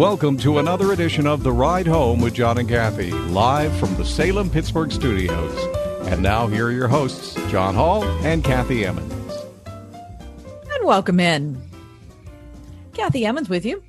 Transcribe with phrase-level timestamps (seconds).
[0.00, 4.04] Welcome to another edition of The Ride Home with John and Kathy, live from the
[4.06, 5.54] Salem Pittsburgh studios.
[6.08, 9.34] And now, here are your hosts, John Hall and Kathy Emmons.
[9.66, 11.62] And welcome in.
[12.94, 13.82] Kathy Emmons with you.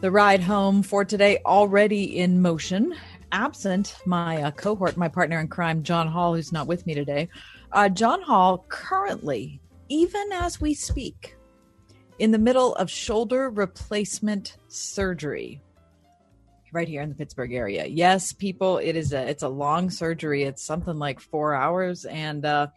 [0.00, 2.94] The ride home for today already in motion.
[3.30, 7.28] Absent my uh, cohort, my partner in crime, John Hall, who's not with me today.
[7.72, 9.60] Uh, John Hall currently,
[9.90, 11.35] even as we speak,
[12.18, 15.60] in the middle of shoulder replacement surgery
[16.72, 17.86] right here in the Pittsburgh area.
[17.86, 20.42] Yes, people, it is a it's a long surgery.
[20.42, 22.68] It's something like 4 hours and uh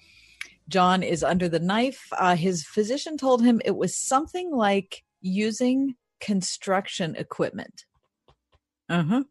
[0.70, 2.08] John is under the knife.
[2.12, 7.86] Uh, his physician told him it was something like using construction equipment.
[8.88, 9.24] Uh-huh.
[9.24, 9.26] Yep,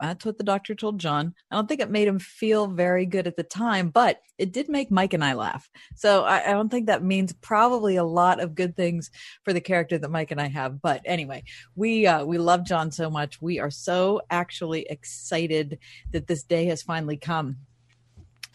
[0.00, 1.34] that's what the doctor told John.
[1.50, 4.68] I don't think it made him feel very good at the time, but it did
[4.68, 5.68] make Mike and I laugh.
[5.96, 9.10] So I, I, don't think that means probably a lot of good things
[9.42, 10.80] for the character that Mike and I have.
[10.80, 13.42] But anyway, we uh, we love John so much.
[13.42, 15.78] We are so actually excited
[16.12, 17.56] that this day has finally come.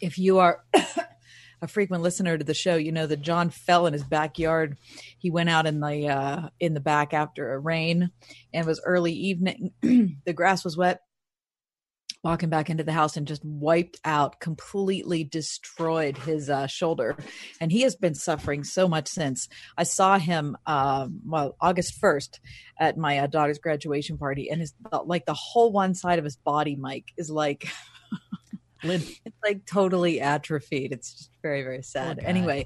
[0.01, 0.63] If you are
[1.61, 4.77] a frequent listener to the show, you know that John fell in his backyard.
[5.17, 8.09] He went out in the uh, in the back after a rain,
[8.53, 9.71] and it was early evening.
[9.81, 11.01] the grass was wet
[12.23, 17.17] walking back into the house and just wiped out, completely destroyed his uh, shoulder.
[17.61, 19.47] And he has been suffering so much since.
[19.77, 22.39] I saw him, uh, well, August 1st
[22.79, 24.73] at my uh, daughter's graduation party, and his
[25.05, 27.67] like the whole one side of his body, Mike, is like.
[28.81, 30.93] it's like totally atrophied.
[30.93, 32.19] It's just very, very sad.
[32.23, 32.65] Anyway,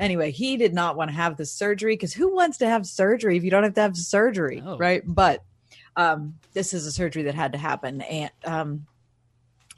[0.00, 3.36] anyway, he did not want to have the surgery because who wants to have surgery
[3.36, 5.02] if you don't have to have surgery, right?
[5.06, 5.44] But
[5.94, 8.86] um, this is a surgery that had to happen, and um,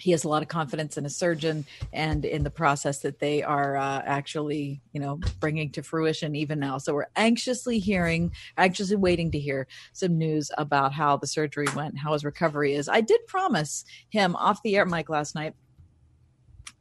[0.04, 3.42] he has a lot of confidence in a surgeon and in the process that they
[3.42, 6.76] are uh, actually you know bringing to fruition even now.
[6.76, 11.97] So we're anxiously hearing anxiously waiting to hear some news about how the surgery went
[11.97, 12.87] how his recovery is.
[12.87, 15.54] I did promise him off the air mike last night.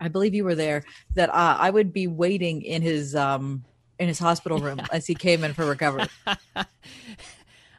[0.02, 0.84] I believe you were there
[1.16, 3.64] that uh, i would be waiting in his um
[4.00, 4.88] in his hospital room yeah.
[4.92, 6.08] as he came in for recovery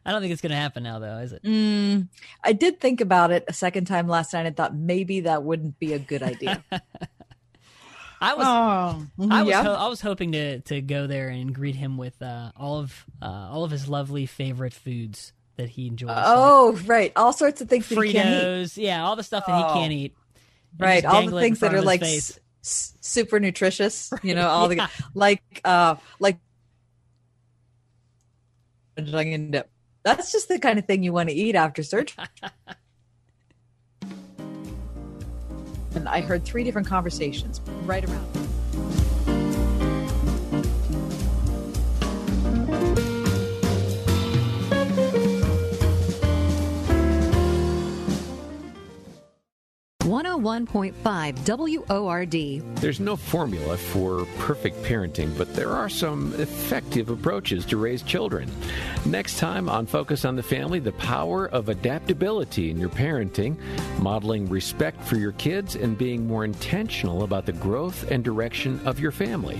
[0.05, 1.43] I don't think it's going to happen now, though, is it?
[1.43, 2.09] Mm,
[2.43, 5.79] I did think about it a second time last night and thought maybe that wouldn't
[5.79, 6.63] be a good idea.
[8.21, 9.63] I was, oh, I was, yeah.
[9.63, 13.05] ho- I was hoping to to go there and greet him with uh, all of
[13.21, 16.11] uh, all of his lovely favorite foods that he enjoys.
[16.11, 18.77] Oh, like right, all sorts of things Fritos, that he can't eat.
[18.79, 19.97] Yeah, all the stuff that he can't oh.
[19.97, 20.15] eat.
[20.79, 24.11] Right, all the things that are like s- super nutritious.
[24.11, 24.25] Right.
[24.25, 24.87] You know, all yeah.
[24.87, 26.39] the like uh like
[28.97, 29.71] dip.
[30.05, 32.25] That's just the kind of thing you want to eat after surgery.
[35.95, 38.54] and I heard three different conversations right around.
[50.15, 52.77] 101.5 WORD.
[52.77, 58.49] There's no formula for perfect parenting, but there are some effective approaches to raise children.
[59.05, 63.57] Next time on Focus on the Family, the power of adaptability in your parenting,
[63.99, 69.01] modeling respect for your kids, and being more intentional about the growth and direction of
[69.01, 69.59] your family.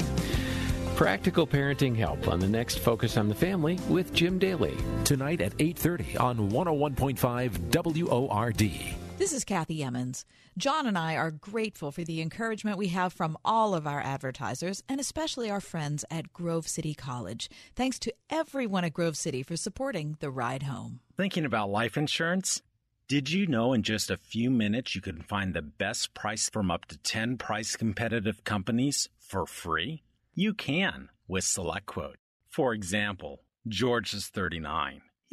[0.95, 4.77] Practical parenting help on the next Focus on the Family with Jim Daly.
[5.03, 9.04] Tonight at 8:30 on 101.5 WORD.
[9.17, 10.25] This is Kathy Emmons.
[10.59, 14.83] John and I are grateful for the encouragement we have from all of our advertisers
[14.89, 17.49] and especially our friends at Grove City College.
[17.77, 20.99] Thanks to everyone at Grove City for supporting the ride home.
[21.17, 22.61] Thinking about life insurance?
[23.07, 26.73] Did you know in just a few minutes you can find the best price from
[26.73, 30.03] up to 10 price competitive companies for free?
[30.35, 32.17] You can with SelectQuote.
[32.51, 35.03] For example, George is 39.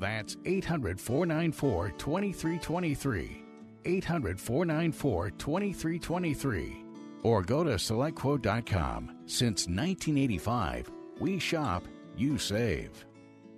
[0.00, 3.44] That's 800 494 2323.
[3.84, 6.84] 800 494 2323.
[7.22, 9.16] Or go to selectquote.com.
[9.26, 11.84] Since 1985, we shop,
[12.16, 13.04] you save.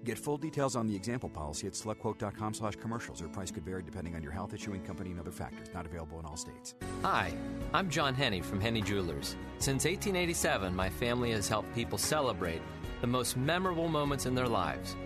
[0.05, 3.23] Get full details on the example policy at selectquote.com slash commercials.
[3.23, 5.69] Or price could vary depending on your health issuing company and other factors.
[5.73, 6.75] Not available in all states.
[7.03, 7.33] Hi,
[7.73, 9.37] I'm John Henne from Henne Jewelers.
[9.59, 12.62] Since 1887, my family has helped people celebrate
[13.00, 14.97] the most memorable moments in their lives.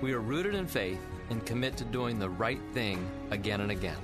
[0.00, 1.00] We are rooted in faith
[1.30, 3.96] and commit to doing the right thing again and again.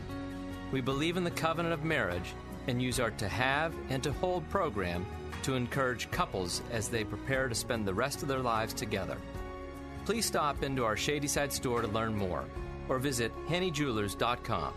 [0.73, 2.35] We believe in the covenant of marriage
[2.67, 5.07] and use our To Have and To Hold program
[5.43, 9.19] to encourage couples as they prepare to spend the rest of their lives together.
[10.05, 12.45] Please stop into our Shadyside store to learn more
[12.89, 14.75] or visit HenneJewelers.com.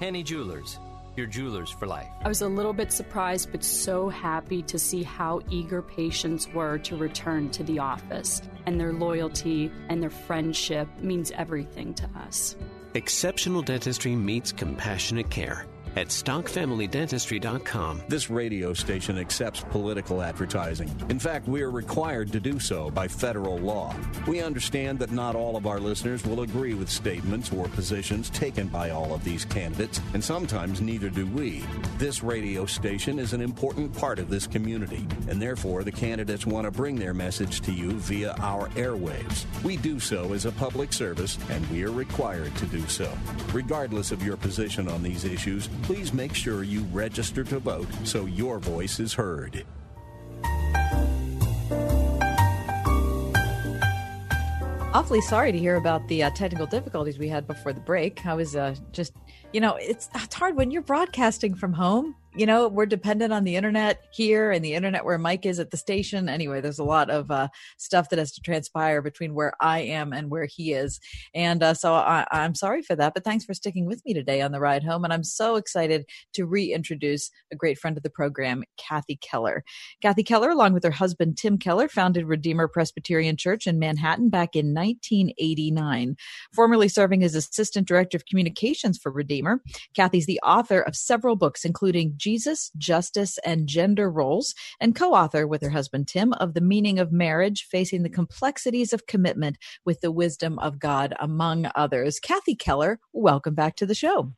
[0.00, 0.78] Henne Jewelers,
[1.20, 2.08] your jewelers for life.
[2.24, 6.78] I was a little bit surprised, but so happy to see how eager patients were
[6.78, 8.40] to return to the office.
[8.66, 12.56] And their loyalty and their friendship means everything to us.
[12.94, 18.02] Exceptional dentistry meets compassionate care at stockfamilydentistry.com.
[18.08, 20.90] This radio station accepts political advertising.
[21.08, 23.94] In fact, we are required to do so by federal law.
[24.26, 28.68] We understand that not all of our listeners will agree with statements or positions taken
[28.68, 31.64] by all of these candidates, and sometimes neither do we.
[31.98, 36.64] This radio station is an important part of this community, and therefore the candidates want
[36.64, 39.44] to bring their message to you via our airwaves.
[39.62, 43.12] We do so as a public service, and we are required to do so.
[43.52, 48.26] Regardless of your position on these issues, please make sure you register to vote so
[48.26, 49.64] your voice is heard.
[54.92, 58.26] Awfully sorry to hear about the uh, technical difficulties we had before the break.
[58.26, 59.12] I was uh, just,
[59.52, 63.42] you know, it's, it's hard when you're broadcasting from home you know, we're dependent on
[63.42, 66.28] the internet here and the internet where Mike is at the station.
[66.28, 70.12] Anyway, there's a lot of uh, stuff that has to transpire between where I am
[70.12, 71.00] and where he is.
[71.34, 74.42] And uh, so I, I'm sorry for that, but thanks for sticking with me today
[74.42, 75.02] on the ride home.
[75.02, 76.04] And I'm so excited
[76.34, 79.64] to reintroduce a great friend of the program, Kathy Keller.
[80.00, 84.54] Kathy Keller, along with her husband, Tim Keller, founded Redeemer Presbyterian Church in Manhattan back
[84.54, 86.14] in 1989.
[86.54, 89.60] Formerly serving as Assistant Director of Communications for Redeemer,
[89.96, 95.46] Kathy's the author of several books, including Jesus, Justice, and Gender Roles, and co author
[95.46, 100.02] with her husband Tim of The Meaning of Marriage Facing the Complexities of Commitment with
[100.02, 102.20] the Wisdom of God, among others.
[102.20, 104.34] Kathy Keller, welcome back to the show.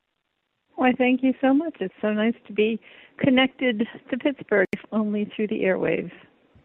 [0.76, 1.76] Why, thank you so much.
[1.80, 2.80] It's so nice to be
[3.18, 6.12] connected to Pittsburgh, only through the airwaves.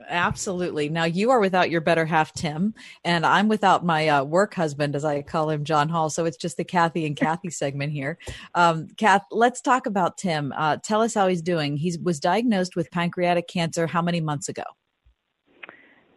[0.10, 0.90] Absolutely.
[0.90, 2.74] Now you are without your better half, Tim,
[3.04, 6.10] and I'm without my uh, work husband, as I call him, John Hall.
[6.10, 8.18] So it's just the Kathy and Kathy segment here.
[8.56, 10.54] Um, Kath, let's talk about Tim.
[10.56, 11.78] Uh, tell us how he's doing.
[11.78, 14.64] He was diagnosed with pancreatic cancer how many months ago?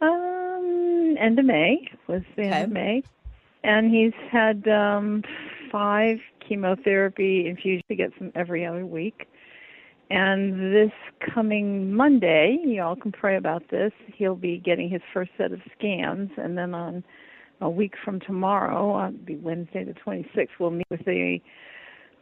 [0.01, 2.51] Um, end of May was the okay.
[2.51, 3.03] end of May,
[3.65, 5.23] and he's had um,
[5.71, 7.85] five chemotherapy infusions.
[7.89, 9.27] He gets them every other week.
[10.11, 10.91] And this
[11.33, 13.93] coming Monday, y'all can pray about this.
[14.13, 17.05] He'll be getting his first set of scans, and then on
[17.61, 21.39] a week from tomorrow, on be Wednesday the 26th, we'll meet with the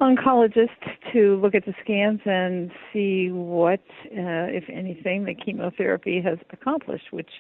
[0.02, 0.68] oncologist
[1.12, 7.10] to look at the scans and see what, uh, if anything, the chemotherapy has accomplished.
[7.10, 7.30] Which,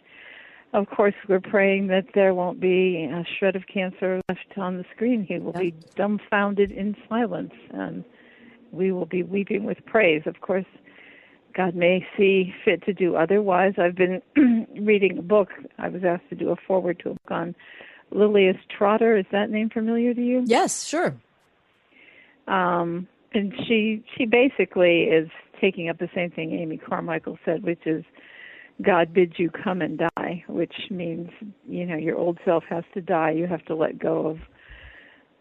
[0.72, 4.84] of course, we're praying that there won't be a shred of cancer left on the
[4.94, 5.24] screen.
[5.28, 8.02] He will be dumbfounded in silence and
[8.72, 10.22] we will be weeping with praise.
[10.26, 10.66] Of course,
[11.54, 13.74] God may see fit to do otherwise.
[13.78, 14.22] I've been
[14.80, 15.48] reading a book.
[15.78, 17.54] I was asked to do a forward to a book on
[18.12, 19.16] Lilias Trotter.
[19.16, 20.42] Is that name familiar to you?
[20.46, 21.14] Yes, sure.
[22.46, 25.28] Um, and she she basically is
[25.60, 28.04] taking up the same thing Amy Carmichael said, which is
[28.82, 31.30] God bids you come and die, which means
[31.68, 33.32] you know your old self has to die.
[33.32, 34.38] You have to let go of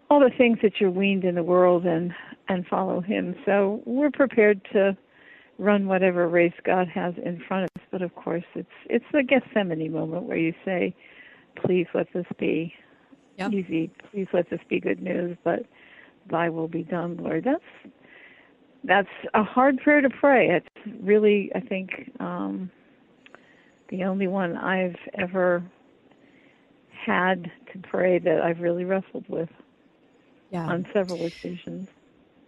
[0.09, 2.13] all the things that you're weaned in the world and
[2.49, 3.35] and follow him.
[3.45, 4.97] So we're prepared to
[5.57, 7.87] run whatever race God has in front of us.
[7.91, 10.95] But of course, it's it's the Gethsemane moment where you say,
[11.55, 12.73] "Please let this be
[13.37, 13.51] yep.
[13.51, 13.91] easy.
[14.11, 15.65] Please let this be good news." But
[16.29, 17.43] Thy will be done, Lord.
[17.43, 17.93] That's
[18.83, 20.49] that's a hard prayer to pray.
[20.49, 22.71] It's really, I think, um,
[23.89, 25.63] the only one I've ever
[27.05, 29.49] had to pray that I've really wrestled with
[30.51, 30.67] yeah.
[30.67, 31.89] on several occasions.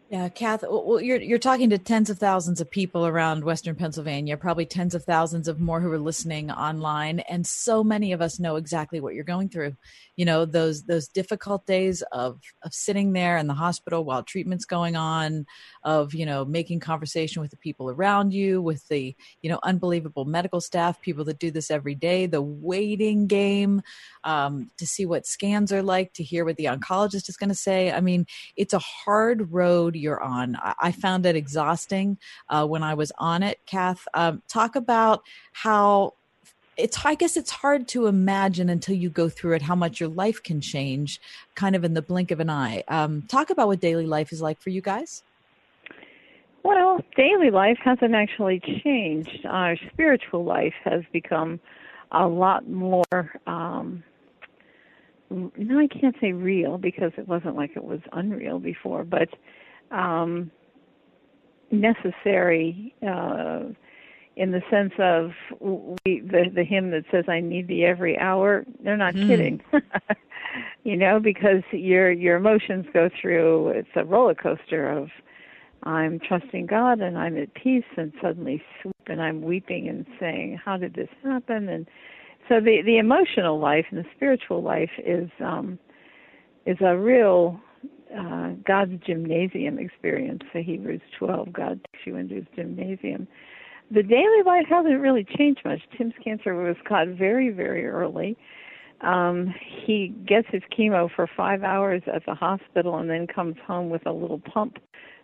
[0.09, 0.63] Yeah, Kath.
[0.67, 4.95] Well, you're you're talking to tens of thousands of people around Western Pennsylvania, probably tens
[4.95, 8.99] of thousands of more who are listening online, and so many of us know exactly
[8.99, 9.75] what you're going through
[10.19, 14.65] you know those those difficult days of of sitting there in the hospital while treatment's
[14.65, 15.45] going on
[15.83, 20.25] of you know making conversation with the people around you with the you know unbelievable
[20.25, 23.81] medical staff people that do this every day the waiting game
[24.23, 27.55] um, to see what scans are like to hear what the oncologist is going to
[27.55, 32.17] say i mean it's a hard road you're on i, I found it exhausting
[32.49, 35.23] uh, when i was on it kath um, talk about
[35.53, 36.13] how
[36.79, 40.09] it's I guess it's hard to imagine until you go through it how much your
[40.09, 41.19] life can change,
[41.55, 42.83] kind of in the blink of an eye.
[42.87, 45.23] Um, talk about what daily life is like for you guys.
[46.63, 49.45] Well, daily life hasn't actually changed.
[49.45, 51.59] Our spiritual life has become
[52.11, 53.31] a lot more.
[53.47, 54.03] Um,
[55.29, 59.29] no, I can't say real because it wasn't like it was unreal before, but
[59.91, 60.51] um,
[61.71, 62.93] necessary.
[63.07, 63.73] Uh,
[64.39, 65.31] in the sense of
[66.05, 68.65] we, the the hymn that says I need thee every hour.
[68.81, 69.27] They're not mm.
[69.27, 69.61] kidding.
[70.85, 75.09] you know, because your your emotions go through it's a roller coaster of
[75.83, 80.59] I'm trusting God and I'm at peace and suddenly swoop and I'm weeping and saying,
[80.63, 81.69] How did this happen?
[81.69, 81.87] And
[82.47, 85.79] so the the emotional life and the spiritual life is um
[86.65, 87.59] is a real
[88.17, 90.41] uh, God's gymnasium experience.
[90.53, 93.27] The Hebrews 12, God takes you into his gymnasium
[93.91, 95.79] the daily life hasn't really changed much.
[95.97, 98.37] Tim's cancer was caught very, very early.
[99.01, 99.53] Um,
[99.85, 104.05] he gets his chemo for five hours at the hospital and then comes home with
[104.05, 104.77] a little pump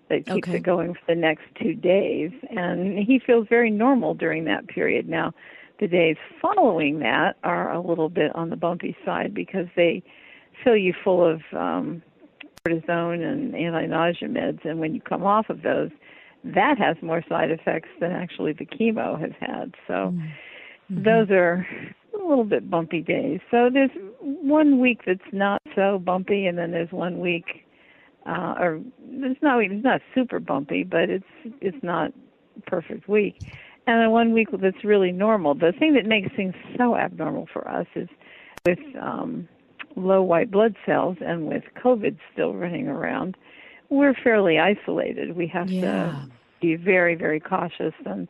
[0.10, 0.58] that keeps okay.
[0.58, 2.32] it going for the next two days.
[2.56, 5.10] And he feels very normal during that period.
[5.10, 5.34] Now,
[5.80, 10.04] the days following that are a little bit on the bumpy side because they
[10.64, 12.02] fill you full of um,
[12.66, 15.92] cortisone and anti-nausea meds, and when you come off of those,
[16.44, 19.74] that has more side effects than actually the chemo has had.
[19.88, 21.04] So mm-hmm.
[21.04, 21.68] those are
[22.14, 23.42] a little bit bumpy days.
[23.52, 27.65] So there's one week that's not so bumpy, and then there's one week,
[28.26, 31.26] uh, or it's not it's not super bumpy, but it's
[31.62, 32.12] it's not
[32.66, 33.38] perfect week.
[33.88, 35.54] And then one week that's really normal.
[35.54, 38.10] The thing that makes things so abnormal for us is
[38.66, 39.48] with um,
[39.96, 43.38] low white blood cells and with COVID still running around
[43.90, 45.36] we're fairly isolated.
[45.36, 45.82] We have yeah.
[45.84, 48.28] to be very, very cautious, and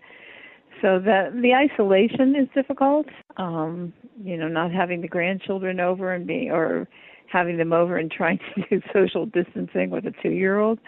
[0.82, 3.08] so that the isolation is difficult.
[3.38, 6.88] Um, you know, not having the grandchildren over and being, or
[7.32, 10.80] having them over and trying to do social distancing with a two-year-old.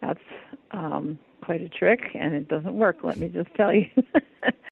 [0.00, 0.20] That's
[0.72, 2.98] um, quite a trick, and it doesn't work.
[3.02, 3.88] Let me just tell you.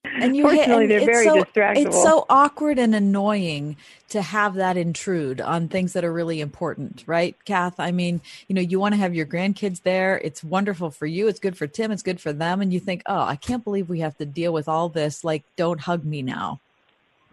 [0.04, 1.87] and you Fortunately, and they're very so, distractible.
[1.87, 3.76] It's so awkward and annoying
[4.08, 7.78] to have that intrude on things that are really important, right, Kath?
[7.78, 10.18] I mean, you know, you want to have your grandkids there.
[10.18, 11.28] It's wonderful for you.
[11.28, 11.90] It's good for Tim.
[11.90, 12.61] It's good for them.
[12.61, 15.25] And you think, oh, I can't believe we have to deal with all this.
[15.25, 16.61] Like, don't hug me now.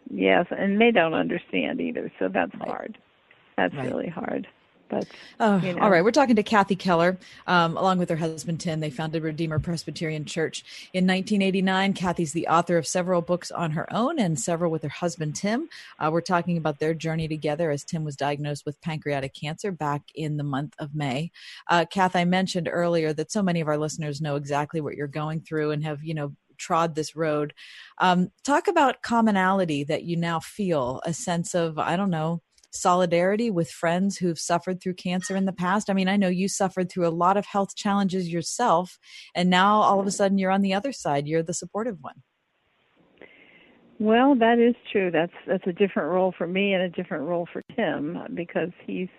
[0.09, 2.11] Yes, and they don't understand either.
[2.19, 2.67] So that's right.
[2.67, 2.97] hard.
[3.57, 3.87] That's right.
[3.87, 4.47] really hard.
[4.91, 5.07] But
[5.39, 5.81] oh, you know.
[5.81, 7.17] all right, we're talking to Kathy Keller,
[7.47, 8.81] um, along with her husband Tim.
[8.81, 11.93] They founded Redeemer Presbyterian Church in 1989.
[11.93, 15.69] Kathy's the author of several books on her own and several with her husband Tim.
[15.97, 20.01] Uh, we're talking about their journey together as Tim was diagnosed with pancreatic cancer back
[20.13, 21.31] in the month of May.
[21.69, 25.07] Uh, Kath, I mentioned earlier that so many of our listeners know exactly what you're
[25.07, 27.53] going through and have you know trod this road.
[27.97, 33.51] Um, talk about commonality that you now feel a sense of I don't know solidarity
[33.51, 35.89] with friends who've suffered through cancer in the past?
[35.89, 38.97] I mean, I know you suffered through a lot of health challenges yourself,
[39.35, 41.27] and now all of a sudden you're on the other side.
[41.27, 42.23] You're the supportive one.
[44.01, 45.11] Well, that is true.
[45.11, 49.09] That's that's a different role for me and a different role for Tim because he's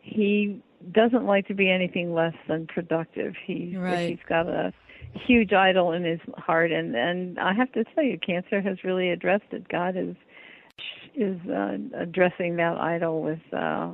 [0.00, 3.34] he doesn't like to be anything less than productive.
[3.46, 4.08] He right.
[4.08, 4.72] he's got a
[5.26, 9.10] huge idol in his heart and and I have to tell you cancer has really
[9.10, 9.68] addressed it.
[9.68, 10.14] God has
[11.14, 13.92] is uh, addressing that idol with uh,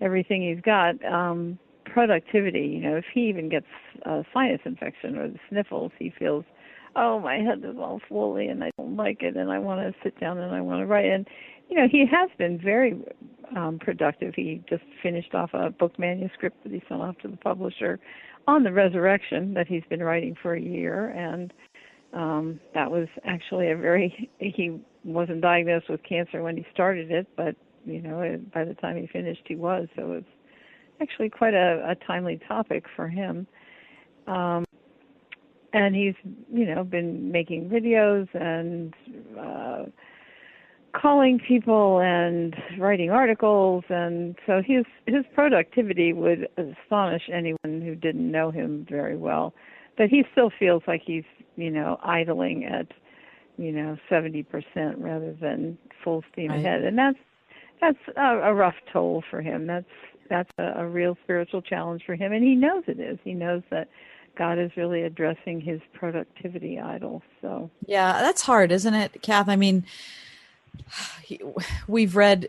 [0.00, 1.02] everything he's got.
[1.04, 3.66] Um, productivity, you know, if he even gets
[4.02, 6.44] a sinus infection or the sniffles, he feels,
[6.96, 9.94] oh, my head is all swollen and I don't like it, and I want to
[10.02, 11.06] sit down and I want to write.
[11.06, 11.26] And
[11.68, 12.98] you know, he has been very
[13.56, 14.34] um, productive.
[14.34, 17.98] He just finished off a book manuscript that he sent off to the publisher
[18.46, 21.52] on the resurrection that he's been writing for a year, and
[22.14, 27.26] um, that was actually a very he wasn't diagnosed with cancer when he started it,
[27.36, 29.88] but you know by the time he finished he was.
[29.96, 30.26] So it's
[31.00, 33.46] actually quite a, a timely topic for him.
[34.26, 34.64] Um,
[35.74, 36.14] and he's
[36.52, 38.94] you know been making videos and
[39.38, 39.84] uh,
[40.98, 48.30] calling people and writing articles and so his his productivity would astonish anyone who didn't
[48.30, 49.52] know him very well
[49.98, 51.24] but he still feels like he's
[51.56, 52.88] you know idling at
[53.56, 54.46] you know 70%
[54.98, 56.60] rather than full steam right.
[56.60, 57.18] ahead and that's
[57.80, 59.86] that's a, a rough toll for him that's
[60.28, 63.62] that's a, a real spiritual challenge for him and he knows it is he knows
[63.70, 63.88] that
[64.36, 67.22] God is really addressing his productivity idol.
[67.40, 69.48] So yeah, that's hard, isn't it, Kath?
[69.48, 69.84] I mean,
[71.88, 72.48] we've read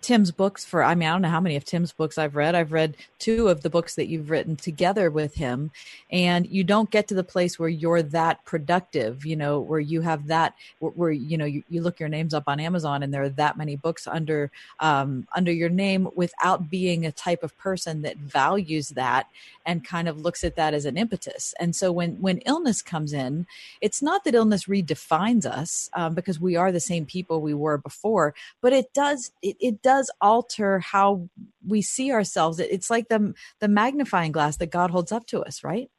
[0.00, 2.54] Tim's books for, I mean, I don't know how many of Tim's books I've read.
[2.54, 5.70] I've read two of the books that you've written together with him.
[6.10, 10.02] And you don't get to the place where you're that productive, you know, where you
[10.02, 13.22] have that, where, you know, you, you look your names up on Amazon and there
[13.22, 14.50] are that many books under,
[14.80, 19.26] um, under your name without being a type of person that values that
[19.64, 21.54] and kind of looks at that as an impetus.
[21.58, 23.46] And so when, when illness comes in,
[23.80, 27.78] it's not that illness redefines us um, because we are the same people we were
[27.78, 31.28] before, but it does, it, it does alter how
[31.66, 32.58] we see ourselves.
[32.58, 35.90] It's like the the magnifying glass that God holds up to us, right?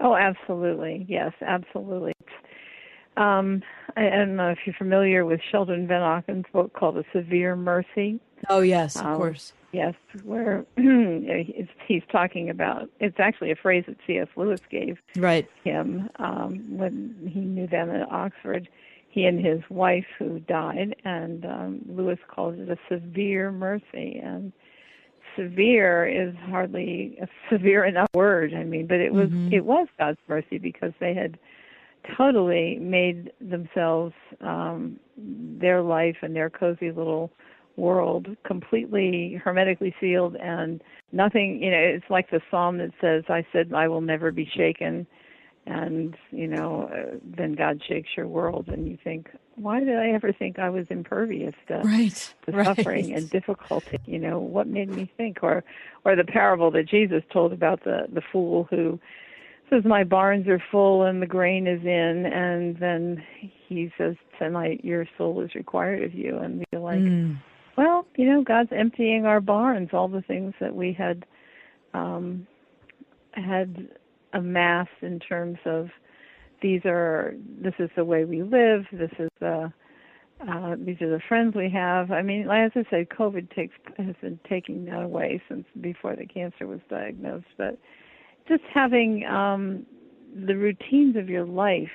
[0.00, 1.06] Oh, absolutely.
[1.08, 2.12] Yes, absolutely.
[3.16, 3.62] Um,
[3.96, 8.20] I, I don't know if you're familiar with Sheldon Vanauken's book called A Severe Mercy.
[8.50, 9.52] Oh, yes, of um, course.
[9.72, 14.28] Yes, where he's talking about it's actually a phrase that C.S.
[14.36, 18.68] Lewis gave right him um, when he knew them at Oxford
[19.08, 24.20] he and his wife who died, and um, Lewis calls it a severe mercy.
[24.22, 24.52] And
[25.36, 28.54] severe is hardly a severe enough word.
[28.54, 29.52] I mean, but it was mm-hmm.
[29.52, 31.38] it was God's mercy because they had
[32.16, 37.30] totally made themselves um, their life and their cozy little
[37.76, 40.82] world completely hermetically sealed and
[41.12, 44.48] nothing you know it's like the psalm that says i said i will never be
[44.56, 45.06] shaken
[45.66, 50.10] and you know uh, then god shakes your world and you think why did i
[50.10, 52.64] ever think i was impervious to, right, to right.
[52.64, 55.64] suffering and difficulty you know what made me think or
[56.04, 58.98] or the parable that jesus told about the the fool who
[59.68, 64.84] says my barns are full and the grain is in and then he says tonight
[64.84, 67.36] your soul is required of you and we're like mm.
[67.76, 71.26] well you know god's emptying our barns all the things that we had
[71.92, 72.46] um
[73.32, 73.88] had
[74.36, 75.88] amassed in terms of
[76.62, 79.72] these are this is the way we live this is the
[80.40, 82.10] uh, these are the friends we have.
[82.10, 86.26] I mean, as I said, COVID takes has been taking that away since before the
[86.26, 87.46] cancer was diagnosed.
[87.56, 87.78] But
[88.46, 89.86] just having um,
[90.46, 91.88] the routines of your life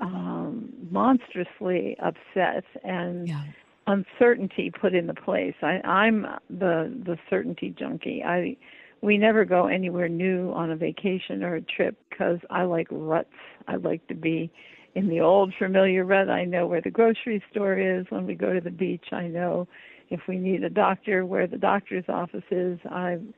[0.00, 3.44] um, monstrously upset and yeah.
[3.86, 5.54] uncertainty put into place.
[5.62, 8.22] I, I'm the the certainty junkie.
[8.24, 8.56] I
[9.02, 13.28] we never go anywhere new on a vacation or a trip because I like ruts.
[13.66, 14.50] I like to be
[14.94, 16.30] in the old familiar rut.
[16.30, 18.06] I know where the grocery store is.
[18.10, 19.66] When we go to the beach, I know
[20.10, 22.78] if we need a doctor where the doctor's office is.
[22.90, 23.34] I'm,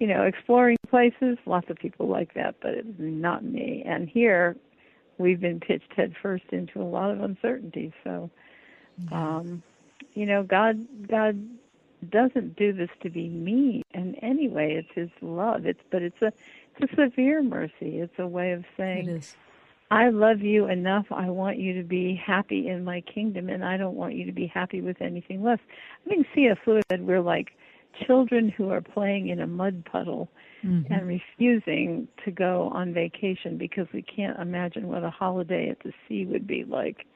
[0.00, 1.38] you know, exploring places.
[1.46, 3.84] Lots of people like that, but it's not me.
[3.86, 4.56] And here,
[5.18, 7.92] we've been pitched headfirst into a lot of uncertainty.
[8.02, 8.30] So,
[9.12, 9.62] um,
[10.14, 11.38] you know, God, God
[12.10, 14.72] doesn't do this to be mean in any way.
[14.72, 15.66] It's His love.
[15.66, 16.32] It's but it's a
[16.76, 18.00] it's a severe mercy.
[18.00, 19.22] It's a way of saying,
[19.90, 21.06] I love you enough.
[21.10, 24.32] I want you to be happy in my kingdom, and I don't want you to
[24.32, 25.60] be happy with anything less.
[26.04, 26.56] I think C.S.
[26.66, 27.52] Lewis said we're like
[28.06, 30.28] children who are playing in a mud puddle
[30.64, 30.92] mm-hmm.
[30.92, 35.92] and refusing to go on vacation because we can't imagine what a holiday at the
[36.08, 37.06] sea would be like.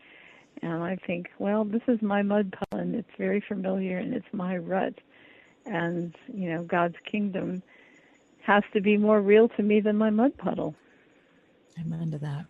[0.62, 4.26] And I think, well, this is my mud puddle, and it's very familiar, and it's
[4.32, 4.94] my rut.
[5.66, 7.62] And, you know, God's kingdom
[8.42, 10.74] has to be more real to me than my mud puddle.
[11.80, 12.46] Amen to that.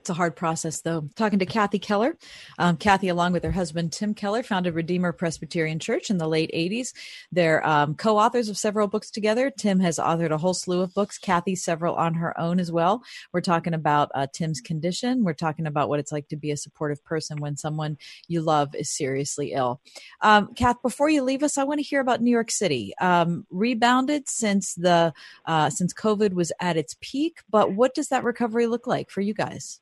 [0.00, 1.10] It's a hard process, though.
[1.14, 2.16] Talking to Kathy Keller.
[2.58, 6.50] Um, Kathy, along with her husband, Tim Keller, founded Redeemer Presbyterian Church in the late
[6.54, 6.94] 80s.
[7.30, 9.50] They're um, co authors of several books together.
[9.50, 13.02] Tim has authored a whole slew of books, Kathy, several on her own as well.
[13.34, 15.22] We're talking about uh, Tim's condition.
[15.22, 18.74] We're talking about what it's like to be a supportive person when someone you love
[18.74, 19.82] is seriously ill.
[20.22, 22.94] Um, Kath, before you leave us, I want to hear about New York City.
[23.02, 25.12] Um, rebounded since the
[25.44, 29.20] uh, since COVID was at its peak, but what does that recovery look like for
[29.20, 29.78] you guys?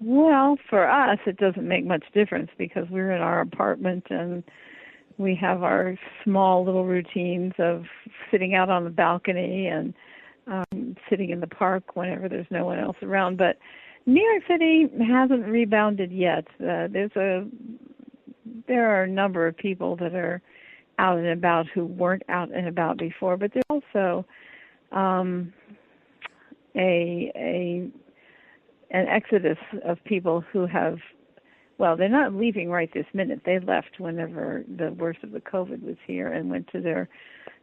[0.00, 4.42] Well, for us, it doesn't make much difference because we're in our apartment and
[5.18, 7.84] we have our small little routines of
[8.30, 9.92] sitting out on the balcony and
[10.46, 13.36] um, sitting in the park whenever there's no one else around.
[13.36, 13.58] But
[14.06, 16.46] New York City hasn't rebounded yet.
[16.54, 17.46] Uh, there's a
[18.66, 20.40] there are a number of people that are
[20.98, 24.24] out and about who weren't out and about before, but there's also
[24.92, 25.52] um,
[26.74, 27.90] a a
[28.90, 30.98] an exodus of people who have
[31.78, 33.40] well, they're not leaving right this minute.
[33.46, 37.08] They left whenever the worst of the COVID was here and went to their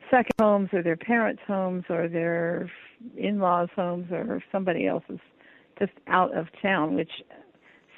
[0.09, 2.67] second homes or their parents' homes or their
[3.15, 5.19] in-laws' homes or somebody else's
[5.77, 7.11] just out of town, which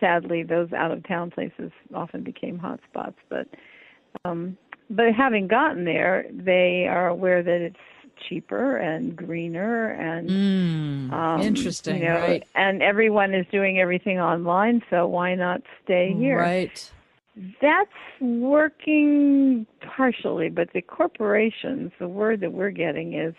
[0.01, 3.15] sadly those out of town places often became hot spots.
[3.29, 3.47] But
[4.25, 4.57] um,
[4.89, 7.77] but having gotten there, they are aware that it's
[8.27, 12.47] cheaper and greener and mm, um, interesting, you know, right?
[12.55, 16.39] And everyone is doing everything online, so why not stay here?
[16.39, 16.91] Right.
[17.61, 23.33] That's working partially, but the corporations, the word that we're getting is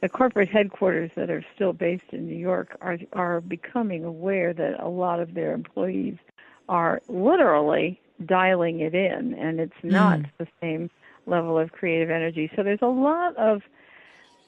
[0.00, 4.78] the corporate headquarters that are still based in New York are are becoming aware that
[4.78, 6.16] a lot of their employees
[6.68, 10.30] are literally dialing it in and it's not mm.
[10.38, 10.90] the same
[11.26, 12.50] level of creative energy.
[12.54, 13.62] So there's a lot of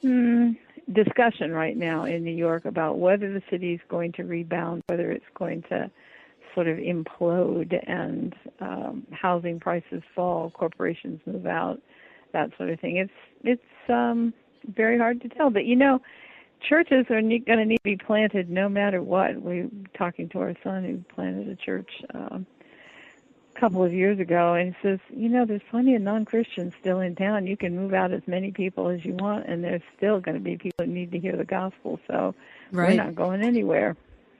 [0.03, 0.57] mm,
[0.93, 5.11] discussion right now in New York about whether the city is going to rebound, whether
[5.11, 5.89] it's going to
[6.53, 11.79] sort of implode and um, housing prices fall, corporations move out,
[12.33, 12.97] that sort of thing.
[12.97, 13.11] It's
[13.43, 14.33] it's um
[14.75, 15.49] very hard to tell.
[15.49, 15.99] But you know,
[16.67, 19.41] churches are going to need to be planted no matter what.
[19.41, 22.39] We were talking to our son who planted a church a
[23.59, 27.15] couple of years ago, and he says, you know, there's plenty of non-Christians still in
[27.15, 27.47] town.
[27.47, 30.43] You can move out as many people as you want, and there's still going to
[30.43, 31.99] be people that need to hear the gospel.
[32.07, 32.35] So
[32.71, 32.89] right.
[32.89, 33.95] we're not going anywhere.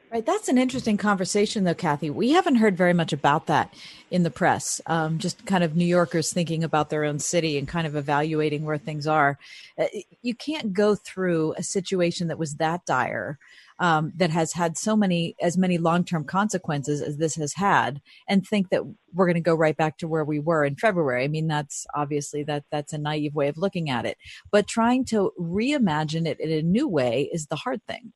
[0.10, 0.26] Right.
[0.26, 2.10] That's an interesting conversation, though, Kathy.
[2.10, 3.74] We haven't heard very much about that
[4.10, 4.80] in the press.
[4.86, 8.64] Um, just kind of New Yorkers thinking about their own city and kind of evaluating
[8.64, 9.38] where things are.
[9.78, 9.88] Uh,
[10.22, 13.38] you can't go through a situation that was that dire,
[13.80, 18.02] um, that has had so many, as many long term consequences as this has had,
[18.28, 21.24] and think that we're going to go right back to where we were in February.
[21.24, 24.18] I mean, that's obviously that that's a naive way of looking at it.
[24.52, 28.14] But trying to reimagine it in a new way is the hard thing.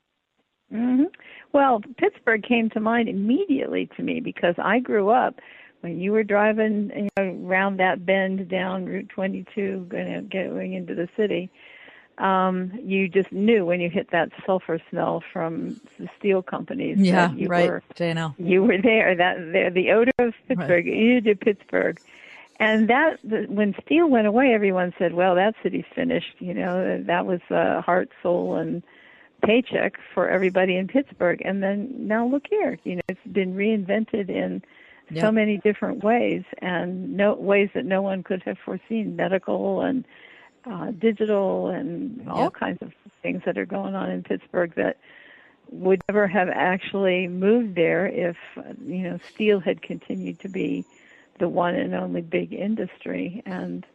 [0.74, 1.04] Mm-hmm.
[1.54, 5.36] Well, Pittsburgh came to mind immediately to me because I grew up
[5.82, 10.96] when you were driving you know, around that bend down Route 22, going going into
[10.96, 11.52] the city.
[12.18, 16.98] Um, you just knew when you hit that sulfur smell from the steel companies.
[17.00, 17.70] Yeah, that you right.
[17.70, 18.36] Were, J&L.
[18.38, 19.16] You were there.
[19.16, 20.86] That there, the odor of Pittsburgh.
[20.86, 20.96] Right.
[20.96, 22.00] You did Pittsburgh.
[22.60, 27.02] And that the, when steel went away, everyone said, "Well, that city's finished." You know,
[27.02, 28.84] that was uh, heart, soul, and
[29.42, 31.42] paycheck for everybody in Pittsburgh.
[31.44, 34.64] And then now look here, you know, it's been reinvented in
[35.10, 35.22] yep.
[35.24, 40.06] so many different ways and no ways that no one could have foreseen, medical and
[40.66, 42.28] uh, digital and yep.
[42.28, 44.98] all kinds of things that are going on in Pittsburgh that
[45.70, 48.36] would never have actually moved there if
[48.86, 50.86] you know steel had continued to be
[51.40, 53.86] the one and only big industry and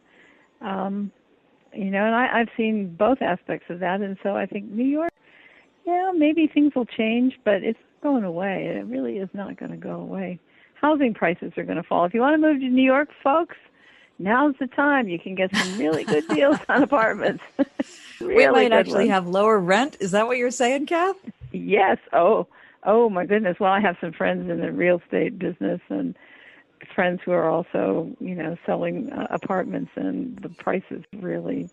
[0.61, 1.11] um
[1.73, 4.85] you know and I, I've seen both aspects of that and so I think New
[4.85, 5.13] York
[5.87, 8.65] yeah, maybe things will change, but it's going away.
[8.65, 10.37] It really is not going to go away.
[10.73, 12.03] Housing prices are going to fall.
[12.03, 13.55] If you want to move to New York, folks,
[14.19, 15.07] now's the time.
[15.07, 17.43] You can get some really good deals on apartments.
[18.19, 19.11] really we might actually ones.
[19.11, 19.97] have lower rent.
[19.99, 21.17] Is that what you're saying, Kath?
[21.51, 21.97] Yes.
[22.13, 22.47] Oh,
[22.83, 23.57] oh my goodness.
[23.59, 26.15] Well, I have some friends in the real estate business and
[26.93, 31.69] friends who are also, you know, selling uh, apartments, and the prices really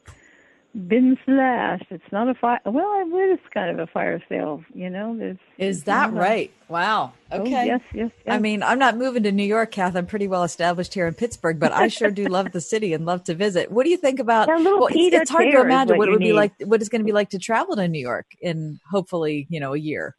[0.74, 1.86] been slashed.
[1.90, 2.60] It's not a fire.
[2.64, 3.30] Well, I would.
[3.30, 4.62] it is kind of a fire sale.
[4.74, 5.38] You know, there's.
[5.56, 6.52] Is that right?
[6.68, 7.12] Wow.
[7.30, 7.62] Oh, okay.
[7.62, 8.34] Oh, yes, yes, yes.
[8.34, 9.94] I mean, I'm not moving to New York, Kath.
[9.94, 13.06] I'm pretty well established here in Pittsburgh, but I sure do love the city and
[13.06, 13.70] love to visit.
[13.70, 14.48] What do you think about?
[14.48, 16.26] Yeah, well, it's, it's, hard to imagine what, what it would need.
[16.26, 16.52] be like.
[16.64, 19.74] What it's going to be like to travel to New York in hopefully, you know,
[19.74, 20.16] a year.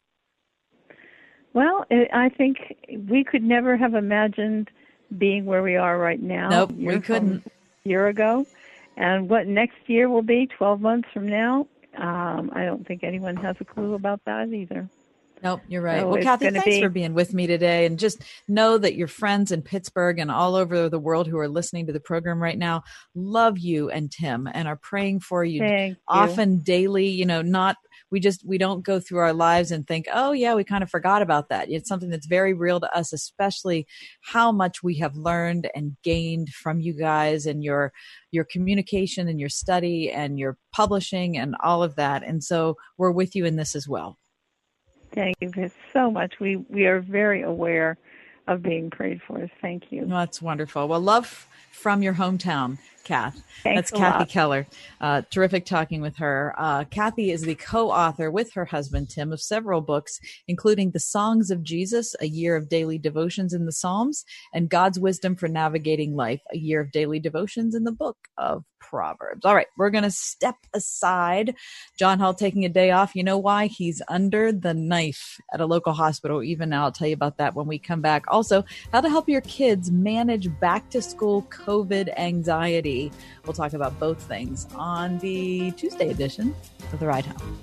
[1.52, 2.58] Well, eh, I think
[3.08, 4.70] we could never have imagined
[5.16, 6.48] being where we are right now.
[6.48, 7.46] Nope, we couldn't.
[7.46, 8.46] A year ago
[8.96, 13.36] and what next year will be, 12 months from now, um, I don't think anyone
[13.36, 14.88] has a clue about that either.
[15.42, 16.00] Nope, you're right.
[16.00, 16.80] So well, Kathy, thanks be...
[16.80, 17.84] for being with me today.
[17.84, 21.48] And just know that your friends in Pittsburgh and all over the world who are
[21.48, 25.60] listening to the program right now love you and Tim and are praying for you
[25.60, 26.60] Thank often you.
[26.62, 27.76] daily, you know, not
[28.10, 30.90] we just we don't go through our lives and think oh yeah we kind of
[30.90, 31.70] forgot about that.
[31.70, 33.86] It's something that's very real to us especially
[34.22, 37.92] how much we have learned and gained from you guys and your
[38.30, 43.10] your communication and your study and your publishing and all of that and so we're
[43.10, 44.18] with you in this as well.
[45.12, 46.34] Thank you so much.
[46.40, 47.96] We we are very aware
[48.48, 49.50] of being prayed for.
[49.60, 50.06] Thank you.
[50.06, 50.86] That's wonderful.
[50.88, 53.40] Well love from your hometown Kath.
[53.62, 54.28] Thanks That's Kathy lot.
[54.28, 54.66] Keller.
[55.00, 56.54] Uh, terrific talking with her.
[56.58, 61.00] Uh, Kathy is the co author with her husband, Tim, of several books, including The
[61.00, 65.46] Songs of Jesus, A Year of Daily Devotions in the Psalms, and God's Wisdom for
[65.46, 69.44] Navigating Life, A Year of Daily Devotions in the Book of Proverbs.
[69.44, 71.54] All right, we're going to step aside.
[71.98, 73.14] John Hall taking a day off.
[73.14, 73.66] You know why?
[73.66, 76.42] He's under the knife at a local hospital.
[76.42, 78.24] Even now, I'll tell you about that when we come back.
[78.28, 82.95] Also, how to help your kids manage back to school COVID anxiety.
[83.44, 86.54] We'll talk about both things on the Tuesday edition
[86.92, 87.58] of The Ride Home.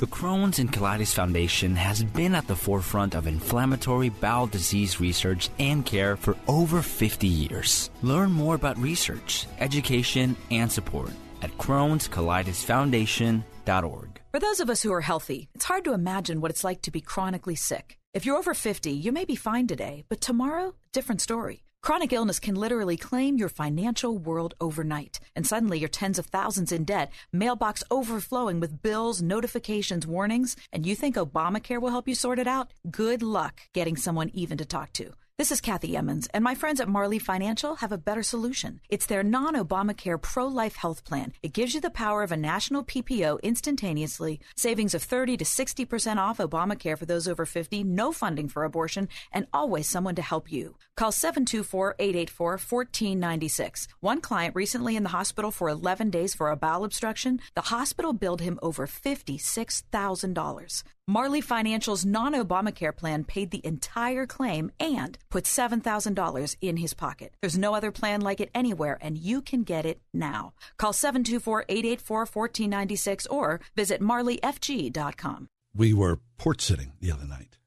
[0.00, 5.50] The Crohn's and Colitis Foundation has been at the forefront of inflammatory bowel disease research
[5.58, 7.90] and care for over 50 years.
[8.00, 11.10] Learn more about research, education, and support
[11.42, 14.20] at crohnscolitisfoundation.org.
[14.32, 16.90] For those of us who are healthy, it's hard to imagine what it's like to
[16.90, 17.99] be chronically sick.
[18.12, 21.62] If you're over 50, you may be fine today, but tomorrow, different story.
[21.80, 26.72] Chronic illness can literally claim your financial world overnight, and suddenly you're tens of thousands
[26.72, 32.16] in debt, mailbox overflowing with bills, notifications, warnings, and you think Obamacare will help you
[32.16, 32.72] sort it out?
[32.90, 35.14] Good luck getting someone even to talk to.
[35.40, 38.82] This is Kathy Emmons, and my friends at Marley Financial have a better solution.
[38.90, 41.32] It's their non Obamacare pro life health plan.
[41.42, 46.18] It gives you the power of a national PPO instantaneously, savings of 30 to 60%
[46.18, 50.52] off Obamacare for those over 50, no funding for abortion, and always someone to help
[50.52, 50.76] you.
[50.94, 53.88] Call 724 884 1496.
[54.00, 58.12] One client recently in the hospital for 11 days for a bowel obstruction, the hospital
[58.12, 60.82] billed him over $56,000.
[61.10, 67.34] Marley Financial's non Obamacare plan paid the entire claim and put $7,000 in his pocket.
[67.40, 70.52] There's no other plan like it anywhere, and you can get it now.
[70.76, 75.48] Call 724 884 1496 or visit marleyfg.com.
[75.74, 77.58] We were port sitting the other night,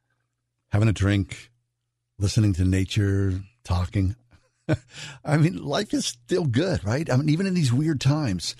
[0.70, 1.52] having a drink,
[2.18, 4.16] listening to nature, talking.
[5.26, 7.12] I mean, life is still good, right?
[7.12, 8.56] I mean, even in these weird times,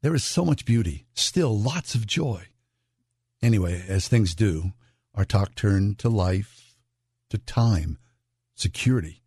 [0.00, 2.46] there is so much beauty, still lots of joy.
[3.42, 4.72] Anyway, as things do,
[5.14, 6.76] our talk turned to life,
[7.30, 7.98] to time,
[8.54, 9.22] security.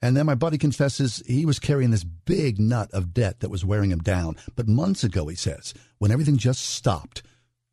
[0.00, 3.64] And then my buddy confesses he was carrying this big nut of debt that was
[3.64, 4.36] wearing him down.
[4.54, 7.22] But months ago, he says, when everything just stopped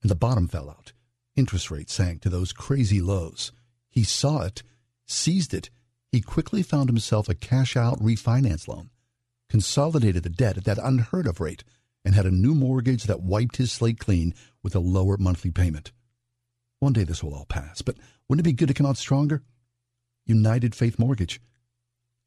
[0.01, 0.93] and the bottom fell out,
[1.35, 3.51] interest rates sank to those crazy lows.
[3.89, 4.63] He saw it,
[5.05, 5.69] seized it.
[6.11, 8.89] He quickly found himself a cash out refinance loan,
[9.49, 11.63] consolidated the debt at that unheard of rate,
[12.05, 15.91] and had a new mortgage that wiped his slate clean with a lower monthly payment.
[16.79, 17.97] One day this will all pass, but
[18.29, 19.41] wouldn't it be good to come out stronger?
[20.25, 21.41] United Faith Mortgage.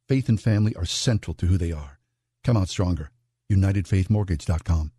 [0.09, 1.99] Faith and family are central to who they are.
[2.45, 3.11] Come out stronger.
[3.51, 4.93] UnitedFaithMortgage.com.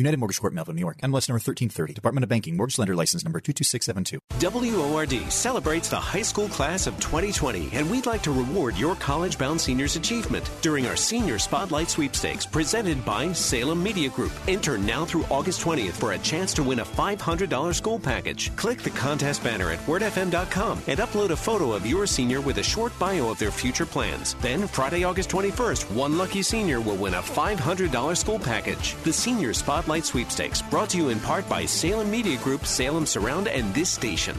[0.00, 0.96] United Mortgage Corp, Melville, New York.
[1.02, 1.92] MLS number 1330.
[1.92, 2.56] Department of Banking.
[2.56, 4.18] Mortgage Lender License number 22672.
[4.40, 9.36] WORD celebrates the high school class of 2020, and we'd like to reward your college
[9.36, 14.32] bound seniors' achievement during our Senior Spotlight Sweepstakes presented by Salem Media Group.
[14.48, 18.56] Enter now through August 20th for a chance to win a $500 school package.
[18.56, 22.62] Click the contest banner at wordfm.com and upload a photo of your senior with a
[22.62, 24.34] short bio of their future plans.
[24.40, 28.96] Then, Friday, August 21st, one lucky senior will win a $500 school package.
[29.04, 33.48] The Senior Spotlight Sweepstakes, brought to you in part by Salem Media Group, Salem Surround,
[33.48, 34.36] and this station.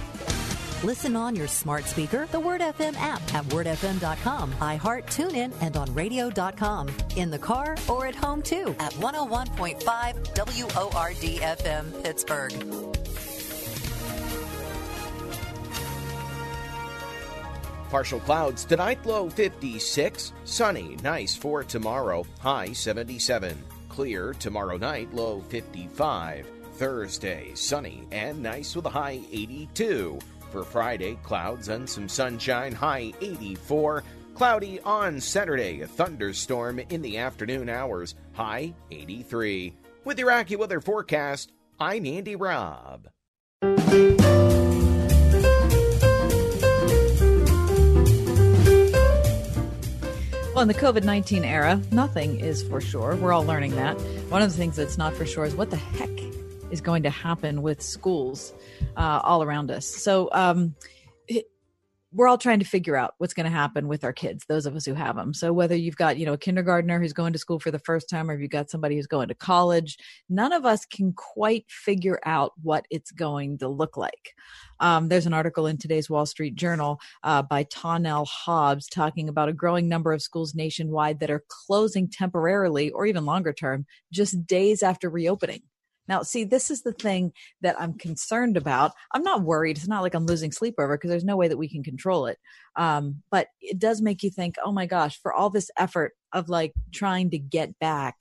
[0.84, 5.94] Listen on your smart speaker, the Word FM app at wordfm.com, iHeart, TuneIn, and on
[5.94, 6.90] radio.com.
[7.18, 9.84] In the car or at home too at 101.5
[10.94, 12.98] WORD FM Pittsburgh.
[17.92, 20.32] Partial clouds tonight, low 56.
[20.46, 23.71] Sunny, nice for tomorrow, high 77.
[23.92, 26.48] Clear tomorrow night, low 55.
[26.76, 30.18] Thursday, sunny and nice with a high 82.
[30.50, 34.06] For Friday, clouds and some sunshine, high 84.
[34.34, 39.74] Cloudy on Saturday, a thunderstorm in the afternoon hours, high 83.
[40.06, 43.10] With your AccuWeather forecast, I'm Andy Robb.
[50.54, 53.16] Well, in the COVID 19 era, nothing is for sure.
[53.16, 53.94] We're all learning that.
[54.30, 56.10] One of the things that's not for sure is what the heck
[56.72, 58.52] is going to happen with schools
[58.98, 59.86] uh, all around us.
[59.86, 60.76] So, um,
[62.14, 64.76] we're all trying to figure out what's going to happen with our kids, those of
[64.76, 65.34] us who have them.
[65.34, 68.10] So whether you've got, you know, a kindergartner who's going to school for the first
[68.10, 69.98] time or if you've got somebody who's going to college,
[70.30, 74.34] none of us can quite figure out what it's going to look like.
[74.82, 79.48] Um, there's an article in today's Wall Street Journal uh, by Tawnell Hobbs talking about
[79.48, 84.46] a growing number of schools nationwide that are closing temporarily or even longer term just
[84.46, 85.62] days after reopening.
[86.08, 88.92] Now, see, this is the thing that I'm concerned about.
[89.14, 89.78] I'm not worried.
[89.78, 92.26] It's not like I'm losing sleep over because there's no way that we can control
[92.26, 92.38] it.
[92.76, 96.50] Um, but it does make you think, oh my gosh, for all this effort of
[96.50, 98.16] like trying to get back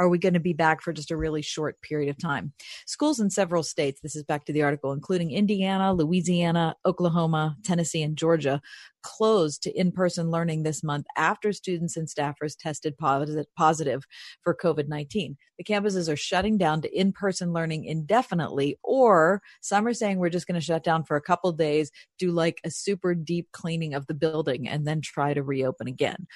[0.00, 2.54] are we going to be back for just a really short period of time?
[2.86, 8.02] Schools in several states, this is back to the article, including Indiana, Louisiana, Oklahoma, Tennessee,
[8.02, 8.62] and Georgia,
[9.02, 14.04] closed to in person learning this month after students and staffers tested positive
[14.42, 15.36] for COVID 19.
[15.58, 20.30] The campuses are shutting down to in person learning indefinitely, or some are saying we're
[20.30, 23.94] just going to shut down for a couple days, do like a super deep cleaning
[23.94, 26.26] of the building, and then try to reopen again.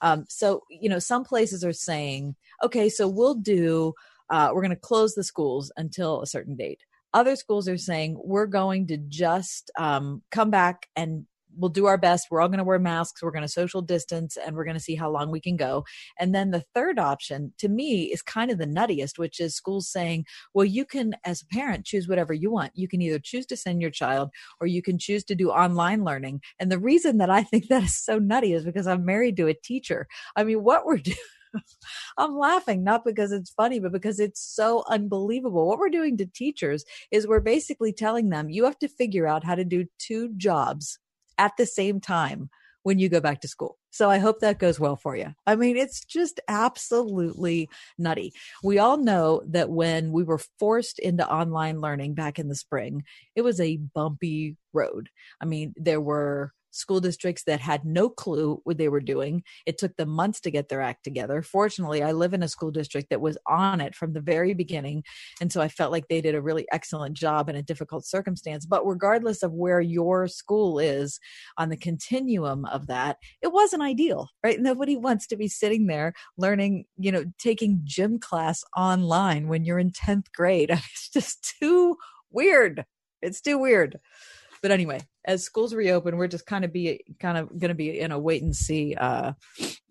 [0.00, 3.94] Um, so, you know, some places are saying, okay, so we'll do,
[4.30, 6.80] uh, we're going to close the schools until a certain date.
[7.14, 11.26] Other schools are saying we're going to just um, come back and
[11.56, 12.28] we'll do our best.
[12.30, 13.22] We're all going to wear masks.
[13.22, 15.84] We're going to social distance and we're going to see how long we can go.
[16.18, 19.90] And then the third option to me is kind of the nuttiest, which is schools
[19.90, 22.72] saying, well, you can, as a parent, choose whatever you want.
[22.74, 26.04] You can either choose to send your child or you can choose to do online
[26.04, 26.40] learning.
[26.58, 29.48] And the reason that I think that is so nutty is because I'm married to
[29.48, 30.06] a teacher.
[30.36, 31.16] I mean, what we're doing.
[32.18, 35.68] I'm laughing not because it's funny, but because it's so unbelievable.
[35.68, 39.44] What we're doing to teachers is we're basically telling them you have to figure out
[39.44, 40.98] how to do two jobs
[41.38, 42.50] at the same time
[42.84, 43.78] when you go back to school.
[43.90, 45.34] So I hope that goes well for you.
[45.46, 48.32] I mean, it's just absolutely nutty.
[48.62, 53.04] We all know that when we were forced into online learning back in the spring,
[53.34, 55.08] it was a bumpy road.
[55.40, 59.42] I mean, there were school districts that had no clue what they were doing.
[59.66, 61.40] It took them months to get their act together.
[61.42, 65.04] Fortunately, I live in a school district that was on it from the very beginning.
[65.40, 68.66] And so I felt like they did a really excellent job in a difficult circumstance.
[68.66, 71.20] But regardless of where your school is
[71.56, 74.60] on the continuum of that, it wasn't ideal, right?
[74.60, 79.78] Nobody wants to be sitting there learning, you know, taking gym class online when you're
[79.78, 80.70] in 10th grade.
[80.94, 81.96] It's just too
[82.30, 82.84] weird.
[83.20, 83.98] It's too weird.
[84.62, 87.98] But anyway, as schools reopen, we're just kind of be kind of going to be
[87.98, 89.32] in a wait and see uh,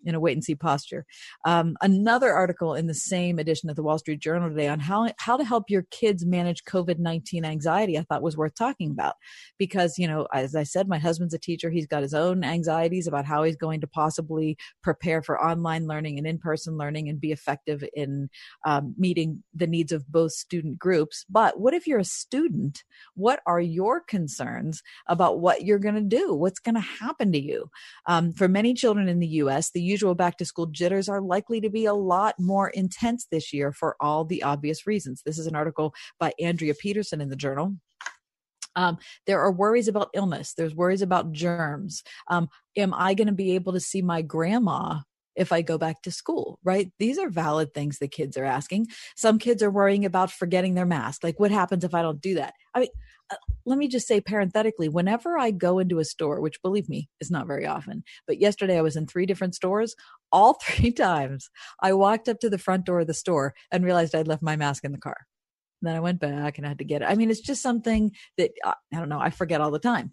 [0.04, 1.06] in a wait and see posture.
[1.44, 5.08] Um, another article in the same edition of the Wall Street Journal today on how
[5.18, 7.98] how to help your kids manage COVID nineteen anxiety.
[7.98, 9.14] I thought was worth talking about
[9.58, 11.70] because you know, as I said, my husband's a teacher.
[11.70, 16.18] He's got his own anxieties about how he's going to possibly prepare for online learning
[16.18, 18.28] and in person learning and be effective in
[18.64, 21.24] um, meeting the needs of both student groups.
[21.28, 22.84] But what if you're a student?
[23.14, 27.32] What are your concerns about about what you're going to do, what's going to happen
[27.32, 27.70] to you.
[28.06, 31.62] Um, for many children in the U.S., the usual back to school jitters are likely
[31.62, 35.22] to be a lot more intense this year for all the obvious reasons.
[35.24, 37.76] This is an article by Andrea Peterson in the journal.
[38.76, 40.52] Um, there are worries about illness.
[40.52, 42.02] There's worries about germs.
[42.28, 45.00] Um, am I going to be able to see my grandma
[45.36, 46.92] if I go back to school, right?
[46.98, 48.88] These are valid things the kids are asking.
[49.16, 51.24] Some kids are worrying about forgetting their mask.
[51.24, 52.54] Like, what happens if I don't do that?
[52.74, 52.90] I mean,
[53.30, 57.08] uh, let me just say parenthetically, whenever I go into a store, which believe me
[57.20, 59.94] is not very often, but yesterday I was in three different stores.
[60.32, 64.14] All three times I walked up to the front door of the store and realized
[64.14, 65.16] I'd left my mask in the car.
[65.82, 67.06] Then I went back and I had to get it.
[67.06, 70.12] I mean, it's just something that uh, I don't know, I forget all the time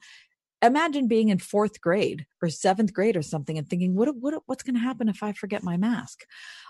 [0.61, 4.63] imagine being in fourth grade or seventh grade or something and thinking what, what what's
[4.63, 6.25] going to happen if i forget my mask?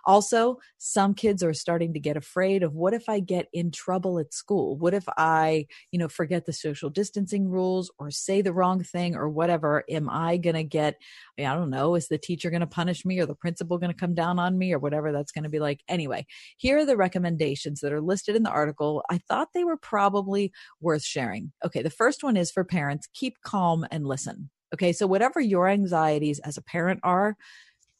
[0.05, 4.19] Also some kids are starting to get afraid of what if i get in trouble
[4.19, 4.77] at school?
[4.77, 9.15] What if i you know forget the social distancing rules or say the wrong thing
[9.15, 9.83] or whatever?
[9.89, 10.95] Am i going to get
[11.39, 13.99] i don't know is the teacher going to punish me or the principal going to
[13.99, 15.81] come down on me or whatever that's going to be like?
[15.87, 16.25] Anyway
[16.57, 19.03] here are the recommendations that are listed in the article.
[19.09, 21.51] I thought they were probably worth sharing.
[21.65, 24.49] Okay the first one is for parents keep calm and listen.
[24.73, 24.93] Okay.
[24.93, 27.35] So, whatever your anxieties as a parent are,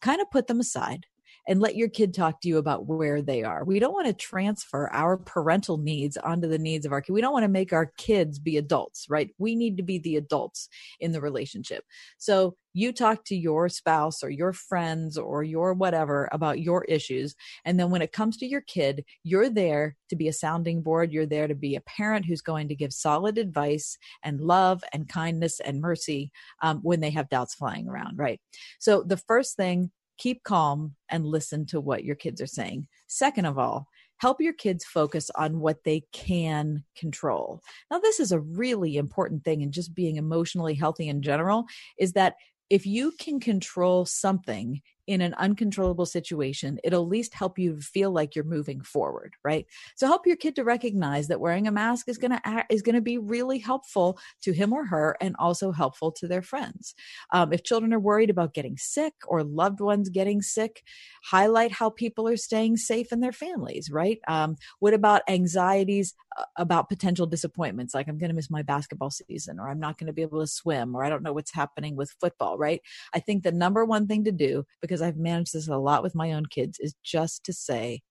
[0.02, 1.06] kind of put them aside
[1.52, 3.66] and let your kid talk to you about where they are.
[3.66, 7.12] We don't want to transfer our parental needs onto the needs of our kid.
[7.12, 9.32] We don't want to make our kids be adults, right?
[9.38, 10.70] We need to be the adults
[11.02, 11.84] in the relationship.
[12.18, 17.36] So you talk to your spouse or your friends or your whatever about your issues.
[17.66, 21.12] And then when it comes to your kid, you're there to be a sounding board.
[21.12, 25.10] You're there to be a parent who's going to give solid advice and love and
[25.10, 28.40] kindness and mercy um, when they have doubts flying around, right?
[28.80, 32.88] So the first thing keep calm and listen to what your kids are saying.
[33.08, 37.60] Second of all, help your kids focus on what they can control.
[37.90, 41.66] Now, this is a really important thing in just being emotionally healthy in general
[41.98, 42.36] is that
[42.70, 48.12] if you can control something, in an uncontrollable situation, it'll at least help you feel
[48.12, 49.66] like you're moving forward, right?
[49.96, 52.96] So help your kid to recognize that wearing a mask is going to is going
[52.96, 56.94] to be really helpful to him or her, and also helpful to their friends.
[57.32, 60.84] Um, if children are worried about getting sick or loved ones getting sick,
[61.24, 64.20] highlight how people are staying safe in their families, right?
[64.28, 66.14] Um, what about anxieties
[66.58, 70.08] about potential disappointments, like I'm going to miss my basketball season, or I'm not going
[70.08, 72.82] to be able to swim, or I don't know what's happening with football, right?
[73.14, 76.16] I think the number one thing to do, because I've managed this a lot with
[76.16, 78.02] my own kids, is just to say,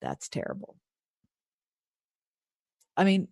[0.00, 0.76] that's terrible.
[2.96, 3.28] I mean,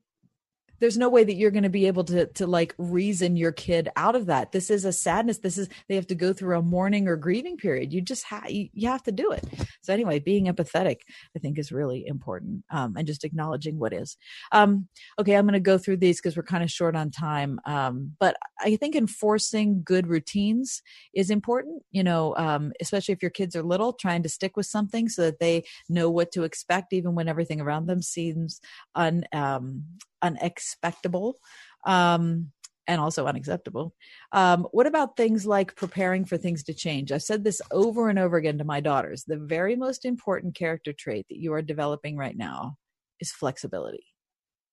[0.82, 3.88] there's no way that you're going to be able to to like reason your kid
[3.96, 4.52] out of that.
[4.52, 5.38] This is a sadness.
[5.38, 7.92] This is they have to go through a mourning or grieving period.
[7.92, 9.44] You just have you, you, have to do it.
[9.82, 10.96] So anyway being empathetic
[11.36, 14.16] i think is really important um, and just acknowledging what is.
[14.50, 17.60] Um, okay i'm going to go through these because we're kind of short on time
[17.66, 20.82] um, but i think enforcing good routines
[21.14, 24.66] is important you know um, especially if your kids are little trying to stick with
[24.66, 28.60] something so that they know what to expect even when everything around them seems
[28.94, 29.84] un um,
[30.22, 31.36] unexpectable
[31.84, 32.52] um,
[32.86, 33.94] and also unacceptable.
[34.32, 37.12] Um, what about things like preparing for things to change?
[37.12, 39.24] I've said this over and over again to my daughters.
[39.24, 42.76] The very most important character trait that you are developing right now
[43.20, 44.04] is flexibility,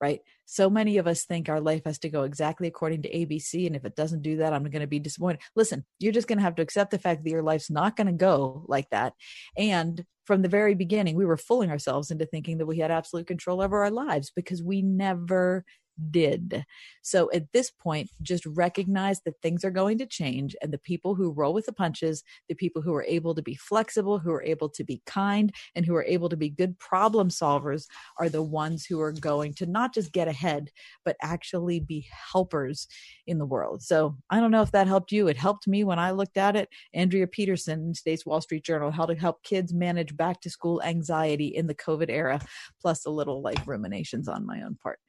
[0.01, 0.21] right?
[0.45, 3.67] So many of us think our life has to go exactly according to ABC.
[3.67, 5.41] And if it doesn't do that, I'm going to be disappointed.
[5.55, 8.07] Listen, you're just going to have to accept the fact that your life's not going
[8.07, 9.13] to go like that.
[9.57, 13.27] And from the very beginning, we were fooling ourselves into thinking that we had absolute
[13.27, 15.65] control over our lives because we never
[16.11, 16.65] did.
[17.01, 21.15] So at this point, just recognize that things are going to change and the people
[21.15, 24.43] who roll with the punches, the people who are able to be flexible, who are
[24.43, 27.85] able to be kind, and who are able to be good problem solvers
[28.17, 30.69] are the ones who are going to not just get ahead,
[31.03, 32.87] but actually be helpers
[33.27, 33.81] in the world.
[33.81, 35.27] So I don't know if that helped you.
[35.27, 36.69] It helped me when I looked at it.
[36.93, 40.81] Andrea Peterson in today's Wall Street Journal, how to help kids manage back to school
[40.83, 42.39] anxiety in the COVID era,
[42.81, 44.99] plus a little like ruminations on my own part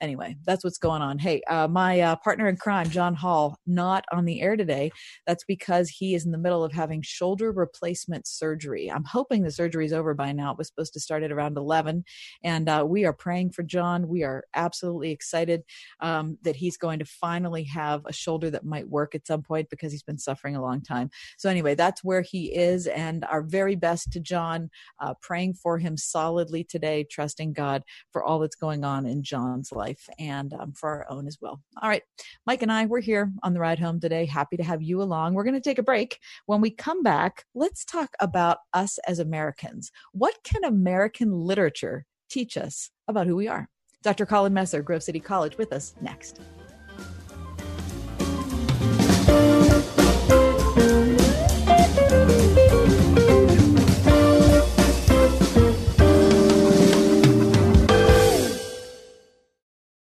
[0.00, 1.18] anyway, that's what's going on.
[1.18, 4.90] Hey, uh, my uh, partner in crime, John Hall, not on the air today.
[5.26, 8.90] That's because he is in the middle of having shoulder replacement surgery.
[8.90, 10.52] I'm hoping the surgery is over by now.
[10.52, 12.04] It was supposed to start at around 11.
[12.44, 14.08] And uh, we are praying for John.
[14.08, 15.62] We are absolutely excited
[16.00, 19.70] um, that he's going to finally have a shoulder that might work at some point
[19.70, 21.10] because he's been suffering a long time.
[21.38, 22.86] So, anyway, that's where he is.
[22.86, 24.70] And our very best to John,
[25.00, 27.82] uh, praying for him solidly today, trusting God
[28.12, 31.38] for all that's going on in John's life life and um, for our own as
[31.40, 31.60] well.
[31.80, 32.02] All right,
[32.46, 34.26] Mike and I, we're here on the ride home today.
[34.26, 35.34] Happy to have you along.
[35.34, 36.18] We're going to take a break.
[36.46, 39.92] When we come back, let's talk about us as Americans.
[40.12, 43.68] What can American literature teach us about who we are?
[44.02, 44.26] Dr.
[44.26, 46.40] Collin Messer, Grove City College, with us next.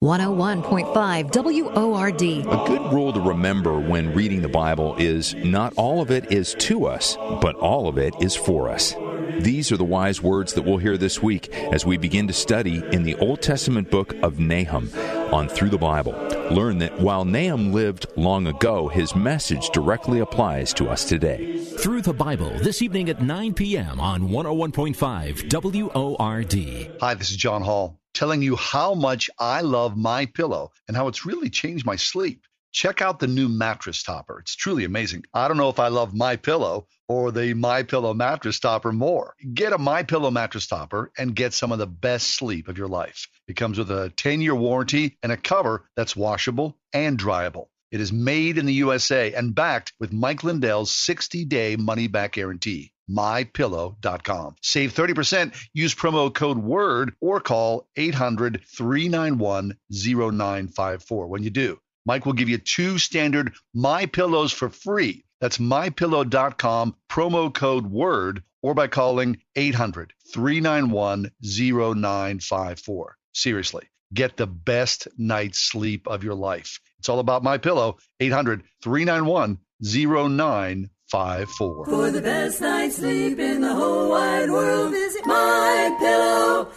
[0.04, 2.22] 101.5 WORD.
[2.22, 6.56] A good rule to remember when reading the Bible is not all of it is
[6.56, 8.94] to us, but all of it is for us.
[9.40, 12.84] These are the wise words that we'll hear this week as we begin to study
[12.92, 14.90] in the Old Testament book of Nahum
[15.34, 16.12] on Through the Bible.
[16.52, 21.64] Learn that while Nahum lived long ago, his message directly applies to us today.
[21.64, 24.02] Through the Bible, this evening at 9 p.m.
[24.02, 26.98] on 101.5 WORD.
[27.00, 31.08] Hi, this is John Hall telling you how much I love my pillow and how
[31.08, 32.44] it's really changed my sleep.
[32.72, 34.40] Check out the new mattress topper.
[34.40, 35.26] It's truly amazing.
[35.34, 39.36] I don't know if I love my pillow or the my pillow mattress topper more.
[39.54, 42.88] Get a my pillow mattress topper and get some of the best sleep of your
[42.88, 43.28] life.
[43.48, 47.68] It comes with a 10-year warranty and a cover that's washable and dryable.
[47.92, 54.56] It is made in the USA and backed with Mike Lindell's 60-day money-back guarantee mypillow.com.
[54.62, 61.28] Save 30%, use promo code WORD or call 800 391 0954.
[61.28, 65.24] When you do, Mike will give you two standard My Pillows for free.
[65.40, 73.18] That's mypillow.com, promo code WORD, or by calling 800 391 0954.
[73.34, 76.80] Seriously, get the best night's sleep of your life.
[77.00, 81.86] It's all about My Pillow, 800 391 0954 five four.
[81.86, 86.74] For the best night's sleep in the whole wide world, visit mypillow.com.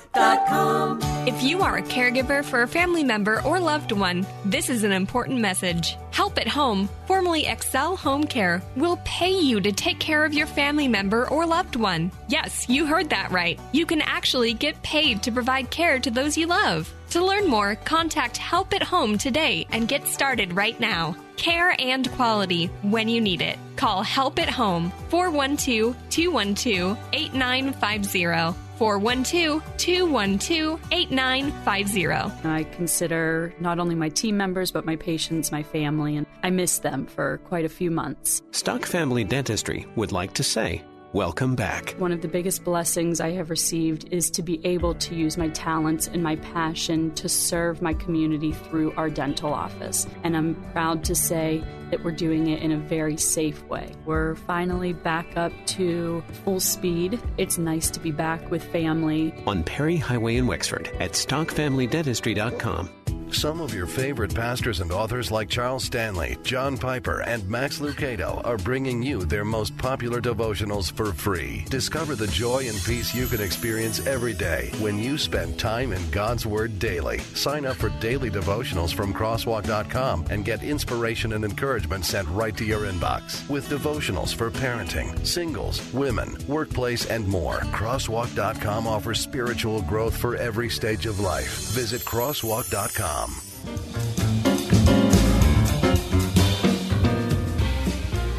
[1.26, 4.92] If you are a caregiver for a family member or loved one, this is an
[4.92, 5.96] important message.
[6.10, 10.46] Help at Home, formerly Excel Home Care, will pay you to take care of your
[10.46, 12.12] family member or loved one.
[12.28, 13.58] Yes, you heard that right.
[13.72, 16.92] You can actually get paid to provide care to those you love.
[17.10, 21.16] To learn more, contact Help at Home today and get started right now.
[21.36, 23.58] Care and quality when you need it.
[23.76, 28.58] Call Help at Home 412 212 8950.
[28.76, 32.48] 412 212 8950.
[32.48, 36.80] I consider not only my team members, but my patients, my family, and I miss
[36.80, 38.42] them for quite a few months.
[38.50, 40.82] Stock Family Dentistry would like to say,
[41.12, 41.90] Welcome back.
[41.98, 45.48] One of the biggest blessings I have received is to be able to use my
[45.50, 50.06] talents and my passion to serve my community through our dental office.
[50.24, 53.92] And I'm proud to say that we're doing it in a very safe way.
[54.04, 57.20] We're finally back up to full speed.
[57.38, 59.32] It's nice to be back with family.
[59.46, 62.90] On Perry Highway in Wexford at stockfamilydentistry.com.
[63.36, 68.40] Some of your favorite pastors and authors like Charles Stanley, John Piper, and Max Lucado
[68.46, 71.66] are bringing you their most popular devotionals for free.
[71.68, 76.10] Discover the joy and peace you can experience every day when you spend time in
[76.10, 77.18] God's Word daily.
[77.34, 82.64] Sign up for daily devotionals from crosswalk.com and get inspiration and encouragement sent right to
[82.64, 87.58] your inbox with devotionals for parenting, singles, women, workplace, and more.
[87.76, 91.68] Crosswalk.com offers spiritual growth for every stage of life.
[91.74, 93.25] Visit crosswalk.com.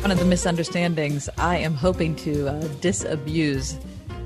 [0.01, 3.77] One of the misunderstandings I am hoping to uh, disabuse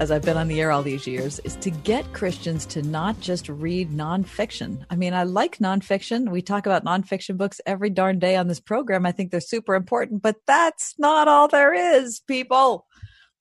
[0.01, 3.19] as I've been on the air all these years is to get Christians to not
[3.19, 4.83] just read nonfiction.
[4.89, 6.31] I mean, I like nonfiction.
[6.31, 9.05] We talk about nonfiction books every darn day on this program.
[9.05, 12.87] I think they're super important, but that's not all there is, people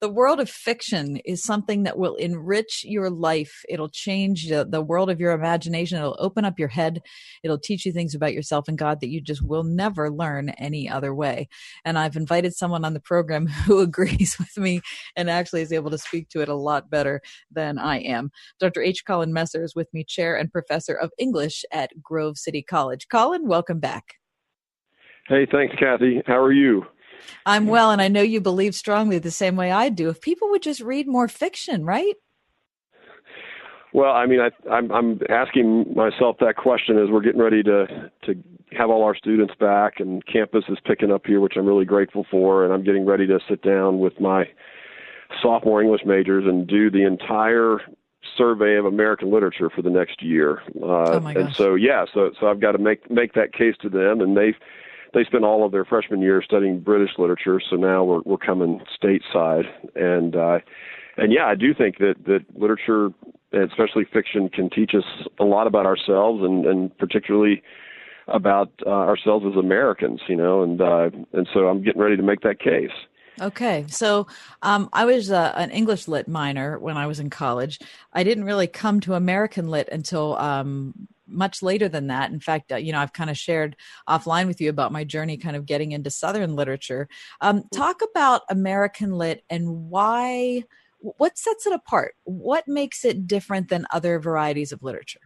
[0.01, 3.63] the world of fiction is something that will enrich your life.
[3.69, 5.99] It'll change the, the, world of your imagination.
[5.99, 7.03] It'll open up your head.
[7.43, 10.89] It'll teach you things about yourself and God that you just will never learn any
[10.89, 11.47] other way.
[11.85, 14.81] And I've invited someone on the program who agrees with me
[15.15, 17.21] and actually is able to speak to it a lot better
[17.51, 18.31] than I am.
[18.59, 18.81] Dr.
[18.81, 19.05] H.
[19.05, 23.07] Collin Messer is with me, chair and professor of English at Grove City College.
[23.07, 24.15] Collin, welcome back.
[25.27, 26.23] Hey, thanks, Kathy.
[26.25, 26.85] How are you?
[27.45, 30.09] I'm well, and I know you believe strongly the same way I do.
[30.09, 32.15] If people would just read more fiction, right?
[33.93, 38.09] Well, I mean, I, I'm, I'm asking myself that question as we're getting ready to
[38.25, 38.35] to
[38.71, 42.25] have all our students back, and campus is picking up here, which I'm really grateful
[42.31, 44.45] for, and I'm getting ready to sit down with my
[45.41, 47.79] sophomore English majors and do the entire
[48.37, 50.61] survey of American literature for the next year.
[50.81, 51.43] Uh, oh my gosh.
[51.43, 54.37] And so, yeah, so so I've got to make make that case to them, and
[54.37, 54.55] they've
[55.13, 58.81] they spent all of their freshman year studying British literature, so now we're we're coming
[59.01, 60.59] stateside, and uh,
[61.17, 63.09] and yeah, I do think that that literature,
[63.53, 65.03] especially fiction, can teach us
[65.39, 67.61] a lot about ourselves, and and particularly
[68.27, 72.23] about uh, ourselves as Americans, you know, and uh, and so I'm getting ready to
[72.23, 72.91] make that case.
[73.39, 74.27] Okay, so
[74.61, 77.79] um, I was uh, an English lit minor when I was in college.
[78.13, 82.31] I didn't really come to American lit until um, much later than that.
[82.31, 83.75] In fact, uh, you know, I've kind of shared
[84.07, 87.07] offline with you about my journey kind of getting into Southern literature.
[87.41, 90.63] Um, talk about American Lit and why,
[90.99, 92.15] what sets it apart?
[92.23, 95.21] What makes it different than other varieties of literature?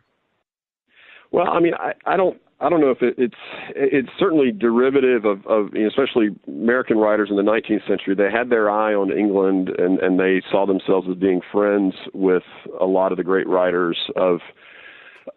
[1.31, 2.39] Well, I mean, I, I don't.
[2.61, 3.35] I don't know if it, it's
[3.75, 8.15] it's certainly derivative of, of you know, especially American writers in the 19th century.
[8.15, 12.43] They had their eye on England, and and they saw themselves as being friends with
[12.79, 14.39] a lot of the great writers of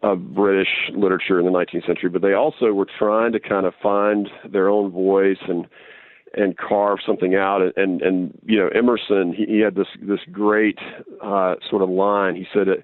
[0.03, 3.73] of British literature in the 19th century, but they also were trying to kind of
[3.81, 5.67] find their own voice and
[6.35, 7.61] and carve something out.
[7.61, 10.77] And and, and you know, Emerson, he, he had this this great
[11.23, 12.35] uh, sort of line.
[12.35, 12.83] He said that,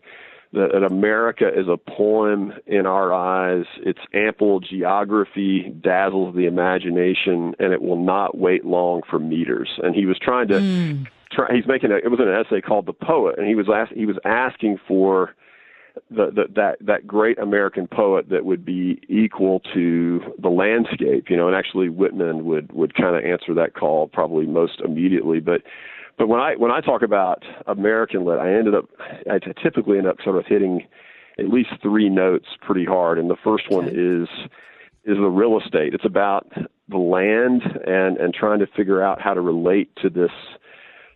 [0.53, 3.65] that America is a poem in our eyes.
[3.77, 9.69] Its ample geography dazzles the imagination, and it will not wait long for meters.
[9.83, 10.55] And he was trying to.
[10.55, 11.07] Mm.
[11.31, 13.91] Try, he's making a, it was an essay called the poet and he was ask,
[13.91, 15.35] he was asking for
[16.09, 21.37] the, the, that that great American poet that would be equal to the landscape, you
[21.37, 25.39] know, and actually Whitman would would kind of answer that call probably most immediately.
[25.39, 25.61] But
[26.17, 28.85] but when I when I talk about American lit, I ended up
[29.29, 30.87] I typically end up sort of hitting
[31.37, 34.27] at least three notes pretty hard, and the first one is
[35.05, 35.93] is the real estate.
[35.93, 36.51] It's about
[36.89, 40.31] the land and and trying to figure out how to relate to this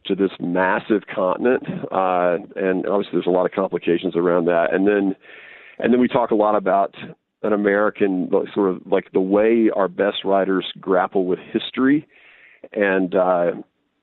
[0.05, 4.73] to this massive continent, uh, and obviously there's a lot of complications around that.
[4.73, 5.15] And then,
[5.77, 6.95] and then we talk a lot about
[7.43, 12.07] an American sort of like the way our best writers grapple with history,
[12.73, 13.51] and uh,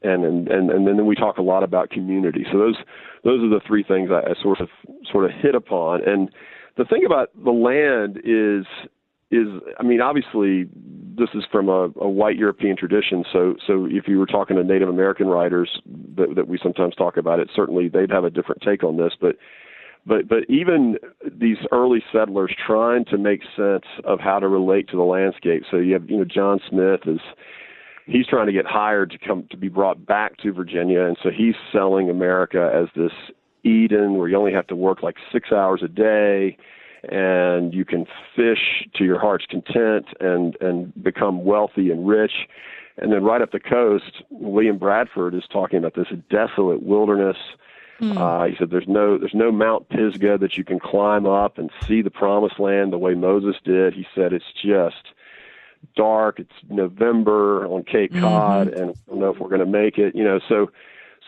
[0.02, 2.46] and and and and then we talk a lot about community.
[2.50, 2.76] So those
[3.24, 4.68] those are the three things I, I sort of
[5.10, 6.08] sort of hit upon.
[6.08, 6.30] And
[6.76, 8.66] the thing about the land is
[9.30, 9.48] is
[9.78, 10.68] I mean obviously
[11.18, 13.24] this is from a, a white European tradition.
[13.32, 15.80] So so if you were talking to Native American writers
[16.16, 19.12] that, that we sometimes talk about it certainly they'd have a different take on this.
[19.20, 19.36] But
[20.06, 24.96] but but even these early settlers trying to make sense of how to relate to
[24.96, 25.64] the landscape.
[25.70, 27.20] So you have you know John Smith is
[28.06, 31.30] he's trying to get hired to come to be brought back to Virginia, and so
[31.30, 33.12] he's selling America as this
[33.64, 36.56] Eden where you only have to work like six hours a day
[37.10, 42.48] and you can fish to your heart's content and and become wealthy and rich.
[42.98, 47.36] And then right up the coast william bradford is talking about this desolate wilderness.
[48.00, 48.18] Mm.
[48.18, 51.70] uh, he said there's no there's no mount pisgah that you can climb up and
[51.86, 53.94] see the promised land the way moses did.
[53.94, 55.14] He said it's just
[55.94, 56.38] dark.
[56.38, 58.22] It's november on cape mm-hmm.
[58.22, 60.40] cod and i don't know if we're going to make it you know.
[60.48, 60.70] So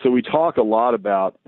[0.03, 1.39] so we talk a lot about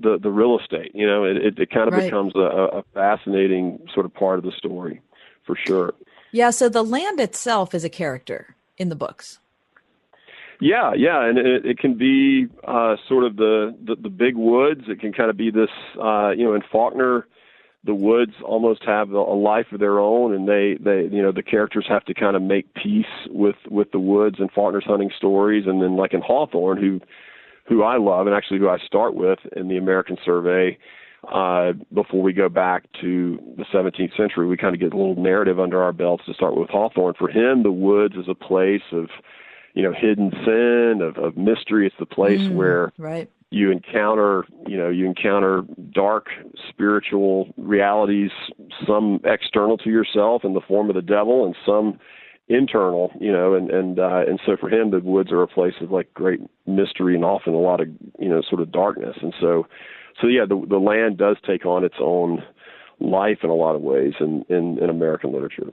[0.00, 0.92] the the real estate.
[0.94, 2.04] You know, it it, it kind of right.
[2.04, 5.00] becomes a, a fascinating sort of part of the story,
[5.44, 5.94] for sure.
[6.32, 6.50] Yeah.
[6.50, 9.38] So the land itself is a character in the books.
[10.60, 14.82] Yeah, yeah, and it, it can be uh, sort of the, the the big woods.
[14.88, 15.70] It can kind of be this,
[16.02, 17.28] uh, you know, in Faulkner,
[17.84, 21.44] the woods almost have a, life of their own, and they they you know the
[21.44, 25.64] characters have to kind of make peace with with the woods and Faulkner's hunting stories,
[25.66, 27.00] and then like in Hawthorne, who
[27.68, 30.78] who I love and actually who I start with in the American Survey.
[31.32, 35.20] Uh, before we go back to the 17th century, we kind of get a little
[35.20, 37.14] narrative under our belts to start with Hawthorne.
[37.18, 39.08] For him, the woods is a place of,
[39.74, 41.86] you know, hidden sin, of, of mystery.
[41.86, 43.28] It's the place mm, where right.
[43.50, 45.62] you encounter, you know, you encounter
[45.92, 46.28] dark
[46.68, 48.30] spiritual realities,
[48.86, 51.98] some external to yourself in the form of the devil, and some
[52.48, 55.74] internal, you know, and and uh, and so for him, the woods are a place
[55.80, 57.88] of like great mystery and often a lot of
[58.18, 59.66] you know sort of darkness, and so
[60.20, 62.42] so yeah, the the land does take on its own
[63.00, 65.70] life in a lot of ways in in, in American literature.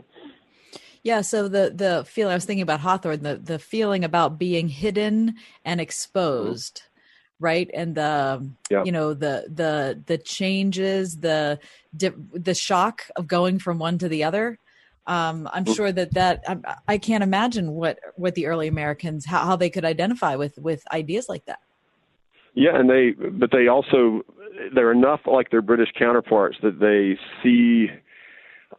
[1.03, 4.67] Yeah, so the the feeling I was thinking about Hawthorne, the the feeling about being
[4.67, 6.77] hidden and exposed.
[6.77, 6.89] Mm-hmm
[7.37, 8.81] right and the yeah.
[8.85, 11.59] you know the the the changes the
[11.93, 14.57] the shock of going from one to the other
[15.07, 19.45] um, I'm sure that that I, I, can't imagine what what the early Americans how,
[19.45, 21.59] how they could identify with with ideas like that.
[22.55, 24.21] Yeah, and they but they also
[24.73, 27.87] they're enough like their British counterparts that they see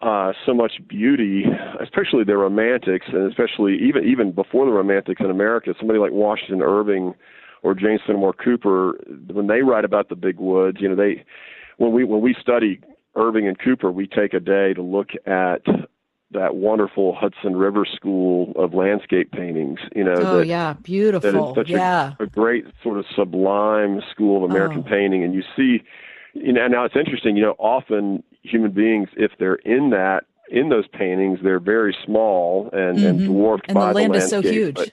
[0.02, 1.44] uh, so much beauty,
[1.80, 5.74] especially the Romantics, and especially even even before the Romantics in America.
[5.78, 7.14] Somebody like Washington Irving
[7.62, 8.98] or James Fenimore Cooper,
[9.32, 11.24] when they write about the big woods, you know they
[11.76, 12.80] when we when we study
[13.14, 15.62] Irving and Cooper, we take a day to look at
[16.32, 19.78] that wonderful Hudson River School of landscape paintings.
[19.94, 21.54] You know, oh that, yeah, beautiful.
[21.54, 24.90] That yeah, a, a, great sort of sublime school of American oh.
[24.90, 25.82] painting, and you see,
[26.34, 27.36] you know, now it's interesting.
[27.36, 32.70] You know, often human beings, if they're in that in those paintings, they're very small
[32.72, 33.06] and, mm-hmm.
[33.06, 34.76] and dwarfed and by the land the is so huge.
[34.76, 34.92] But,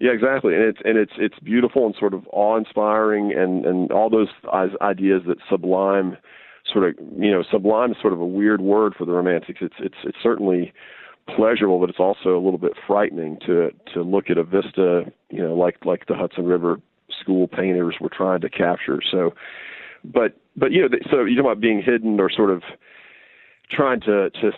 [0.00, 4.10] yeah, exactly, and it's and it's it's beautiful and sort of awe-inspiring, and and all
[4.10, 4.28] those
[4.80, 6.16] ideas that sublime
[6.72, 9.60] sort of you know sublime is sort of a weird word for the romantics.
[9.62, 10.72] It's it's it's certainly
[11.34, 15.42] pleasurable, but it's also a little bit frightening to to look at a vista, you
[15.42, 16.80] know, like like the Hudson River
[17.20, 19.00] school painters were trying to capture.
[19.10, 19.34] So,
[20.04, 22.62] but but you know, so you talk about being hidden or sort of
[23.70, 24.50] trying to to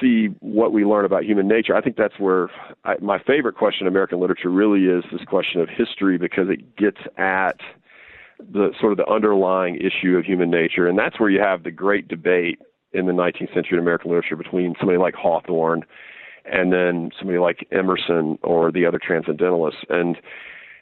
[0.00, 1.74] see what we learn about human nature.
[1.74, 2.50] I think that's where
[2.84, 6.76] I, my favorite question in American literature really is this question of history because it
[6.76, 7.58] gets at
[8.38, 11.70] the sort of the underlying issue of human nature, and that's where you have the
[11.70, 12.60] great debate
[12.92, 15.84] in the 19th century in American literature between somebody like Hawthorne
[16.44, 19.80] and then somebody like Emerson or the other transcendentalists.
[19.88, 20.16] And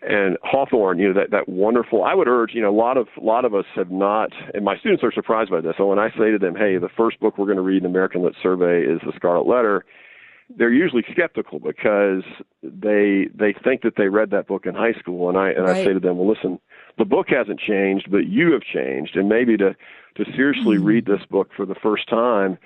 [0.04, 3.06] and Hawthorne, you know, that, that wonderful I would urge, you know, a lot of
[3.20, 5.74] a lot of us have not and my students are surprised by this.
[5.78, 7.86] So when I say to them, Hey, the first book we're going to read in
[7.86, 9.84] American Lit Survey is the Scarlet Letter,
[10.56, 12.24] they're usually skeptical because
[12.62, 15.76] they they think that they read that book in high school and I and right.
[15.76, 16.58] I say to them, Well listen,
[16.98, 19.16] the book hasn't changed, but you have changed.
[19.16, 19.74] And maybe to,
[20.16, 20.84] to seriously mm-hmm.
[20.84, 22.58] read this book for the first time,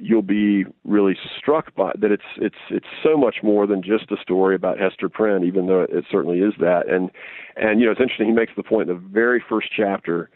[0.00, 4.16] you'll be really struck by that it's it's it's so much more than just a
[4.22, 6.88] story about Hester Prynne, even though it certainly is that.
[6.88, 7.10] And
[7.56, 8.26] and you know it's interesting.
[8.26, 10.30] He makes the point in the very first chapter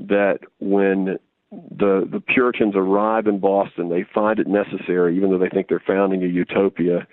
[0.00, 1.18] that when
[1.52, 5.82] the the Puritans arrive in Boston, they find it necessary, even though they think they're
[5.86, 7.06] founding a utopia,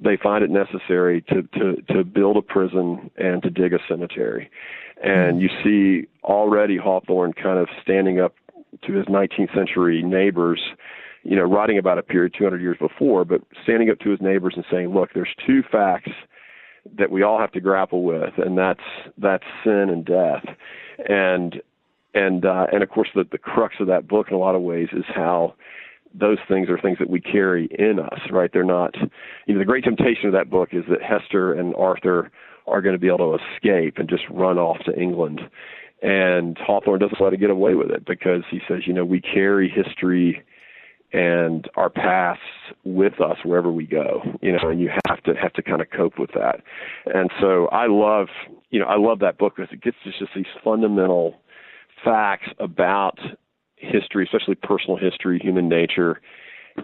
[0.00, 4.50] they find it necessary to to to build a prison and to dig a cemetery.
[5.02, 8.34] And you see already Hawthorne kind of standing up
[8.86, 10.60] to his 19th century neighbors,
[11.24, 14.54] you know, writing about a period 200 years before, but standing up to his neighbors
[14.56, 16.10] and saying, look, there's two facts
[16.98, 18.80] that we all have to grapple with, and that's
[19.18, 20.44] that's sin and death.
[21.08, 21.62] And
[22.14, 24.62] and uh, and of course, the the crux of that book, in a lot of
[24.62, 25.54] ways, is how
[26.14, 28.50] those things are things that we carry in us, right?
[28.52, 28.94] They're not.
[29.46, 32.30] You know, the great temptation of that book is that Hester and Arthur
[32.66, 35.40] are going to be able to escape and just run off to England.
[36.02, 39.20] And Hawthorne doesn't let it get away with it because he says, you know, we
[39.20, 40.42] carry history
[41.12, 42.42] and our pasts
[42.84, 45.88] with us wherever we go you know and you have to have to kind of
[45.90, 46.62] cope with that
[47.14, 48.28] and so i love
[48.70, 51.34] you know i love that book because it gets just these fundamental
[52.02, 53.18] facts about
[53.76, 56.20] history especially personal history human nature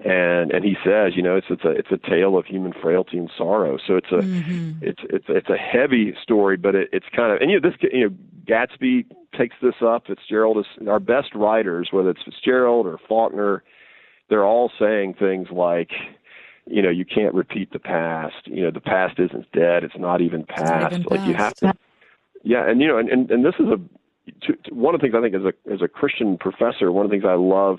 [0.04, 3.16] and and he says you know it's it's a it's a tale of human frailty
[3.16, 4.72] and sorrow so it's a mm-hmm.
[4.82, 7.78] it's it's it's a heavy story but it, it's kind of and you know this
[7.92, 8.14] you know
[8.46, 13.62] gatsby takes this up fitzgerald is our best writers whether it's fitzgerald or faulkner
[14.28, 15.90] they're all saying things like,
[16.66, 18.34] you know, you can't repeat the past.
[18.44, 19.84] You know, the past isn't dead.
[19.84, 20.64] It's not even past.
[20.64, 21.28] Not even like past.
[21.28, 21.74] you have to.
[22.44, 23.78] Yeah, and you know, and and, and this is a
[24.46, 27.06] to, to, one of the things I think as a as a Christian professor, one
[27.06, 27.78] of the things I love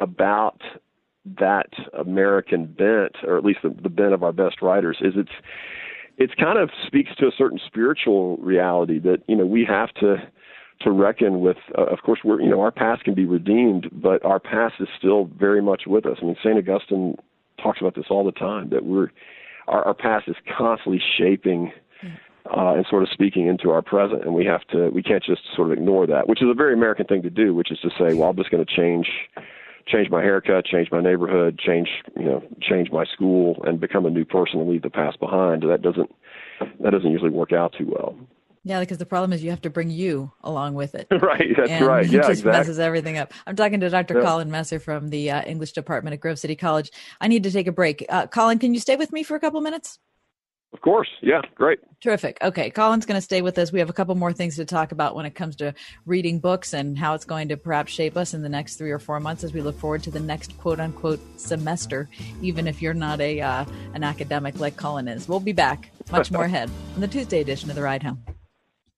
[0.00, 0.60] about
[1.38, 5.32] that American bent, or at least the, the bent of our best writers, is it's
[6.16, 10.16] it's kind of speaks to a certain spiritual reality that you know we have to
[10.80, 11.56] to reckon with.
[11.76, 14.88] Uh, of course, we're you know our past can be redeemed, but our past is
[14.98, 16.18] still very much with us.
[16.20, 17.16] I mean, Saint Augustine
[17.62, 19.08] talks about this all the time that we're
[19.66, 21.72] our, our past is constantly shaping
[22.54, 25.42] uh, and sort of speaking into our present, and we have to we can't just
[25.56, 27.90] sort of ignore that, which is a very American thing to do, which is to
[27.98, 29.08] say, well, I'm just going to change
[29.86, 34.10] change my haircut, change my neighborhood, change you know change my school, and become a
[34.10, 35.62] new person and leave the past behind.
[35.62, 36.10] That doesn't
[36.80, 38.16] that doesn't usually work out too well.
[38.66, 41.06] Yeah, because the problem is you have to bring you along with it.
[41.22, 42.06] right, that's and right.
[42.10, 42.52] Yeah, it just exactly.
[42.52, 43.32] messes everything up.
[43.46, 44.16] I'm talking to Dr.
[44.16, 44.22] Yeah.
[44.22, 46.90] Collin Messer from the uh, English department at Grove City College.
[47.20, 48.06] I need to take a break.
[48.08, 49.98] Uh, Collin, can you stay with me for a couple minutes?
[50.74, 51.08] Of course.
[51.22, 51.78] Yeah, great.
[52.00, 52.36] Terrific.
[52.42, 53.70] Okay, Collin's going to stay with us.
[53.70, 55.72] We have a couple more things to talk about when it comes to
[56.04, 58.98] reading books and how it's going to perhaps shape us in the next three or
[58.98, 62.08] four months as we look forward to the next quote unquote semester,
[62.42, 63.64] even if you're not a uh,
[63.94, 65.28] an academic like Collin is.
[65.28, 68.24] We'll be back much more ahead on the Tuesday edition of The Ride Home.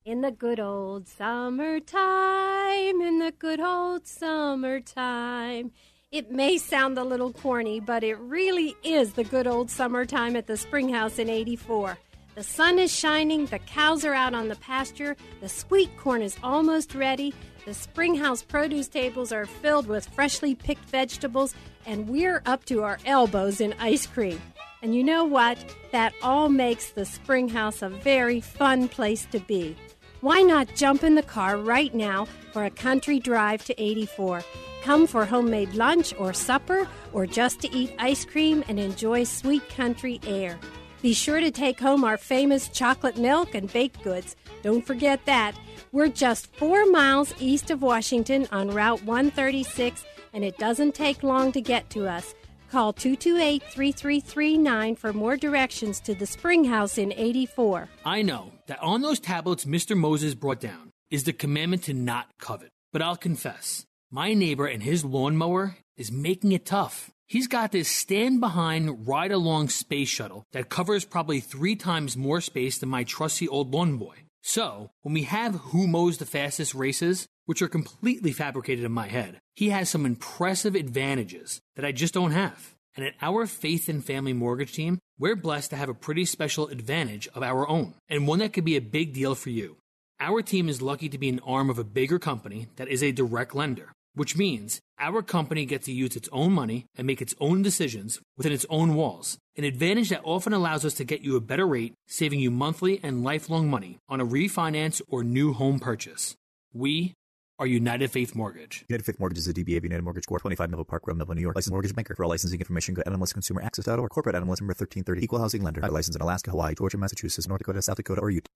[0.07, 5.73] In the good old summertime, in the good old summertime.
[6.17, 10.47] It may sound a little corny, but it really is the good old summertime at
[10.47, 11.99] the Springhouse in 84.
[12.35, 16.39] The sun is shining, the cows are out on the pasture, the sweet corn is
[16.43, 17.35] almost ready,
[17.67, 21.55] the Springhouse produce tables are filled with freshly picked vegetables,
[21.85, 24.41] and we're up to our elbows in ice cream.
[24.81, 25.59] And you know what?
[25.93, 29.77] That all makes the Springhouse a very fun place to be.
[30.23, 34.43] Why not jump in the car right now for a country drive to 84?
[34.87, 39.69] Come for homemade lunch or supper, or just to eat ice cream and enjoy sweet
[39.69, 40.61] country air.
[41.03, 44.37] Be sure to take home our famous chocolate milk and baked goods.
[44.63, 45.57] Don't forget that.
[45.91, 51.51] We're just four miles east of Washington on Route 136, and it doesn't take long
[51.51, 52.33] to get to us.
[52.71, 57.89] Call 228 3339 for more directions to the Spring House in 84.
[58.05, 59.97] I know that on those tablets Mr.
[59.97, 62.71] Moses brought down is the commandment to not covet.
[62.93, 67.11] But I'll confess, my neighbor and his lawnmower is making it tough.
[67.27, 72.41] He's got this stand behind, ride along space shuttle that covers probably three times more
[72.41, 74.15] space than my trusty old lawn boy.
[74.43, 79.09] So, when we have who mows the fastest races, which are completely fabricated in my
[79.09, 82.77] head, he has some impressive advantages that I just don't have.
[82.95, 86.69] And at our Faith and Family Mortgage team, we're blessed to have a pretty special
[86.69, 89.79] advantage of our own, and one that could be a big deal for you.
[90.19, 93.13] Our team is lucky to be an arm of a bigger company that is a
[93.13, 97.35] direct lender, which means our company gets to use its own money and make its
[97.39, 101.37] own decisions within its own walls, an advantage that often allows us to get you
[101.37, 105.79] a better rate, saving you monthly and lifelong money on a refinance or new home
[105.79, 106.35] purchase.
[106.73, 107.13] We
[107.59, 108.87] are United Faith Mortgage.
[108.89, 110.41] United Faith Mortgage is a DBA of United Mortgage Corp.
[110.41, 111.57] 25 Melville Park Road, Melville, New York.
[111.57, 112.15] Licensed mortgage banker.
[112.15, 114.11] For all licensing information, go to nmlsconsumeraccess.org.
[114.11, 115.23] Corporate NMLS number 1330.
[115.23, 115.85] Equal housing lender.
[115.85, 118.51] I License in Alaska, Hawaii, Georgia, Massachusetts, North Dakota, South Dakota, or Utah.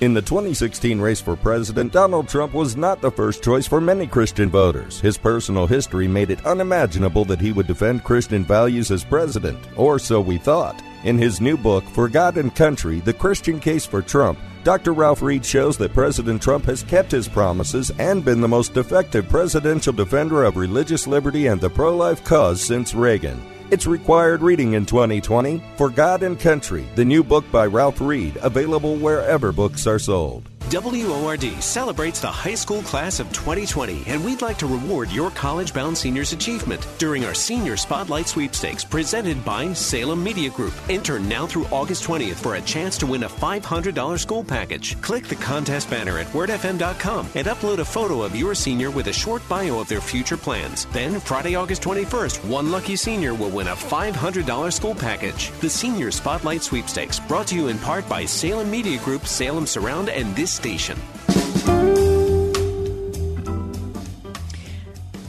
[0.00, 4.06] In the 2016 race for president, Donald Trump was not the first choice for many
[4.06, 4.98] Christian voters.
[4.98, 9.98] His personal history made it unimaginable that he would defend Christian values as president, or
[9.98, 10.82] so we thought.
[11.04, 14.94] In his new book, For God and Country The Christian Case for Trump, Dr.
[14.94, 19.28] Ralph Reed shows that President Trump has kept his promises and been the most effective
[19.28, 23.38] presidential defender of religious liberty and the pro life cause since Reagan.
[23.70, 28.36] It's required reading in 2020 For God and Country, the new book by Ralph Reed,
[28.42, 30.50] available wherever books are sold.
[30.70, 35.74] WORD celebrates the high school class of 2020, and we'd like to reward your college
[35.74, 40.72] bound seniors' achievement during our Senior Spotlight Sweepstakes presented by Salem Media Group.
[40.88, 45.00] Enter now through August 20th for a chance to win a $500 school package.
[45.00, 49.12] Click the contest banner at wordfm.com and upload a photo of your senior with a
[49.12, 50.84] short bio of their future plans.
[50.92, 55.50] Then, Friday, August 21st, one lucky senior will win win a $500 school package.
[55.60, 60.08] The Senior Spotlight Sweepstakes, brought to you in part by Salem Media Group, Salem Surround,
[60.08, 60.96] and this station.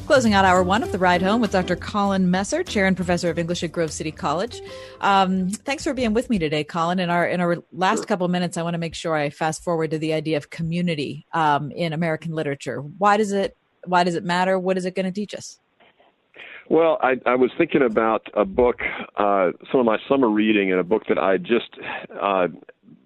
[0.08, 1.76] Closing out hour one of the ride home with Dr.
[1.76, 4.62] Collin Messer, chair and professor of English at Grove City College.
[5.02, 7.00] Um, thanks for being with me today, Collin.
[7.00, 9.92] In our in our last couple minutes, I want to make sure I fast forward
[9.92, 12.82] to the idea of community um, in American literature.
[12.82, 13.56] Why does it
[13.86, 14.60] Why does it matter?
[14.60, 15.61] What is it going to teach us?
[16.72, 18.80] Well, I, I was thinking about a book,
[19.18, 21.70] uh, some of my summer reading, and a book that I just
[22.18, 22.48] uh,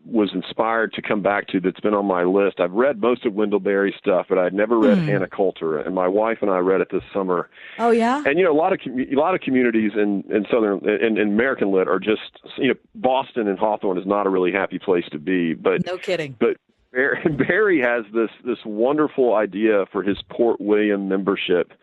[0.05, 2.59] was inspired to come back to that's been on my list.
[2.59, 5.07] I've read most of Wendell Berry stuff, but I'd never read mm.
[5.07, 7.49] Hannah Coulter, and my wife and I read it this summer.
[7.79, 8.21] Oh yeah.
[8.23, 11.27] And you know, a lot of a lot of communities in in southern in, in
[11.27, 15.05] American lit are just you know Boston and Hawthorne is not a really happy place
[15.11, 15.55] to be.
[15.55, 16.35] But no kidding.
[16.39, 16.57] But
[16.91, 21.73] Berry has this this wonderful idea for his Port William membership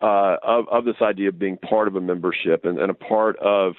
[0.00, 3.36] uh, of of this idea of being part of a membership and, and a part
[3.38, 3.74] of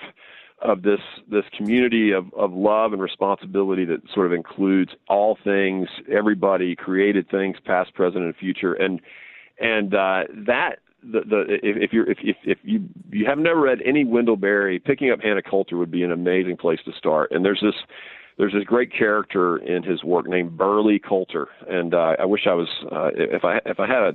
[0.62, 1.00] of this
[1.30, 7.30] this community of, of love and responsibility that sort of includes all things, everybody, created
[7.30, 9.02] things, past, present, and future, and
[9.60, 13.80] and uh, that the the if, you're if, if if you you have never read
[13.84, 17.32] any Wendell Berry, picking up Hannah Coulter would be an amazing place to start.
[17.32, 17.76] And there's this
[18.38, 22.54] there's this great character in his work named Burley Coulter, and uh, I wish I
[22.54, 24.14] was uh, if I if I had a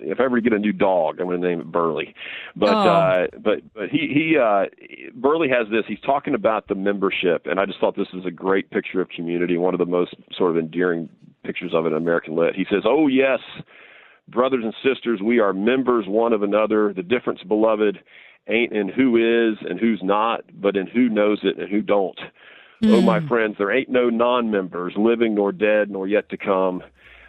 [0.00, 2.14] if I ever get a new dog, I'm going to name it Burley.
[2.56, 2.88] But oh.
[2.88, 4.66] uh, but but he he uh,
[5.14, 5.84] Burley has this.
[5.86, 9.08] He's talking about the membership, and I just thought this is a great picture of
[9.10, 11.08] community, one of the most sort of endearing
[11.44, 12.54] pictures of it in American lit.
[12.54, 13.40] He says, "Oh yes,
[14.28, 16.92] brothers and sisters, we are members one of another.
[16.92, 17.98] The difference, beloved."
[18.50, 22.18] ain't in who is and who's not, but in who knows it and who don't.
[22.82, 22.94] Mm.
[22.94, 23.28] Oh, my mm.
[23.28, 26.82] friends, there ain't no non-members, living nor dead, nor yet to come.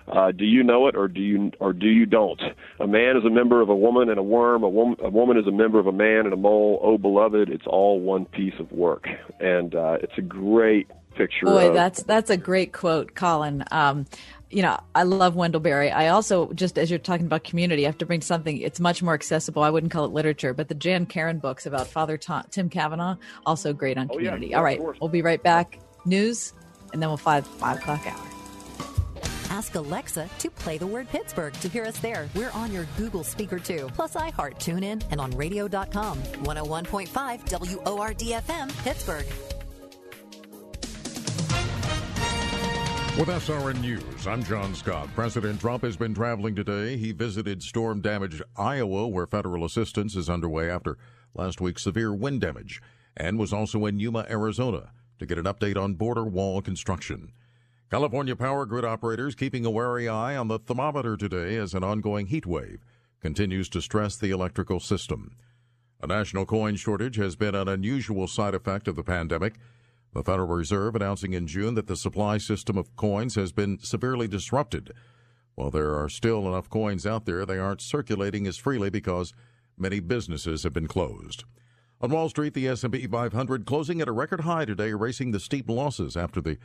[0.08, 2.42] Uh, do you know it, or do you, or do you don't?
[2.80, 4.64] A man is a member of a woman and a worm.
[4.64, 6.80] A woman, a woman is a member of a man and a mole.
[6.84, 9.08] Oh, beloved, it's all one piece of work,
[9.40, 11.46] and uh, it's a great picture.
[11.46, 13.64] Boy, of, that's that's a great quote, Collin.
[13.70, 14.08] Um,
[14.50, 15.92] you know, I love Wendell Berry.
[15.92, 19.04] I also, just as you're talking about community, I have to bring something, it's much
[19.04, 19.64] more accessible.
[19.64, 23.18] I wouldn't call it literature, but the Jan Karon books about Father Tom, Tim Kavanagh,
[23.46, 24.48] also great on community.
[24.48, 25.80] Oh, yeah, All right, we'll be right back.
[26.06, 26.54] News,
[26.94, 28.26] and then we'll five, five o'clock hour.
[29.50, 32.30] Ask Alexa to play the word Pittsburgh to hear us there.
[32.36, 36.18] We're on your Google speaker too, plus iHeart, TuneIn, and on radio.com.
[36.18, 37.10] 101.5
[37.84, 39.26] WORDFM, Pittsburgh.
[43.20, 45.10] With SRN News, I'm John Scott.
[45.14, 46.96] President Trump has been traveling today.
[46.96, 50.98] He visited storm damaged Iowa, where federal assistance is underway after
[51.34, 52.82] last week's severe wind damage,
[53.18, 57.34] and was also in Yuma, Arizona, to get an update on border wall construction.
[57.92, 62.28] California power grid operators keeping a wary eye on the thermometer today as an ongoing
[62.28, 62.86] heat wave
[63.20, 65.36] continues to stress the electrical system.
[66.02, 69.56] A national coin shortage has been an unusual side effect of the pandemic.
[70.14, 74.28] The Federal Reserve announcing in June that the supply system of coins has been severely
[74.28, 74.92] disrupted.
[75.56, 79.34] While there are still enough coins out there, they aren't circulating as freely because
[79.78, 81.44] many businesses have been closed.
[82.02, 85.70] On Wall Street, the S&P 500 closing at a record high today, erasing the steep
[85.70, 86.58] losses after the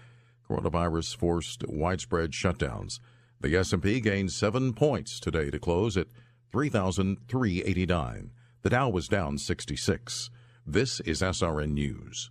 [0.49, 3.01] coronavirus forced widespread shutdowns.
[3.41, 6.07] The S&P gained 7 points today to close at
[6.53, 8.31] 3389.
[8.63, 10.31] The Dow was down 66.
[10.65, 12.31] This is SRN News.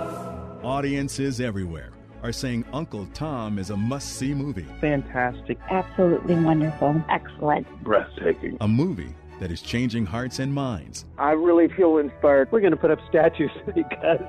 [0.63, 1.89] Audiences everywhere
[2.21, 4.67] are saying Uncle Tom is a must see movie.
[4.79, 5.57] Fantastic.
[5.71, 7.03] Absolutely wonderful.
[7.09, 7.65] Excellent.
[7.83, 8.57] Breathtaking.
[8.61, 11.05] A movie that is changing hearts and minds.
[11.17, 12.51] I really feel inspired.
[12.51, 14.21] We're going to put up statues because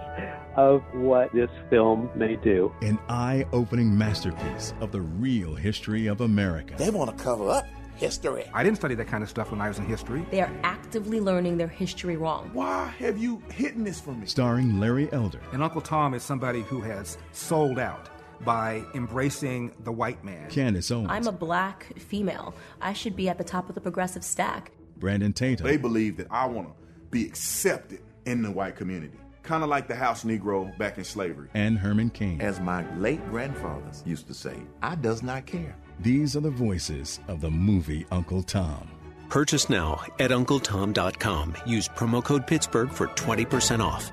[0.56, 2.72] of what this film may do.
[2.80, 6.74] An eye opening masterpiece of the real history of America.
[6.78, 7.66] They want to cover up
[8.02, 8.44] history.
[8.52, 10.26] I didn't study that kind of stuff when I was in history.
[10.32, 12.50] They are actively learning their history wrong.
[12.52, 14.26] Why have you hidden this from me?
[14.26, 15.40] Starring Larry Elder.
[15.52, 18.08] And Uncle Tom is somebody who has sold out
[18.44, 20.50] by embracing the white man.
[20.50, 21.06] Candace Owens.
[21.10, 22.54] I'm a black female.
[22.80, 24.72] I should be at the top of the progressive stack.
[24.96, 25.64] Brandon Tatum.
[25.64, 26.74] They believe that I want to
[27.10, 29.18] be accepted in the white community.
[29.44, 31.48] Kind of like the house Negro back in slavery.
[31.54, 32.40] And Herman Cain.
[32.40, 35.76] As my late grandfathers used to say, I does not care.
[36.00, 38.88] These are the voices of the movie Uncle Tom.
[39.28, 41.56] Purchase now at UncleTom.com.
[41.66, 44.12] Use promo code Pittsburgh for 20% off.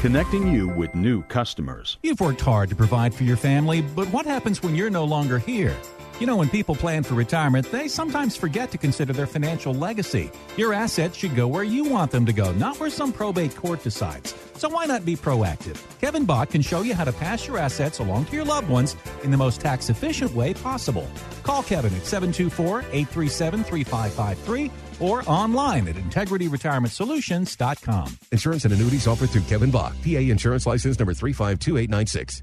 [0.00, 1.98] connecting you with new customers.
[2.02, 5.38] You've worked hard to provide for your family, but what happens when you're no longer
[5.38, 5.76] here?
[6.20, 10.30] You know, when people plan for retirement, they sometimes forget to consider their financial legacy.
[10.56, 13.82] Your assets should go where you want them to go, not where some probate court
[13.82, 14.34] decides.
[14.54, 15.78] So why not be proactive?
[16.00, 18.96] Kevin Bach can show you how to pass your assets along to your loved ones
[19.24, 21.06] in the most tax efficient way possible.
[21.42, 24.70] Call Kevin at 724 837 3553
[25.00, 28.18] or online at integrityretirementsolutions.com.
[28.32, 32.42] Insurance and annuities offered through Kevin Bach, PA Insurance License number 352896.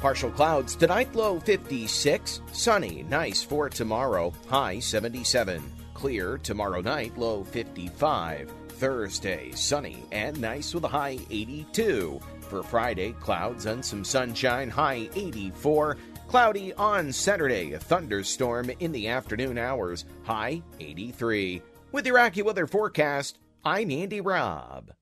[0.00, 2.40] Partial clouds tonight, low 56.
[2.52, 5.62] Sunny, nice for tomorrow, high 77.
[5.92, 8.50] Clear tomorrow night, low 55.
[8.68, 12.18] Thursday, sunny and nice with a high 82.
[12.48, 15.98] For Friday, clouds and some sunshine, high 84.
[16.30, 21.60] Cloudy on Saturday, a thunderstorm in the afternoon hours, high 83.
[21.90, 24.92] With your AccuWeather forecast, I'm Andy Robb.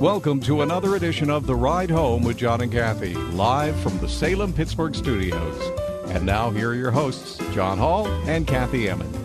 [0.00, 4.08] Welcome to another edition of The Ride Home with John and Kathy, live from the
[4.08, 5.60] Salem Pittsburgh studios.
[6.06, 9.20] And now, here are your hosts, John Hall and Kathy Emmons.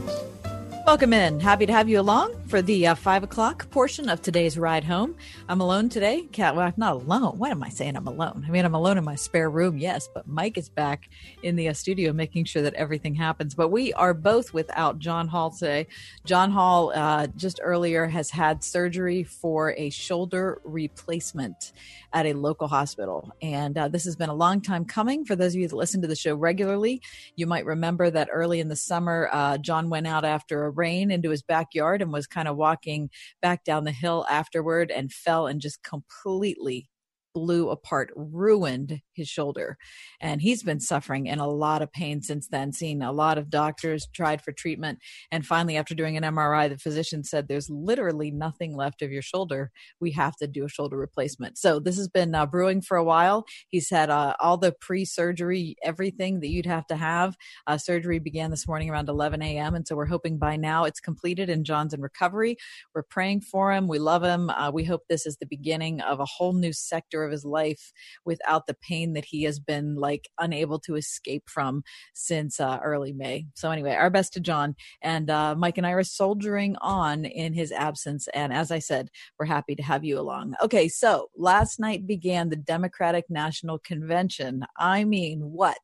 [0.85, 1.39] Welcome in.
[1.39, 5.15] Happy to have you along for the uh, five o'clock portion of today's ride home.
[5.49, 6.21] I'm alone today.
[6.31, 7.39] Cat, well, I'm not alone.
[7.39, 7.95] What am I saying?
[7.95, 8.45] I'm alone.
[8.47, 11.09] I mean, I'm alone in my spare room, yes, but Mike is back
[11.41, 13.55] in the uh, studio making sure that everything happens.
[13.55, 15.87] But we are both without John Hall today.
[16.23, 21.73] John Hall uh, just earlier has had surgery for a shoulder replacement
[22.13, 23.31] at a local hospital.
[23.41, 25.25] And uh, this has been a long time coming.
[25.25, 27.01] For those of you that listen to the show regularly,
[27.35, 31.11] you might remember that early in the summer, uh, John went out after a rain
[31.11, 33.09] into his backyard and was kind of walking
[33.41, 36.89] back down the hill afterward and fell and just completely
[37.33, 39.77] blew apart, ruined his shoulder.
[40.19, 43.49] And he's been suffering in a lot of pain since then, seen a lot of
[43.49, 44.99] doctors, tried for treatment.
[45.31, 49.21] And finally, after doing an MRI, the physician said, There's literally nothing left of your
[49.21, 49.71] shoulder.
[49.99, 51.57] We have to do a shoulder replacement.
[51.57, 53.45] So this has been uh, brewing for a while.
[53.69, 57.35] He's had uh, all the pre surgery, everything that you'd have to have.
[57.67, 59.75] Uh, surgery began this morning around 11 a.m.
[59.75, 62.57] And so we're hoping by now it's completed and John's in recovery.
[62.93, 63.87] We're praying for him.
[63.87, 64.49] We love him.
[64.49, 67.91] Uh, we hope this is the beginning of a whole new sector of his life
[68.25, 71.83] without the pain that he has been like unable to escape from
[72.13, 73.47] since uh, early May.
[73.55, 77.53] So anyway, our best to John and uh, Mike and I are soldiering on in
[77.53, 78.27] his absence.
[78.33, 80.55] And as I said, we're happy to have you along.
[80.61, 84.65] Okay, so last night began the Democratic National Convention.
[84.77, 85.77] I mean, what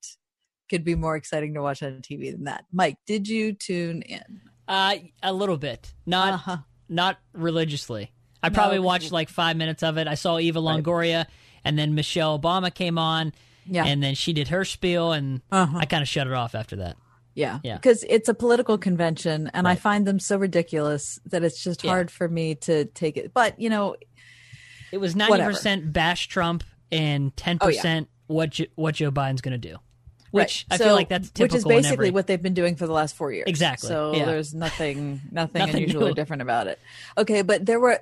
[0.69, 2.65] could be more exciting to watch on TV than that?
[2.71, 4.41] Mike, did you tune in?
[4.67, 6.57] Uh, a little bit, not uh-huh.
[6.87, 8.11] not religiously.
[8.43, 10.07] I probably no, watched like five minutes of it.
[10.07, 11.17] I saw Eva Longoria.
[11.17, 11.27] Right
[11.63, 13.33] and then Michelle Obama came on,
[13.65, 15.77] yeah, and then she did her spiel, and uh-huh.
[15.77, 16.97] I kind of shut it off after that.
[17.33, 19.73] Yeah, yeah, because it's a political convention, and right.
[19.73, 22.17] I find them so ridiculous that it's just hard yeah.
[22.17, 23.33] for me to take it.
[23.33, 23.95] But you know,
[24.91, 28.35] it was ninety percent bash Trump and ten oh, percent yeah.
[28.35, 29.77] what what Joe Biden's going to do.
[30.31, 30.75] Which right.
[30.75, 32.11] I so, feel like that's which is basically every...
[32.11, 33.45] what they've been doing for the last four years.
[33.47, 33.89] Exactly.
[33.89, 34.25] So yeah.
[34.25, 36.11] there's nothing nothing, nothing unusual new.
[36.11, 36.79] or different about it.
[37.17, 38.01] Okay, but there were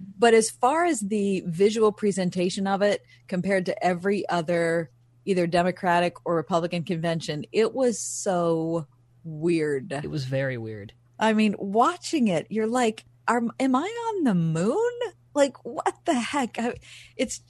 [0.00, 4.90] but as far as the visual presentation of it compared to every other
[5.24, 8.86] either Democratic or Republican convention, it was so
[9.24, 9.92] weird.
[9.92, 10.92] It was very weird.
[11.18, 14.92] I mean, watching it, you're like, are, am I on the moon?
[15.34, 16.58] Like, what the heck?
[16.58, 16.74] I,
[17.16, 17.40] it's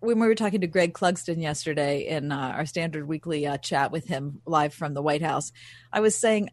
[0.00, 3.92] when we were talking to Greg Clugston yesterday in uh, our standard weekly uh, chat
[3.92, 5.52] with him live from the White House,
[5.92, 6.48] I was saying,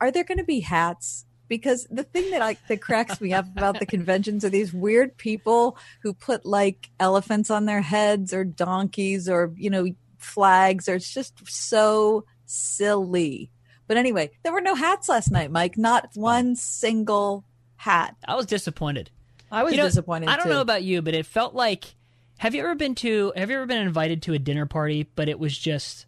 [0.00, 3.44] are there going to be hats because the thing that I that cracks me up
[3.54, 8.44] about the conventions are these weird people who put like elephants on their heads or
[8.44, 13.50] donkeys or you know flags or it's just so silly.
[13.86, 15.76] But anyway, there were no hats last night, Mike.
[15.76, 17.44] Not one single
[17.76, 18.16] hat.
[18.26, 19.10] I was disappointed.
[19.50, 20.28] I was You know, disappointed.
[20.28, 20.50] I don't too.
[20.52, 21.96] know about you, but it felt like.
[22.38, 23.32] Have you ever been to?
[23.36, 26.06] Have you ever been invited to a dinner party, but it was just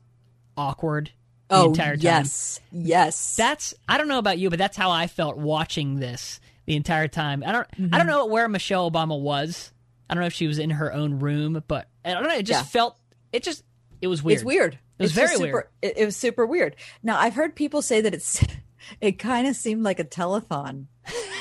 [0.56, 1.10] awkward
[1.52, 2.02] the Oh, entire time?
[2.02, 3.36] yes, yes.
[3.36, 3.74] That's.
[3.88, 7.42] I don't know about you, but that's how I felt watching this the entire time.
[7.46, 7.66] I don't.
[7.72, 7.96] I Mm-hmm.
[7.96, 9.70] don't know where Michelle Obama was.
[10.10, 12.34] I don't know if she was in her own room, but I don't know.
[12.34, 12.64] It just Yeah.
[12.64, 12.98] felt.
[13.32, 13.62] It just.
[14.00, 14.36] It was weird.
[14.38, 14.74] It's weird.
[14.98, 15.66] It was It's very super, weird.
[15.80, 16.76] It, it was super weird.
[17.02, 18.44] Now I've heard people say that it's.
[19.00, 20.86] It kind of seemed like a telethon,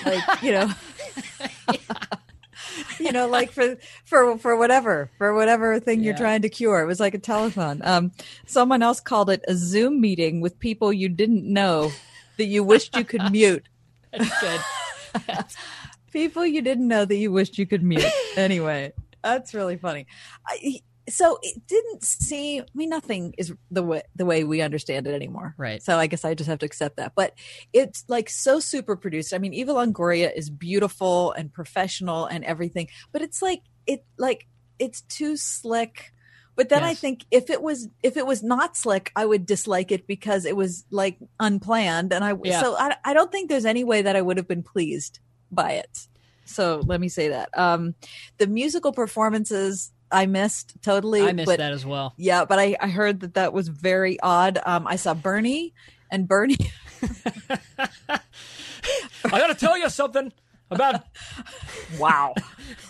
[0.06, 0.72] like you know.
[3.00, 6.82] you know, like for for for whatever for whatever thing you're trying to cure.
[6.82, 7.86] It was like a telethon.
[7.86, 8.12] Um,
[8.46, 11.92] someone else called it a Zoom meeting with people you didn't know
[12.38, 13.68] that you wished you could mute.
[14.12, 15.46] That's good.
[16.12, 18.04] people you didn't know that you wished you could mute.
[18.36, 20.08] Anyway, that's really funny.
[20.46, 22.64] I, so it didn't seem.
[22.64, 25.56] I mean, nothing is the way the way we understand it anymore.
[25.58, 25.82] Right.
[25.82, 27.14] So I guess I just have to accept that.
[27.16, 27.34] But
[27.74, 29.34] it's like so super produced.
[29.34, 34.48] I mean, Eva Longoria is beautiful and professional and everything, but it's like it like
[34.80, 36.14] it's too slick.
[36.56, 39.92] But then I think if it was if it was not slick, I would dislike
[39.92, 42.62] it because it was like unplanned, and I Yeah.
[42.62, 45.20] so I, I don't think there's any way that I would have been pleased
[45.52, 46.08] by it.
[46.46, 47.50] So let me say that.
[47.58, 47.96] Um,
[48.38, 51.22] the musical performances I missed totally.
[51.22, 52.14] I missed but, that as well.
[52.18, 54.60] Yeah, but I, I heard that that was very odd.
[54.66, 55.74] Um, I saw Bernie,
[56.12, 56.58] and Bernie.
[58.10, 58.20] I
[59.24, 60.32] got to tell you something
[60.70, 61.04] about.
[62.00, 62.34] wow,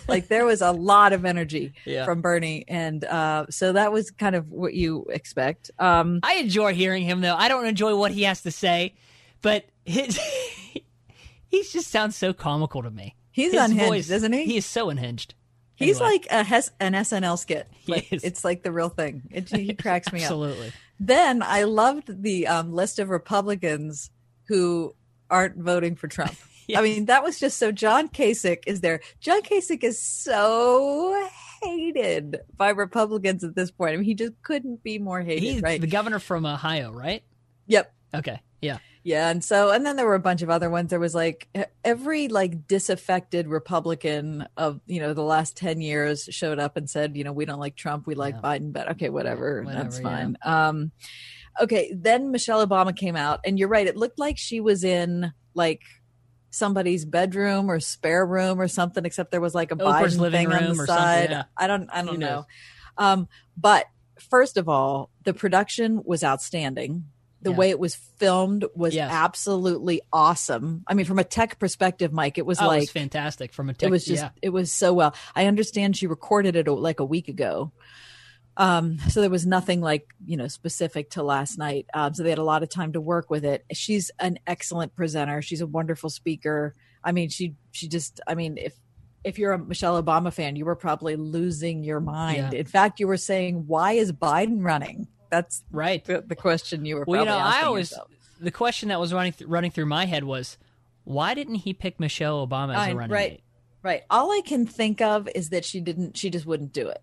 [0.08, 2.04] like there was a lot of energy Yeah.
[2.04, 5.70] from Bernie, and uh, so that was kind of what you expect.
[5.78, 7.34] Um, I enjoy hearing him though.
[7.36, 8.94] I don't enjoy what he has to say,
[9.42, 10.16] but his
[11.48, 13.16] he just sounds so comical to me.
[13.30, 14.44] He's His unhinged, voice- isn't he?
[14.44, 15.34] He is so unhinged.
[15.74, 16.12] He's Anyway.
[16.12, 17.66] like a hes- an SNL skit.
[17.86, 19.22] It's like the real thing.
[19.30, 20.24] It, he cracks me up.
[20.24, 20.72] Absolutely.
[21.00, 24.10] Then I loved the um, list of Republicans
[24.48, 24.94] who
[25.30, 26.34] aren't voting for Trump.
[26.76, 27.72] I mean, that was just so.
[27.72, 29.00] John Kasich is there.
[29.20, 31.28] John Kasich is so
[31.62, 33.94] hated by Republicans at this point.
[33.94, 35.80] I mean, he just couldn't be more hated, He's right?
[35.80, 37.24] the governor from Ohio, right?
[37.66, 37.92] Yep.
[38.14, 38.40] Okay.
[38.60, 38.78] Yeah.
[39.04, 40.90] Yeah, and so and then there were a bunch of other ones.
[40.90, 41.48] There was like
[41.84, 47.16] every like disaffected Republican of you know the last ten years showed up and said,
[47.16, 50.02] you know, we don't like Trump, we like Biden, but okay, whatever, Whatever, that's yeah.
[50.02, 50.36] fine.
[50.44, 50.92] Um,
[51.60, 53.86] okay, then Michelle Obama came out, and you're right.
[53.86, 55.82] It looked like she was in like
[56.50, 60.48] somebody's bedroom or spare room or something, except there was like a Oprah's Biden living
[60.48, 61.30] thing on room the or something, side.
[61.30, 61.42] yeah.
[61.56, 62.46] I don't, I don't Who know.
[62.98, 63.86] Um, but
[64.30, 67.06] first of all, the production was outstanding.
[67.42, 67.56] The Yeah.
[67.56, 69.10] way it was filmed was Yes.
[69.12, 70.84] absolutely awesome.
[70.86, 73.68] I mean, from a tech perspective, Mike, it was Oh, it like was fantastic from
[73.68, 73.88] a tech.
[73.88, 74.30] it was just yeah.
[74.40, 75.14] it was so well.
[75.34, 77.72] I understand she recorded it like a week ago.
[78.56, 81.86] Um, so there was nothing like, you know, specific to last night.
[81.94, 83.64] Um, so they had a lot of time to work with it.
[83.72, 85.40] She's an excellent presenter.
[85.40, 86.74] She's a wonderful speaker.
[87.02, 88.74] I mean, she she just I mean, if
[89.24, 92.52] if you're a Michelle Obama fan, you were probably losing your mind.
[92.52, 92.58] Yeah.
[92.60, 96.04] In fact, you were saying, "Why is Biden running?" That's right.
[96.04, 97.04] The, the question you were.
[97.06, 98.08] Well, you know, probably I asking always yourself.
[98.38, 100.58] the question that was running th- running through my head was,
[101.04, 103.42] why didn't he pick Michelle Obama as I- a running right, mate?
[103.82, 104.02] right.
[104.10, 106.18] All I can think of is that she didn't.
[106.18, 107.02] She just wouldn't do it.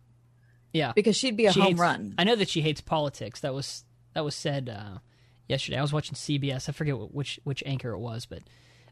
[0.73, 2.13] Yeah, because she'd be a She home hates- run.
[2.19, 3.39] I know that she hates politics.
[3.39, 4.99] That was that was said uh,
[5.47, 5.79] yesterday.
[5.79, 6.69] I was watching CBS.
[6.69, 8.43] I forget which which anchor it was, but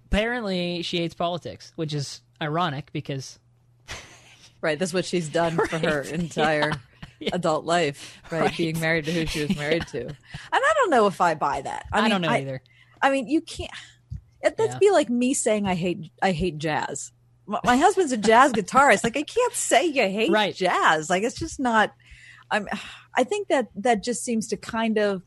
[0.07, 3.37] apparently she hates politics, which is ironic because
[4.59, 4.79] Right.
[4.79, 6.73] That's what she's done for her Right.
[7.21, 8.41] entire adult life, right?
[8.41, 8.57] Right.
[8.57, 10.01] Being married to who she was married to.
[10.01, 10.15] And
[10.51, 11.85] I don't know if I buy that.
[11.91, 12.61] I, I, mean, don't know either.
[13.01, 13.71] I mean, you can't.
[14.41, 14.79] It, that'd Yeah.
[14.79, 17.11] be like me saying I hate I hate jazz.
[17.45, 19.03] My, my husband's a jazz guitarist.
[19.03, 20.53] Like I can't say you hate Right.
[20.55, 21.09] jazz.
[21.09, 21.93] Like it's just not.
[22.51, 22.67] I'm.
[23.15, 25.23] I think that that just seems to kind of.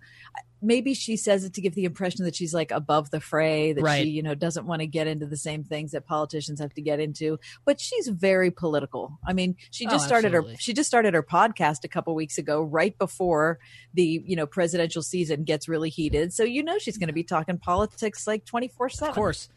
[0.62, 3.82] Maybe she says it to give the impression that she's like above the fray, that
[3.82, 4.02] Right.
[4.02, 6.82] she, you know, doesn't want to get into the same things that politicians have to
[6.82, 7.38] get into.
[7.64, 9.18] But she's very political.
[9.26, 12.36] I mean, she Oh, just started her she just started her podcast a couple weeks
[12.38, 13.58] ago, right before
[13.94, 16.32] the you know presidential season gets really heated.
[16.32, 19.10] So you know she's going to be talking politics like twenty four seven.
[19.10, 19.48] Of course.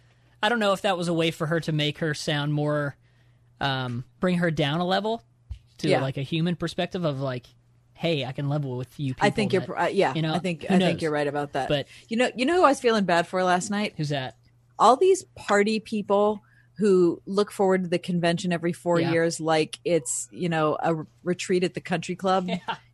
[0.42, 2.98] I don't know if that was a way for her to make her sound more,
[3.62, 5.22] um, bring her down a level
[5.80, 6.02] to Yeah.
[6.02, 7.48] like a human perspective of like,
[8.04, 9.14] hey, I can level with you.
[9.14, 10.14] People I think that- you're uh, yeah.
[10.14, 10.88] you know, I think I knows?
[10.90, 11.70] think you're right about that.
[11.70, 13.94] But you know, you know who I was feeling bad for last night?
[13.98, 14.36] who's that?
[14.78, 16.44] All these party people
[16.78, 19.12] who look forward to the convention every four Yeah.
[19.12, 22.50] years like it's you know a retreat at the country club.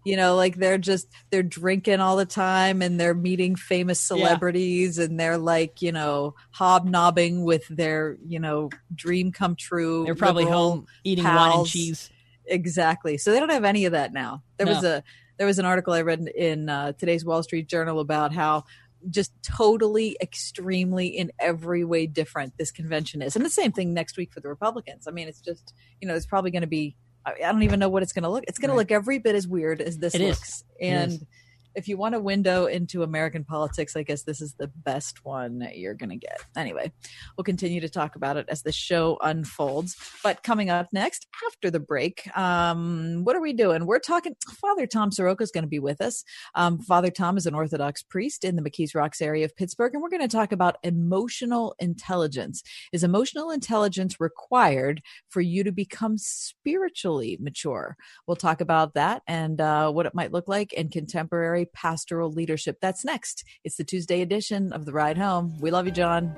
[0.06, 4.18] You know, like they're just they're drinking all the time and they're meeting famous Yeah.
[4.18, 10.04] celebrities and they're like you know hobnobbing with their you know dream come true.
[10.06, 12.10] They're probably home eating wine and cheese.
[12.50, 13.18] Exactly.
[13.18, 14.44] So they don't have any of that now.
[14.58, 15.04] There was a
[15.38, 18.66] there was an article I read in uh, today's Wall Street Journal about how
[19.10, 23.36] just totally, extremely, in every way different this convention is.
[23.36, 25.08] And the same thing next week for the Republicans.
[25.08, 27.90] I mean, it's just, you know, it's probably going to be, I don't even know
[27.90, 28.44] what it's going to look.
[28.48, 28.76] It's going right.
[28.76, 30.66] to look every bit as weird as this it looks.
[30.82, 31.26] And
[31.76, 35.68] if you want a window into American politics, I guess this is the best one
[35.74, 36.42] you're going to get.
[36.58, 36.92] Anyway,
[37.38, 39.96] we'll continue to talk about it as the show unfolds.
[40.24, 43.86] But coming up next, after the break, um, what are we doing?
[43.86, 46.24] We're talking, Father Tom Soroka is going to be with us.
[46.56, 50.02] Um, Father Tom is an Orthodox priest in the McKees Rocks area of Pittsburgh, and
[50.02, 52.64] we're going to talk about emotional intelligence.
[52.92, 57.96] Is emotional intelligence required for you to become spiritually mature?
[58.28, 62.78] We'll talk about that and uh, what it might look like in contemporary pastoral leadership.
[62.82, 63.44] That's next.
[63.64, 65.58] It's the Tuesday edition of The Ride Home.
[65.60, 66.36] We love you, John.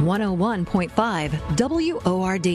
[0.00, 2.46] One hundred one point five WORD.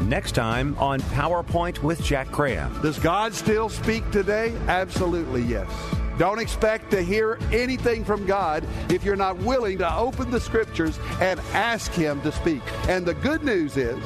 [0.00, 2.80] Next time on PowerPoint with Jack Graham.
[2.80, 4.54] Does God still speak today?
[4.68, 5.68] Absolutely yes.
[6.18, 10.98] Don't expect to hear anything from God if you're not willing to open the scriptures
[11.20, 12.62] and ask Him to speak.
[12.88, 14.02] And the good news is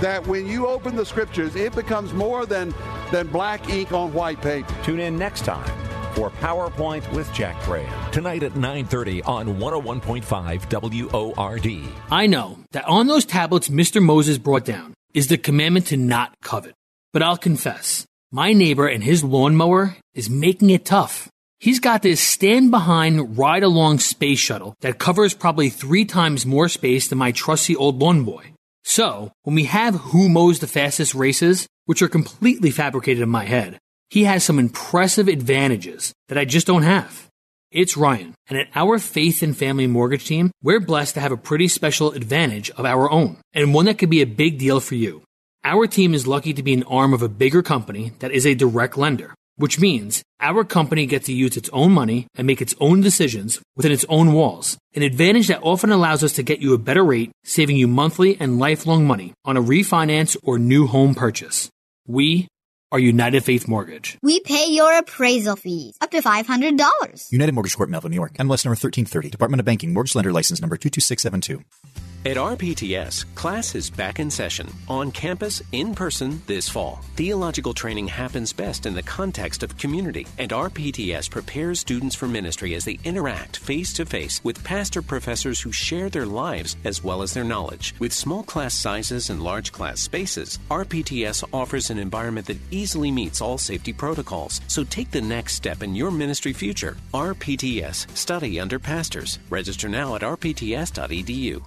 [0.00, 2.74] that when you open the scriptures, it becomes more than,
[3.12, 4.74] than black ink on white paper.
[4.82, 5.70] Tune in next time
[6.14, 8.10] for PowerPoint with Jack Graham.
[8.10, 11.88] Tonight at 9:30 on 101.5 WORD.
[12.10, 14.02] I know that on those tablets Mr.
[14.02, 16.74] Moses brought down is the commandment to not covet.
[17.12, 21.28] But I'll confess, my neighbor and his lawnmower is making it tough.
[21.60, 26.70] He's got this stand behind, ride along space shuttle that covers probably three times more
[26.70, 28.54] space than my trusty old lawn boy.
[28.82, 33.44] So, when we have who mows the fastest races, which are completely fabricated in my
[33.44, 33.78] head,
[34.08, 37.28] he has some impressive advantages that I just don't have.
[37.70, 41.36] It's Ryan, and at our Faith and Family Mortgage team, we're blessed to have a
[41.36, 44.94] pretty special advantage of our own, and one that could be a big deal for
[44.94, 45.24] you.
[45.62, 48.54] Our team is lucky to be an arm of a bigger company that is a
[48.54, 52.74] direct lender which means our company gets to use its own money and make its
[52.80, 54.78] own decisions within its own walls.
[54.94, 58.40] An advantage that often allows us to get you a better rate, saving you monthly
[58.40, 61.70] and lifelong money on a refinance or new home purchase.
[62.06, 62.48] We
[62.90, 64.18] are United Faith Mortgage.
[64.22, 67.30] We pay your appraisal fees up to $500.
[67.30, 68.32] United Mortgage Corp, Melville, New York.
[68.34, 69.30] MLS number 1330.
[69.30, 69.92] Department of Banking.
[69.92, 72.09] Mortgage Lender License number 22672.
[72.26, 77.00] At RPTS, class is back in session, on campus, in person, this fall.
[77.16, 82.74] Theological training happens best in the context of community, and RPTS prepares students for ministry
[82.74, 87.22] as they interact face to face with pastor professors who share their lives as well
[87.22, 87.94] as their knowledge.
[88.00, 93.40] With small class sizes and large class spaces, RPTS offers an environment that easily meets
[93.40, 94.60] all safety protocols.
[94.68, 96.98] So take the next step in your ministry future.
[97.14, 99.38] RPTS, study under pastors.
[99.48, 101.62] Register now at rpts.edu.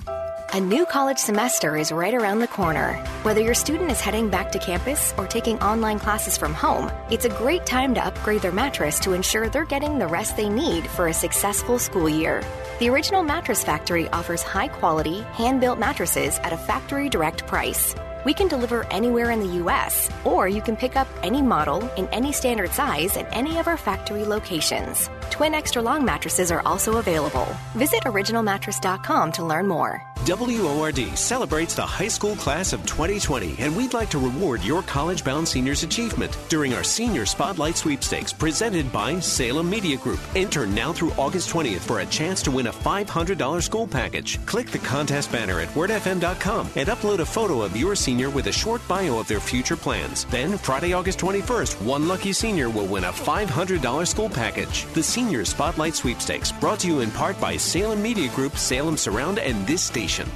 [0.53, 2.93] A new college semester is right around the corner.
[3.23, 7.25] Whether your student is heading back to campus or taking online classes from home, it's
[7.25, 10.85] a great time to upgrade their mattress to ensure they're getting the rest they need
[10.85, 12.43] for a successful school year.
[12.77, 17.95] The Original Mattress Factory offers high quality, hand built mattresses at a factory direct price.
[18.23, 22.07] We can deliver anywhere in the U.S., or you can pick up any model in
[22.09, 25.09] any standard size at any of our factory locations.
[25.29, 27.47] Twin extra long mattresses are also available.
[27.73, 30.01] Visit originalmattress.com to learn more.
[30.25, 35.25] WORD celebrates the high school class of 2020, and we'd like to reward your college
[35.25, 40.21] bound seniors' achievement during our Senior Spotlight Sweepstakes presented by Salem Media Group.
[40.33, 44.43] Enter now through August 20th for a chance to win a $500 school package.
[44.45, 48.51] Click the contest banner at wordfm.com and upload a photo of your senior with a
[48.51, 50.25] short bio of their future plans.
[50.25, 54.85] Then, Friday, August 21st, one lucky senior will win a $500 school package.
[54.93, 59.39] The Senior Spotlight Sweepstakes, brought to you in part by Salem Media Group, Salem Surround,
[59.39, 60.29] and this station.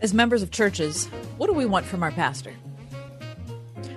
[0.00, 2.52] As members of churches, what do we want from our pastor?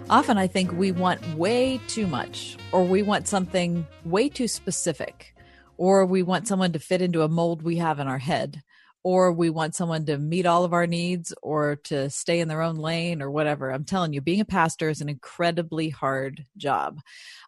[0.09, 5.33] Often I think we want way too much, or we want something way too specific,
[5.77, 8.61] or we want someone to fit into a mold we have in our head,
[9.03, 12.61] or we want someone to meet all of our needs or to stay in their
[12.61, 13.71] own lane or whatever.
[13.71, 16.99] I'm telling you, being a pastor is an incredibly hard job.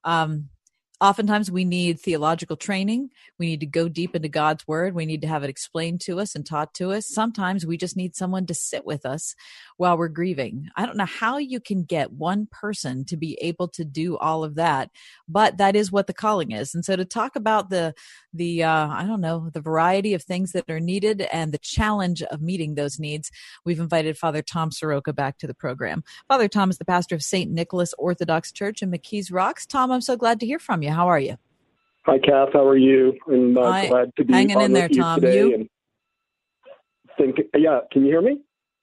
[0.03, 0.49] Um,
[1.03, 3.09] Oftentimes, we need theological training.
[3.37, 4.95] We need to go deep into God's word.
[4.95, 7.07] We need to have it explained to us and taught to us.
[7.07, 9.35] Sometimes we just need someone to sit with us
[9.83, 10.69] while we're grieving.
[10.77, 14.45] I don't know how you can get one person to be able to do all
[14.45, 14.89] of that,
[15.27, 16.73] but that is what the calling is.
[16.73, 17.93] And so to talk about the
[18.33, 22.23] the uh, I don't know the variety of things that are needed and the challenge
[22.23, 23.29] of meeting those needs,
[23.65, 26.01] we've invited Father Tom Soroka back to the program.
[26.29, 27.51] Father Tom is the pastor of St.
[27.51, 29.65] Nicholas Orthodox Church in McKees Rocks.
[29.65, 30.91] Tom, I'm so glad to hear from you.
[30.91, 31.35] How are you?
[32.05, 32.53] Hi, Kath.
[32.53, 33.17] How are you?
[33.27, 35.21] I'm uh, glad to be Hanging in there, you Tom.
[35.25, 35.67] You?
[37.17, 38.39] Think, yeah, can you hear me?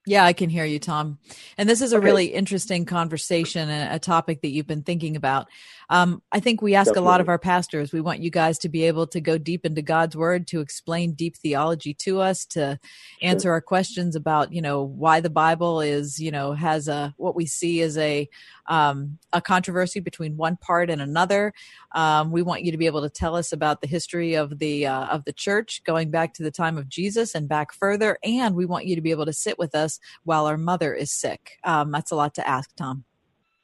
[0.06, 1.18] Yeah, I can hear you, Tom.
[1.58, 5.48] And this is a really interesting conversation and a topic that you've been thinking about.
[5.90, 8.68] Um, I think we ask a lot of our pastors, we want you guys to
[8.68, 12.78] be able to go deep into God's word, to explain deep theology to us, to
[13.20, 17.34] answer our questions about, you know, why the Bible is, you know, has a, what
[17.34, 18.28] we see as a,
[18.68, 21.52] um, a controversy between one part and another.
[21.92, 24.86] Um, we want you to be able to tell us about the history of the,
[24.86, 28.16] uh, of the church going back to the time of Jesus and back further.
[28.22, 31.10] And we want you to be able to sit with us while our mother is
[31.10, 31.58] sick.
[31.64, 33.02] Um, that's a lot to ask, Tom.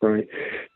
[0.02, 0.28] Right.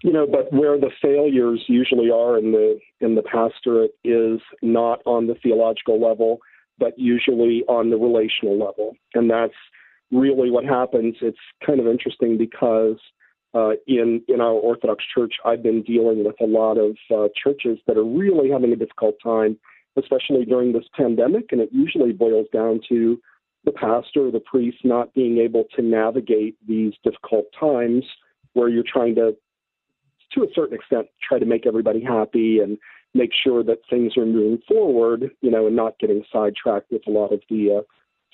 [0.03, 5.01] You know, but where the failures usually are in the in the pastorate is not
[5.05, 6.39] on the theological level,
[6.79, 9.55] but usually on the relational level, and that's
[10.11, 11.17] really what happens.
[11.21, 12.97] It's kind of interesting because
[13.53, 17.79] uh, in in our Orthodox Church, I've been dealing with a lot of uh, churches
[17.87, 19.59] that are really having a difficult time,
[19.97, 23.21] especially during this pandemic, and it usually boils down to
[23.65, 28.05] the pastor or the priest not being able to navigate these difficult times
[28.55, 29.37] where you're trying to
[30.33, 32.79] to a certain extent try to make everybody happy and
[33.15, 37.11] make sure that things are moving forward, you know, and not getting sidetracked with a
[37.11, 37.83] lot of the uh,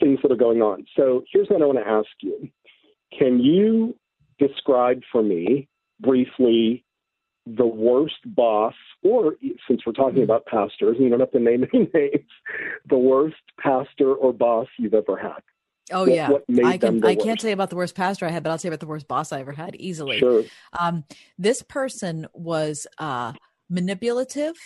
[0.01, 0.85] things that are going on.
[0.97, 2.49] So here's what I want to ask you.
[3.19, 3.97] Can you
[4.39, 5.69] describe for me
[6.01, 6.85] briefly
[7.47, 9.37] the worst boss, or
[9.69, 12.31] since we're talking about pastors, and you don't have to name any names,
[12.89, 15.43] the worst pastor or boss you've ever had?
[15.93, 17.05] Oh What- yeah, what I can.
[17.05, 17.41] I can't worst?
[17.41, 19.07] tell you about the worst pastor I had, but I'll tell you about the worst
[19.09, 20.19] boss I ever had easily.
[20.19, 20.45] Sure.
[20.79, 21.05] Um,
[21.39, 23.33] this person was uh,
[23.71, 24.57] manipulative,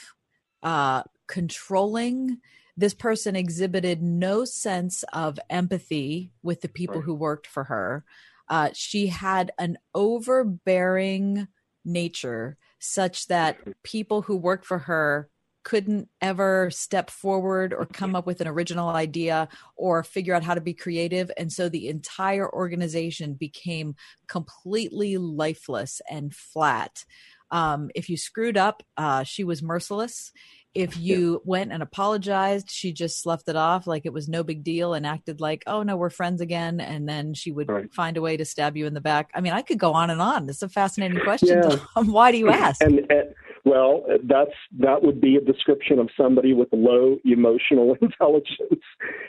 [0.63, 2.39] uh, controlling.
[2.77, 8.05] This person exhibited no sense of empathy with the people who worked for her.
[8.49, 11.49] Uh, she had an overbearing
[11.85, 15.29] nature such that people who worked for her
[15.63, 20.55] couldn't ever step forward or come up with an original idea or figure out how
[20.55, 21.31] to be creative.
[21.37, 23.95] And so the entire organization became
[24.27, 27.05] completely lifeless and flat.
[27.51, 30.33] Um, if you screwed up, uh, she was merciless.
[30.73, 34.63] If you went and apologized, she just sloughed it off like it was no big
[34.63, 36.79] deal and acted like, oh no, we're friends again.
[36.79, 39.31] And then she would find a way to stab you in the back.
[39.35, 40.49] I mean, I could go on and on.
[40.49, 41.61] It's a fascinating question.
[41.69, 41.77] Yeah.
[42.05, 42.81] Why do you ask?
[42.85, 43.35] And, and
[43.65, 48.83] well, that's that would be a description of somebody with low emotional intelligence.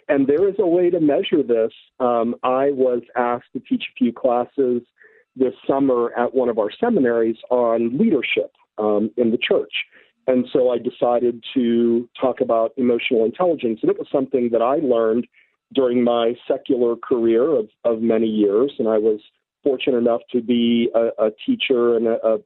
[0.08, 1.72] And there is a way to measure this.
[1.99, 4.82] Um, I was asked to teach a few classes
[5.36, 9.74] this summer at one of our seminaries on leadership um, in the church.
[10.28, 13.80] And so I decided to talk about emotional intelligence.
[13.82, 15.26] And it was something that I learned
[15.74, 18.74] during my secular career of, of many years.
[18.78, 19.20] And I was
[19.64, 22.38] fortunate enough to be a, a teacher and a, a,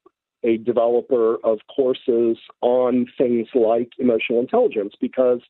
[0.46, 5.42] a developer of courses on things like emotional intelligence because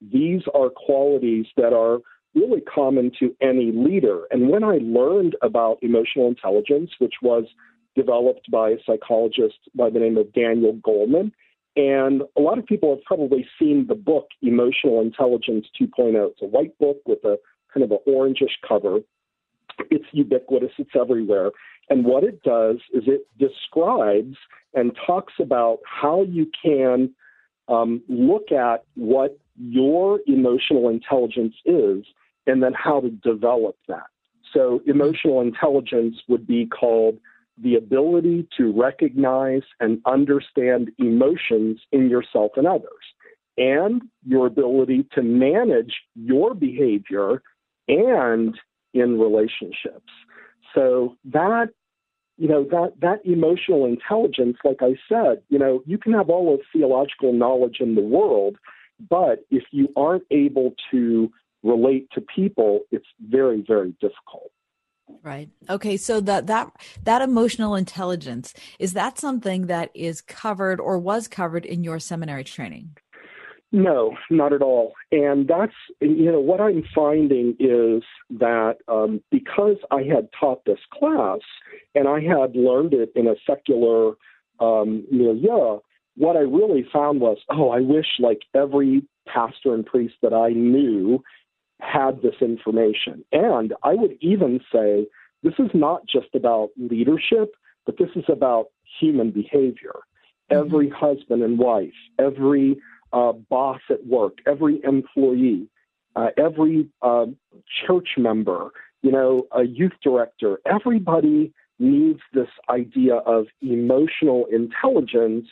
[0.00, 1.98] these are qualities that are
[2.34, 4.22] really common to any leader.
[4.30, 7.44] And when I learned about emotional intelligence, which was
[7.96, 11.32] developed by a psychologist by the name of Daniel Goleman,
[11.76, 16.30] and a lot of people have probably seen the book Emotional Intelligence 2.0.
[16.30, 17.36] It's a white book with a
[17.72, 18.98] kind of an orangish cover.
[19.90, 21.50] It's ubiquitous, it's everywhere.
[21.90, 24.36] And what it does is it describes
[24.74, 27.14] and talks about how you can
[27.68, 32.04] um, look at what your emotional intelligence is
[32.46, 34.06] and then how to develop that.
[34.52, 37.18] So, emotional intelligence would be called
[37.62, 42.90] the ability to recognize and understand emotions in yourself and others,
[43.56, 47.42] and your ability to manage your behavior
[47.88, 48.58] and
[48.92, 50.10] in relationships.
[50.74, 51.68] So, that
[52.36, 56.52] you know that that emotional intelligence like i said you know you can have all
[56.52, 58.56] of theological knowledge in the world
[59.08, 61.30] but if you aren't able to
[61.62, 64.50] relate to people it's very very difficult
[65.22, 65.50] Right.
[65.68, 65.98] Okay.
[65.98, 66.70] So that that
[67.02, 72.44] that emotional intelligence is that something that is covered or was covered in your seminary
[72.44, 72.96] training?
[73.74, 74.92] No, not at all.
[75.10, 78.04] And that's, you know, what I'm finding is
[78.38, 81.40] that um, because I had taught this class
[81.92, 84.12] and I had learned it in a secular
[84.60, 85.80] um, milieu,
[86.16, 90.50] what I really found was, oh, I wish like every pastor and priest that I
[90.50, 91.24] knew
[91.80, 93.24] had this information.
[93.32, 95.08] And I would even say
[95.42, 97.56] this is not just about leadership,
[97.86, 98.66] but this is about
[99.00, 99.96] human behavior.
[100.48, 101.90] Every husband and wife,
[102.20, 102.76] every
[103.14, 105.68] uh, boss at work, every employee,
[106.16, 107.26] uh, every uh,
[107.86, 108.70] church member,
[109.02, 115.46] you know, a youth director, everybody needs this idea of emotional intelligence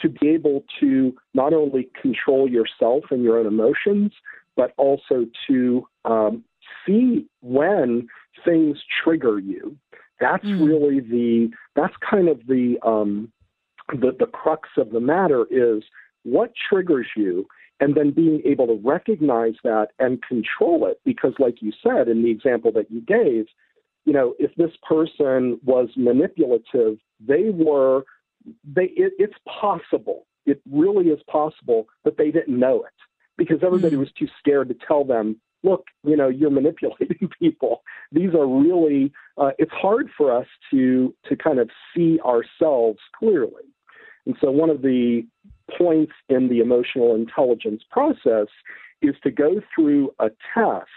[0.00, 4.12] to be able to not only control yourself and your own emotions,
[4.56, 6.44] but also to um,
[6.84, 8.06] see when
[8.44, 9.76] things trigger you.
[10.20, 10.66] That's mm.
[10.66, 13.32] really the that's kind of the um,
[13.88, 15.82] the the crux of the matter is
[16.24, 17.46] what triggers you
[17.80, 21.00] and then being able to recognize that and control it.
[21.04, 23.46] Because like you said in the example that you gave
[24.04, 28.04] you know if this person was manipulative they were
[28.64, 30.26] they it, it's possible.
[30.46, 32.92] It really is possible that they didn't know it.
[33.36, 34.00] Because everybody mm.
[34.00, 37.82] was too scared to tell them look you know you're manipulating people.
[38.12, 43.64] These are really uh, it's hard for us to to kind of see ourselves clearly.
[44.26, 45.26] And so one of the
[45.78, 48.48] points in the emotional intelligence process
[49.02, 50.88] is to go through a test.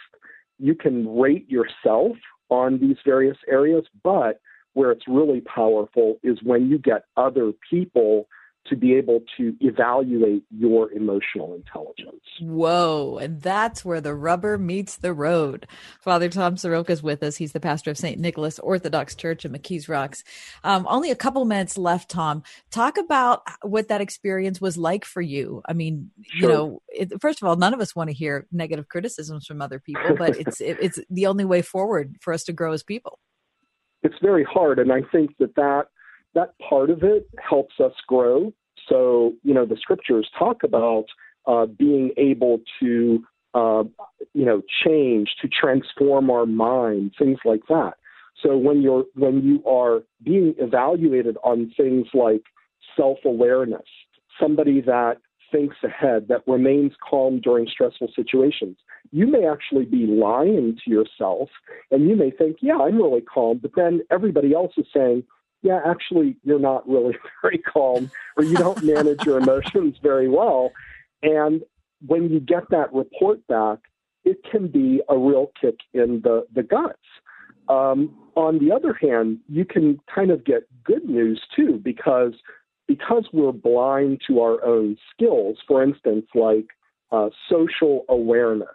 [0.60, 2.18] You can rate yourself
[2.50, 4.40] on these various areas but
[4.74, 8.28] where it's really powerful is when you get other people
[8.70, 12.22] to be able to evaluate your emotional intelligence.
[12.42, 13.18] Whoa.
[13.22, 15.68] And that's where the rubber meets the road.
[16.02, 17.38] Father Tom Soroka is with us.
[17.38, 18.20] He's the pastor of St.
[18.20, 20.24] Nicholas Orthodox Church in McKees Rocks.
[20.64, 22.44] Um, only a couple minutes left, Tom.
[22.72, 25.62] Talk about what that experience was like for you.
[25.68, 26.50] I mean, sure.
[26.50, 29.62] you know, it, first of all, none of us want to hear negative criticisms from
[29.62, 32.84] other people, but it's, it, it's the only way forward for us to grow as
[32.84, 33.20] people.
[34.04, 34.80] It's very hard.
[34.80, 35.88] And I think that that
[36.36, 38.54] that part of it helps us grow.
[38.88, 41.06] So, you know, the scriptures talk about
[41.46, 43.24] uh, being able to,
[43.54, 43.84] uh,
[44.34, 47.94] you know, change, to transform our mind, things like that.
[48.44, 52.44] So when you're when you are being evaluated on things like
[52.96, 53.88] self-awareness,
[54.40, 55.18] somebody that
[55.52, 58.78] thinks ahead, that remains calm during stressful situations,
[59.12, 61.50] you may actually be lying to yourself,
[61.90, 65.24] and you may think, "Yeah, I'm really calm," but then everybody else is saying,
[65.68, 70.72] yeah, actually, you're not really very calm or you don't manage your emotions very well.
[71.22, 71.62] And
[72.06, 73.80] when you get that report back,
[74.24, 77.00] it can be a real kick in the, the guts.
[77.68, 82.34] Um, on the other hand, you can kind of get good news too, because
[82.88, 86.68] because we're blind to our own skills, for instance, like
[87.12, 88.70] uh, social awareness.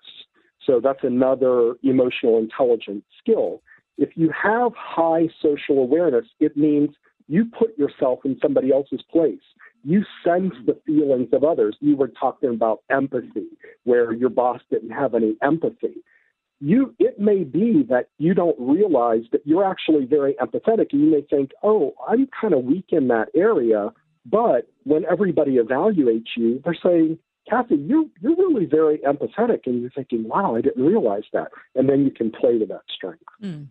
[0.66, 3.62] So that's another emotional intelligence skill
[3.98, 6.90] if you have high social awareness, it means
[7.28, 9.40] you put yourself in somebody else's place.
[9.84, 11.76] You sense the feelings of others.
[11.80, 13.48] You were talking about empathy,
[13.84, 15.96] where your boss didn't have any empathy.
[16.60, 21.10] You, it may be that you don't realize that you're actually very empathetic, and you
[21.10, 23.92] may think, "Oh, I'm kind of weak in that area."
[24.24, 29.90] But when everybody evaluates you, they're saying, Kathy, you're you're really very empathetic, and you're
[29.90, 33.24] thinking, "Wow, I didn't realize that." And then you can play to that strength.
[33.42, 33.66] Mm.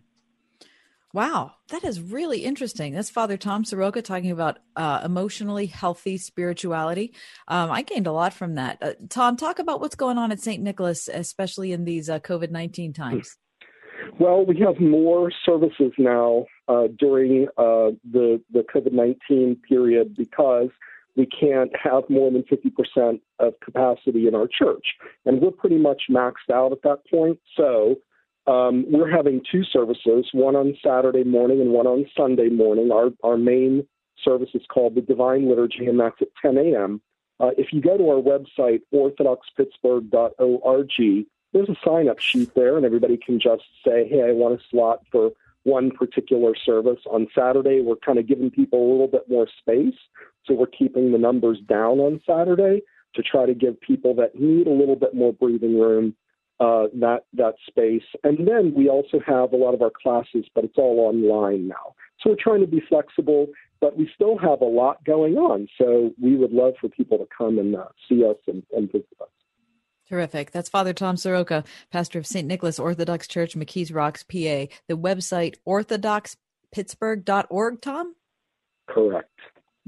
[1.14, 2.94] Wow, that is really interesting.
[2.94, 7.12] That's Father Tom Soroka talking about uh, emotionally healthy spirituality.
[7.48, 8.78] Um, I gained a lot from that.
[8.80, 10.62] Uh, Tom, talk about what's going on at St.
[10.62, 13.36] Nicholas, especially in these uh, COVID 19 times.
[14.18, 20.70] Well, we have more services now uh, during uh, the, the COVID 19 period because
[21.14, 24.94] we can't have more than 50% of capacity in our church.
[25.26, 27.38] And we're pretty much maxed out at that point.
[27.54, 27.96] So
[28.46, 32.90] um, we're having two services, one on Saturday morning and one on Sunday morning.
[32.90, 33.86] Our, our main
[34.22, 37.00] service is called the Divine Liturgy, and that's at 10 a.m.
[37.38, 42.84] Uh, if you go to our website, orthodoxpittsburgh.org, there's a sign up sheet there, and
[42.84, 45.30] everybody can just say, hey, I want a slot for
[45.64, 46.98] one particular service.
[47.10, 49.94] On Saturday, we're kind of giving people a little bit more space,
[50.44, 52.82] so we're keeping the numbers down on Saturday
[53.14, 56.16] to try to give people that need a little bit more breathing room
[56.62, 58.04] uh, that that space.
[58.22, 61.96] And then we also have a lot of our classes, but it's all online now.
[62.20, 63.48] So we're trying to be flexible,
[63.80, 65.66] but we still have a lot going on.
[65.76, 69.08] So we would love for people to come and uh, see us and, and visit
[69.20, 69.26] us.
[70.08, 70.52] Terrific.
[70.52, 72.46] That's Father Tom Soroka, pastor of St.
[72.46, 74.66] Nicholas Orthodox Church, McKees Rocks, PA.
[74.86, 78.14] The website orthodoxpittsburgh.org, Tom?
[78.88, 79.30] Correct.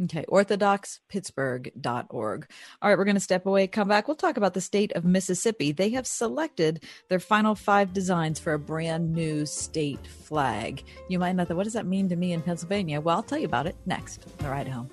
[0.03, 2.51] Okay, orthodoxpittsburgh.org.
[2.83, 4.09] All right, we're going to step away, come back.
[4.09, 5.71] We'll talk about the state of Mississippi.
[5.71, 10.83] They have selected their final five designs for a brand new state flag.
[11.09, 13.01] You might not, what does that mean to me in Pennsylvania?
[13.01, 14.27] Well, I'll tell you about it next.
[14.39, 14.91] The ride home.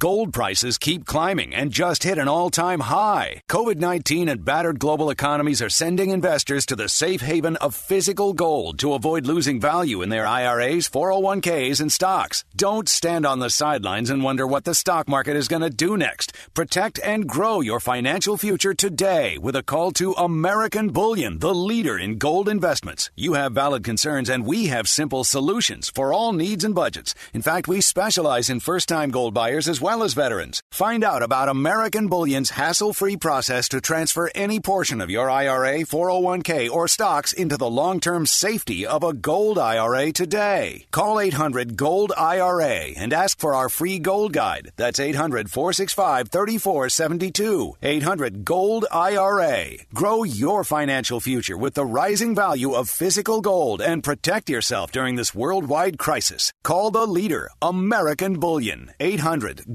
[0.00, 3.42] Gold prices keep climbing and just hit an all time high.
[3.50, 8.32] COVID 19 and battered global economies are sending investors to the safe haven of physical
[8.32, 12.44] gold to avoid losing value in their IRAs, 401ks, and stocks.
[12.56, 15.98] Don't stand on the sidelines and wonder what the stock market is going to do
[15.98, 16.32] next.
[16.54, 21.98] Protect and grow your financial future today with a call to American Bullion, the leader
[21.98, 23.10] in gold investments.
[23.16, 27.14] You have valid concerns, and we have simple solutions for all needs and budgets.
[27.34, 30.62] In fact, we specialize in first time gold buyers as well as veterans.
[30.70, 35.80] Find out about American Bullion's hassle free process to transfer any portion of your IRA,
[35.80, 40.86] 401k, or stocks into the long term safety of a gold IRA today.
[40.92, 44.70] Call 800 Gold IRA and ask for our free gold guide.
[44.76, 47.76] That's 800 465 3472.
[47.82, 49.64] 800 Gold IRA.
[49.92, 55.16] Grow your financial future with the rising value of physical gold and protect yourself during
[55.16, 56.52] this worldwide crisis.
[56.62, 58.92] Call the leader, American Bullion.
[59.00, 59.74] 800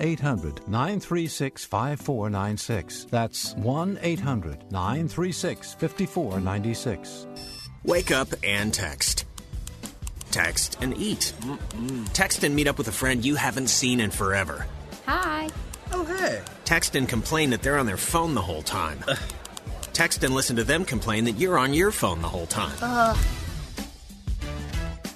[0.00, 3.06] 800 936 5496.
[3.10, 7.26] That's 1 800 936 5496.
[7.84, 9.26] Wake up and text.
[10.30, 11.32] Text and eat.
[12.12, 14.66] Text and meet up with a friend you haven't seen in forever.
[15.06, 15.48] Hi.
[15.92, 16.42] Oh, hey.
[16.64, 18.98] Text and complain that they're on their phone the whole time.
[19.92, 22.76] Text and listen to them complain that you're on your phone the whole time.
[22.82, 23.16] Uh.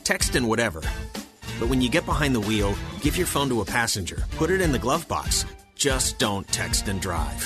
[0.05, 0.82] Text and whatever.
[1.59, 4.22] But when you get behind the wheel, give your phone to a passenger.
[4.36, 5.47] Put it in the glove box.
[5.74, 7.43] Just don't text and drive.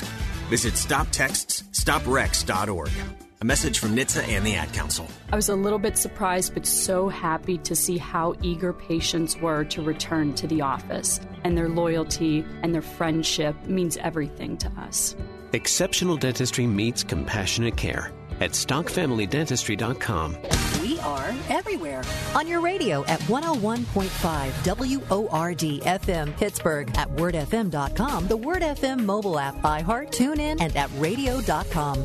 [0.49, 2.91] Visit stoptextsstopwrecks.org.
[3.41, 5.09] A message from NHTSA and the Ad Council.
[5.33, 9.65] I was a little bit surprised, but so happy to see how eager patients were
[9.65, 11.21] to return to the office.
[11.43, 15.17] And their loyalty and their friendship means everything to us.
[15.53, 18.13] Exceptional dentistry meets compassionate care
[18.43, 20.37] at stockfamilydentistry.com.
[20.83, 22.03] We are everywhere.
[22.35, 29.55] On your radio at 101.5 WORD FM Pittsburgh, at wordfm.com, the Word FM mobile app,
[29.63, 32.05] iHeart, TuneIn, and at radio.com.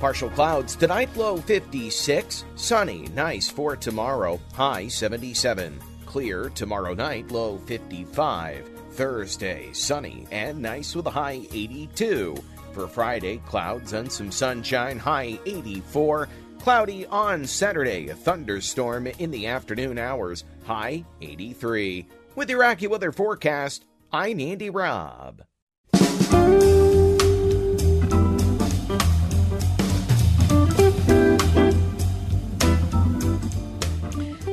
[0.00, 2.44] Partial clouds tonight, low 56.
[2.54, 5.78] Sunny, nice for tomorrow, high 77.
[6.06, 8.75] Clear tomorrow night, low 55.
[8.96, 12.34] Thursday, sunny and nice with a high 82.
[12.72, 16.28] For Friday, clouds and some sunshine, high 84.
[16.60, 22.08] Cloudy on Saturday, a thunderstorm in the afternoon hours, high 83.
[22.36, 25.42] With your AccuWeather forecast, I'm Andy Robb.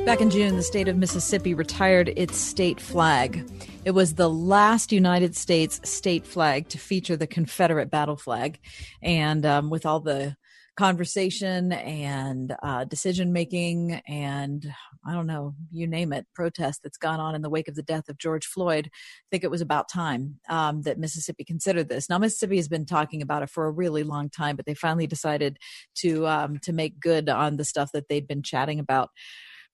[0.04, 3.50] Back in June, the state of Mississippi retired its state flag.
[3.84, 8.58] It was the last United States state flag to feature the Confederate battle flag.
[9.02, 10.36] And um, with all the
[10.74, 14.72] conversation and uh, decision making and
[15.06, 17.82] I don't know, you name it, protest that's gone on in the wake of the
[17.82, 22.08] death of George Floyd, I think it was about time um, that Mississippi considered this.
[22.08, 25.06] Now, Mississippi has been talking about it for a really long time, but they finally
[25.06, 25.58] decided
[25.96, 29.10] to um, to make good on the stuff that they'd been chatting about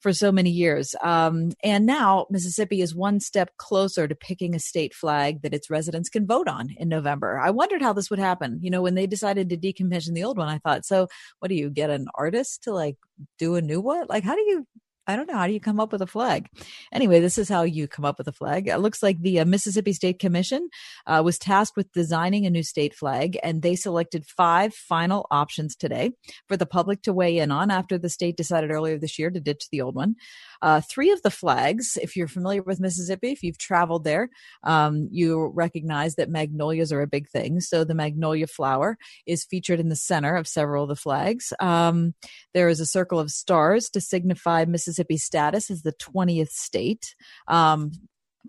[0.00, 0.94] for so many years.
[1.02, 5.70] Um, and now Mississippi is one step closer to picking a state flag that its
[5.70, 7.38] residents can vote on in November.
[7.38, 8.58] I wondered how this would happen.
[8.62, 11.08] You know, when they decided to decommission the old one, I thought, so
[11.38, 12.96] what do you get an artist to like
[13.38, 14.06] do a new one?
[14.08, 14.66] Like, how do you
[15.06, 15.36] I don't know.
[15.36, 16.48] How do you come up with a flag?
[16.92, 18.68] Anyway, this is how you come up with a flag.
[18.68, 20.68] It looks like the uh, Mississippi State Commission
[21.06, 25.74] uh, was tasked with designing a new state flag, and they selected five final options
[25.74, 26.12] today
[26.46, 29.40] for the public to weigh in on after the state decided earlier this year to
[29.40, 30.14] ditch the old one.
[30.62, 34.30] Uh, three of the flags, if you're familiar with Mississippi, if you've traveled there,
[34.64, 37.60] um, you recognize that magnolias are a big thing.
[37.60, 41.52] So the magnolia flower is featured in the center of several of the flags.
[41.60, 42.14] Um,
[42.54, 47.14] there is a circle of stars to signify Mississippi's status as the 20th state.
[47.48, 47.92] Um,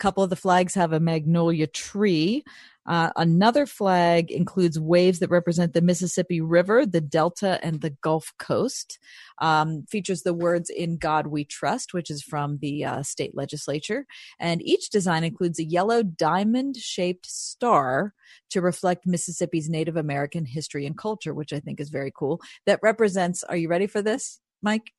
[0.01, 2.43] couple of the flags have a magnolia tree.
[2.87, 8.33] Uh, another flag includes waves that represent the Mississippi River, the Delta, and the Gulf
[8.39, 8.97] Coast.
[9.37, 14.07] Um, features the words "In God We Trust," which is from the uh, state legislature,
[14.39, 18.15] and each design includes a yellow diamond-shaped star
[18.49, 22.41] to reflect Mississippi's Native American history and culture, which I think is very cool.
[22.65, 23.43] That represents.
[23.43, 24.91] Are you ready for this, Mike?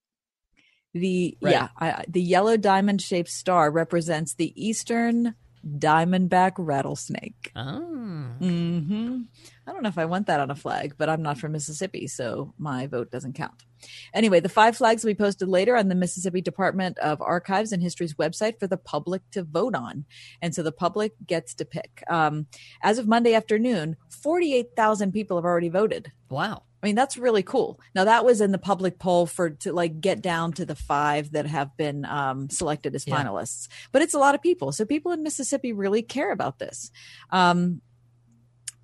[0.95, 1.53] The right.
[1.53, 5.35] yeah, I, the yellow diamond-shaped star represents the eastern
[5.67, 7.53] diamondback rattlesnake.
[7.55, 8.29] Oh.
[8.41, 9.23] Mm-hmm.
[9.67, 12.09] I don't know if I want that on a flag, but I'm not from Mississippi,
[12.09, 13.65] so my vote doesn't count.
[14.13, 17.83] Anyway, the five flags will be posted later on the Mississippi Department of Archives and
[17.83, 20.05] History's website for the public to vote on.
[20.41, 22.03] And so the public gets to pick.
[22.09, 22.47] Um,
[22.83, 26.13] as of Monday afternoon, 48,000 people have already voted.
[26.29, 26.65] Wow.
[26.83, 27.79] I mean, that's really cool.
[27.95, 31.33] Now that was in the public poll for to like get down to the five
[31.33, 33.23] that have been um, selected as yeah.
[33.23, 34.73] finalists, but it's a lot of people.
[34.73, 36.91] So people in Mississippi really care about this.
[37.31, 37.83] Um,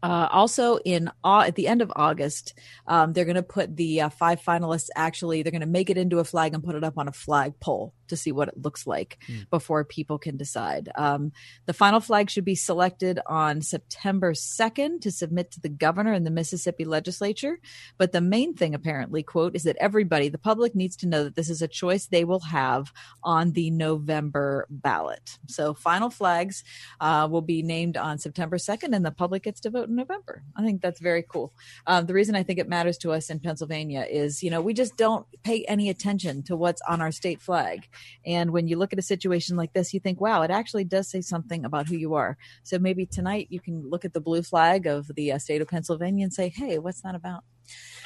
[0.01, 2.55] uh, also, in uh, at the end of August,
[2.87, 4.91] um, they're going to put the uh, five finalists.
[4.95, 7.13] Actually, they're going to make it into a flag and put it up on a
[7.13, 9.49] flag pole to see what it looks like mm.
[9.51, 10.89] before people can decide.
[10.95, 11.33] Um,
[11.67, 16.27] the final flag should be selected on September 2nd to submit to the governor and
[16.27, 17.59] the Mississippi legislature.
[17.97, 21.37] But the main thing, apparently, quote, is that everybody, the public, needs to know that
[21.37, 25.39] this is a choice they will have on the November ballot.
[25.47, 26.65] So, final flags
[27.01, 30.43] uh, will be named on September 2nd, and the public gets to vote in November.
[30.57, 31.53] I think that's very cool.
[31.87, 34.75] Um, the reason I think it matters to us in Pennsylvania is, you know, we
[34.75, 37.89] just don't pay any attention to what's on our state flag.
[38.27, 41.11] And when you look at a situation like this, you think, wow, it actually does
[41.11, 42.37] say something about who you are.
[42.63, 45.69] So maybe tonight you can look at the blue flag of the uh, state of
[45.69, 47.45] Pennsylvania and say, hey, what's that about?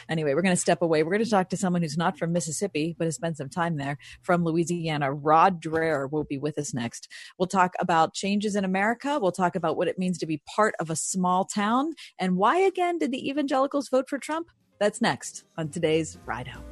[0.08, 1.02] Anyway, we're going to step away.
[1.02, 3.76] We're going to talk to someone who's not from Mississippi, but has spent some time
[3.76, 5.12] there from Louisiana.
[5.12, 7.08] Rod Dreher will be with us next.
[7.38, 9.18] We'll talk about changes in America.
[9.20, 11.94] We'll talk about what it means to be part of a small town.
[12.18, 14.48] And why, again, did the evangelicals vote for Trump?
[14.80, 16.64] That's next on today's Ride Home.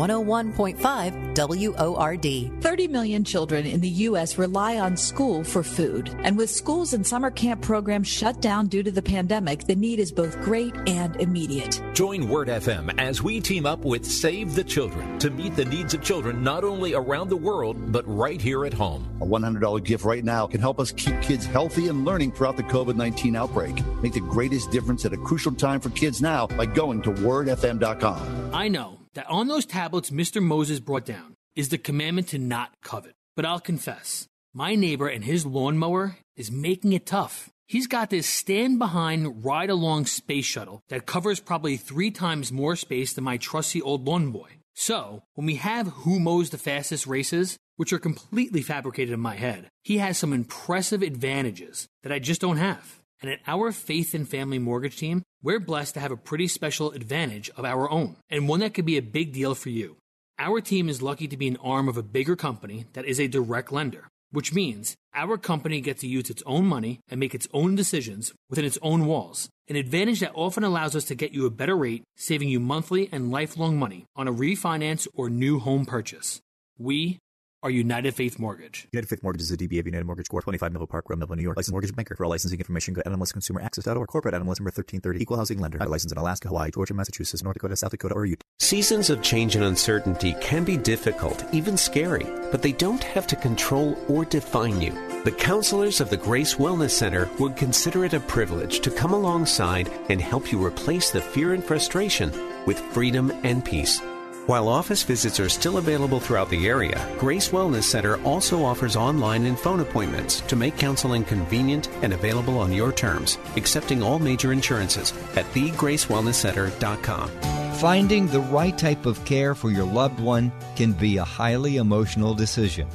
[0.00, 2.62] 101.5 WORD.
[2.62, 4.38] 30 million children in the U.S.
[4.38, 6.08] rely on school for food.
[6.22, 9.98] And with schools and summer camp programs shut down due to the pandemic, the need
[9.98, 11.82] is both great and immediate.
[11.92, 15.92] Join Word FM as we team up with Save the Children to meet the needs
[15.92, 19.06] of children not only around the world, but right here at home.
[19.20, 22.62] A $100 gift right now can help us keep kids healthy and learning throughout the
[22.62, 23.84] COVID 19 outbreak.
[24.02, 28.54] Make the greatest difference at a crucial time for kids now by going to wordfm.com.
[28.54, 30.42] I know that on those tablets Mr.
[30.42, 33.14] Moses brought down is the commandment to not covet.
[33.36, 37.50] But I'll confess, my neighbor and his lawnmower is making it tough.
[37.66, 42.74] He's got this stand behind, ride along space shuttle that covers probably three times more
[42.74, 44.48] space than my trusty old lawn boy.
[44.74, 49.36] So, when we have who mows the fastest races, which are completely fabricated in my
[49.36, 52.99] head, he has some impressive advantages that I just don't have.
[53.20, 56.92] And at our Faith and Family Mortgage team, we're blessed to have a pretty special
[56.92, 59.96] advantage of our own, and one that could be a big deal for you.
[60.38, 63.28] Our team is lucky to be an arm of a bigger company that is a
[63.28, 67.48] direct lender, which means our company gets to use its own money and make its
[67.52, 71.44] own decisions within its own walls, an advantage that often allows us to get you
[71.44, 75.84] a better rate, saving you monthly and lifelong money on a refinance or new home
[75.84, 76.40] purchase.
[76.78, 77.18] We
[77.62, 78.88] are United Faith Mortgage.
[78.92, 80.44] United Faith Mortgage is a DBA of United Mortgage Corp.
[80.44, 81.56] 25 Melville Park, Road, Melville, New York.
[81.56, 82.14] Licensed mortgage banker.
[82.16, 84.08] For all licensing information, go to NMLSConsumerAccess.org.
[84.08, 85.20] Corporate NMLS number 1330.
[85.20, 85.78] Equal housing lender.
[85.78, 88.44] License in Alaska, Hawaii, Georgia, Massachusetts, North Dakota, South Dakota, or Utah.
[88.58, 93.36] Seasons of change and uncertainty can be difficult, even scary, but they don't have to
[93.36, 94.92] control or define you.
[95.24, 99.90] The counselors of the Grace Wellness Center would consider it a privilege to come alongside
[100.08, 102.32] and help you replace the fear and frustration
[102.64, 104.00] with freedom and peace.
[104.46, 109.44] While office visits are still available throughout the area, Grace Wellness Center also offers online
[109.44, 114.52] and phone appointments to make counseling convenient and available on your terms, accepting all major
[114.52, 117.28] insurances at thegracewellnesscenter.com.
[117.74, 122.34] Finding the right type of care for your loved one can be a highly emotional
[122.34, 122.88] decision.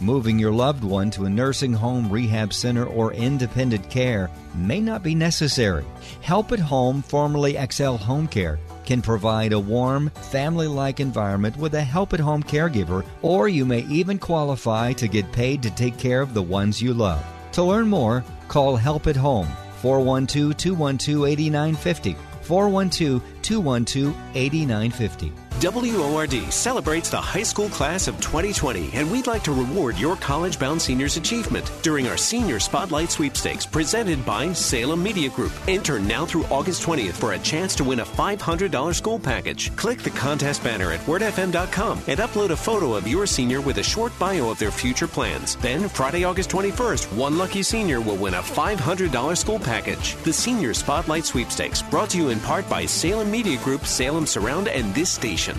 [0.00, 5.02] Moving your loved one to a nursing home, rehab center, or independent care may not
[5.02, 5.84] be necessary.
[6.22, 11.74] Help at Home, formerly XL Home Care, can provide a warm, family like environment with
[11.74, 15.98] a help at home caregiver, or you may even qualify to get paid to take
[15.98, 17.24] care of the ones you love.
[17.52, 19.48] To learn more, call Help at Home
[19.82, 22.16] 412 212 8950.
[22.42, 25.49] 412 212 8950.
[25.62, 30.58] WORD celebrates the high school class of 2020, and we'd like to reward your college
[30.58, 35.52] bound seniors' achievement during our Senior Spotlight Sweepstakes presented by Salem Media Group.
[35.68, 39.76] Enter now through August 20th for a chance to win a $500 school package.
[39.76, 43.82] Click the contest banner at wordfm.com and upload a photo of your senior with a
[43.82, 45.56] short bio of their future plans.
[45.56, 50.16] Then, Friday, August 21st, one lucky senior will win a $500 school package.
[50.24, 54.66] The Senior Spotlight Sweepstakes, brought to you in part by Salem Media Group, Salem Surround,
[54.68, 55.49] and this station.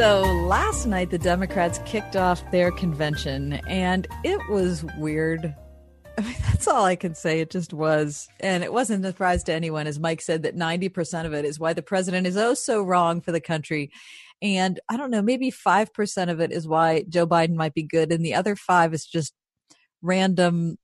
[0.00, 5.54] So last night, the Democrats kicked off their convention, and it was weird.
[6.18, 7.40] I mean, that's all I can say.
[7.40, 8.26] It just was.
[8.40, 11.60] And it wasn't a surprise to anyone, as Mike said, that 90% of it is
[11.60, 13.90] why the president is oh so wrong for the country.
[14.40, 18.10] And I don't know, maybe 5% of it is why Joe Biden might be good.
[18.10, 19.34] And the other five is just
[20.00, 20.78] random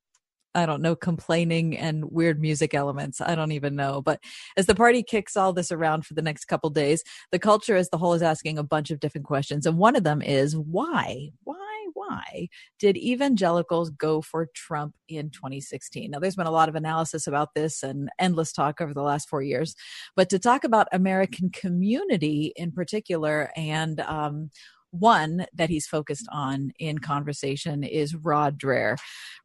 [0.56, 3.20] I don't know, complaining and weird music elements.
[3.20, 4.00] I don't even know.
[4.00, 4.20] But
[4.56, 7.90] as the party kicks all this around for the next couple days, the culture as
[7.90, 9.66] the whole is asking a bunch of different questions.
[9.66, 11.30] And one of them is why?
[11.44, 11.56] Why?
[11.92, 16.10] Why did evangelicals go for Trump in 2016?
[16.10, 19.28] Now, there's been a lot of analysis about this and endless talk over the last
[19.28, 19.74] four years.
[20.14, 24.50] But to talk about American community in particular and um,
[24.90, 28.96] one that he's focused on in conversation is Rod Dreher.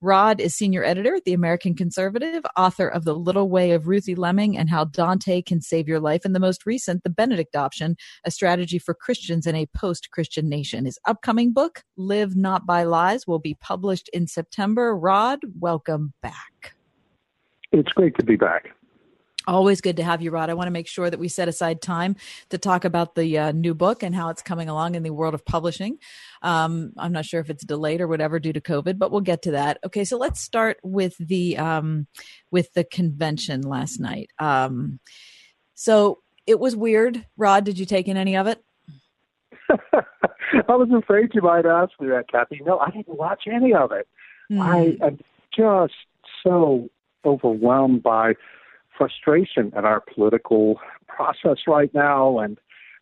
[0.01, 4.15] Rod is senior editor at the American Conservative, author of The Little Way of Ruthie
[4.15, 7.95] Leming and How Dante Can Save Your Life, and the most recent, The Benedict Option,
[8.25, 10.85] a strategy for Christians in a post Christian nation.
[10.85, 14.95] His upcoming book, Live Not by Lies, will be published in September.
[14.95, 16.75] Rod, welcome back.
[17.71, 18.71] It's great to be back.
[19.47, 20.49] Always good to have you, Rod.
[20.49, 22.15] I want to make sure that we set aside time
[22.49, 25.33] to talk about the uh, new book and how it's coming along in the world
[25.33, 25.97] of publishing.
[26.41, 29.41] Um, I'm not sure if it's delayed or whatever due to COVID, but we'll get
[29.43, 29.79] to that.
[29.85, 32.07] Okay, so let's start with the um,
[32.51, 34.29] with the convention last night.
[34.37, 34.99] Um,
[35.73, 37.25] so it was weird.
[37.37, 38.63] Rod, did you take in any of it?
[39.71, 42.61] I was afraid you might ask me that, Kathy.
[42.63, 44.07] No, I didn't watch any of it.
[44.51, 44.61] Mm.
[44.61, 45.19] I am
[45.55, 45.93] just
[46.43, 46.89] so
[47.25, 48.33] overwhelmed by
[48.97, 52.57] frustration at our political process right now and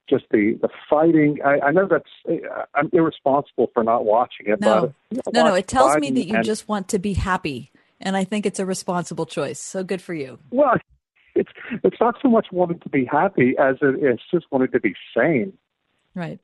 [0.09, 1.37] just the the fighting.
[1.45, 4.59] I, I know that's uh, I'm irresponsible for not watching it.
[4.59, 5.53] No, but, no, no.
[5.53, 7.71] It tells Biden me that you and, just want to be happy,
[8.01, 9.59] and I think it's a responsible choice.
[9.59, 10.39] So good for you.
[10.51, 10.75] Well,
[11.35, 11.51] it's
[11.83, 14.95] it's not so much wanting to be happy as it is just wanting to be
[15.15, 15.53] sane.
[16.15, 16.39] Right.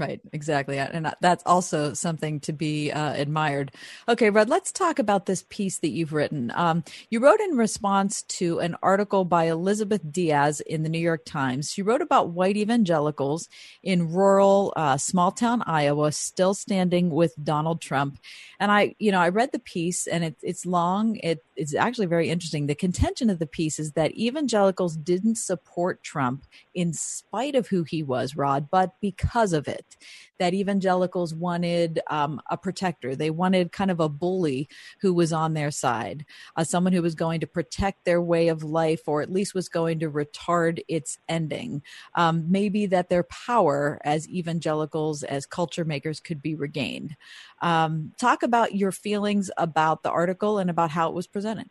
[0.00, 0.78] Right, exactly.
[0.78, 3.72] And that's also something to be uh, admired.
[4.08, 6.50] Okay, Rod, let's talk about this piece that you've written.
[6.54, 11.26] Um, you wrote in response to an article by Elizabeth Diaz in the New York
[11.26, 11.70] Times.
[11.70, 13.50] She wrote about white evangelicals
[13.82, 18.18] in rural, uh, small town Iowa still standing with Donald Trump.
[18.58, 21.16] And I, you know, I read the piece and it, it's long.
[21.16, 22.68] It, it's actually very interesting.
[22.68, 27.82] The contention of the piece is that evangelicals didn't support Trump in spite of who
[27.82, 29.89] he was, Rod, but because of it
[30.38, 33.14] that evangelicals wanted um, a protector.
[33.14, 34.68] They wanted kind of a bully
[35.00, 36.24] who was on their side,
[36.56, 39.68] uh, someone who was going to protect their way of life or at least was
[39.68, 41.82] going to retard its ending.
[42.14, 47.16] Um, maybe that their power as evangelicals, as culture makers, could be regained.
[47.62, 51.68] Um, talk about your feelings about the article and about how it was presented.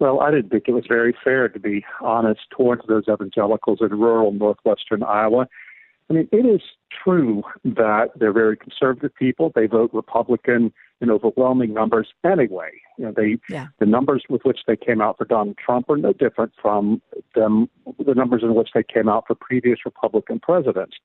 [0.00, 3.88] Well, I didn't think it was very fair, to be honest, towards those evangelicals in
[3.90, 5.48] rural northwestern Iowa.
[6.10, 6.60] I mean, it is
[7.02, 9.52] true that they're very conservative people.
[9.54, 12.70] They vote Republican in overwhelming numbers anyway.
[12.98, 13.68] You know, they yeah.
[13.78, 17.00] the numbers with which they came out for Donald Trump are no different from
[17.34, 17.68] them
[18.04, 20.96] the numbers in which they came out for previous Republican presidents.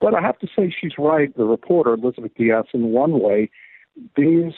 [0.00, 3.50] But I have to say she's right, the reporter Elizabeth Diaz, in one way.
[4.16, 4.52] These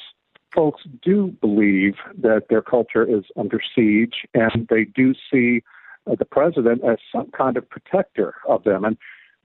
[0.53, 5.63] folks do believe that their culture is under siege, and they do see
[6.11, 8.85] uh, the president as some kind of protector of them.
[8.85, 8.97] And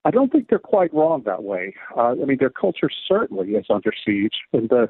[0.05, 1.75] I don't think they're quite wrong that way.
[1.95, 4.35] Uh, I mean, their culture certainly is under siege.
[4.51, 4.89] In the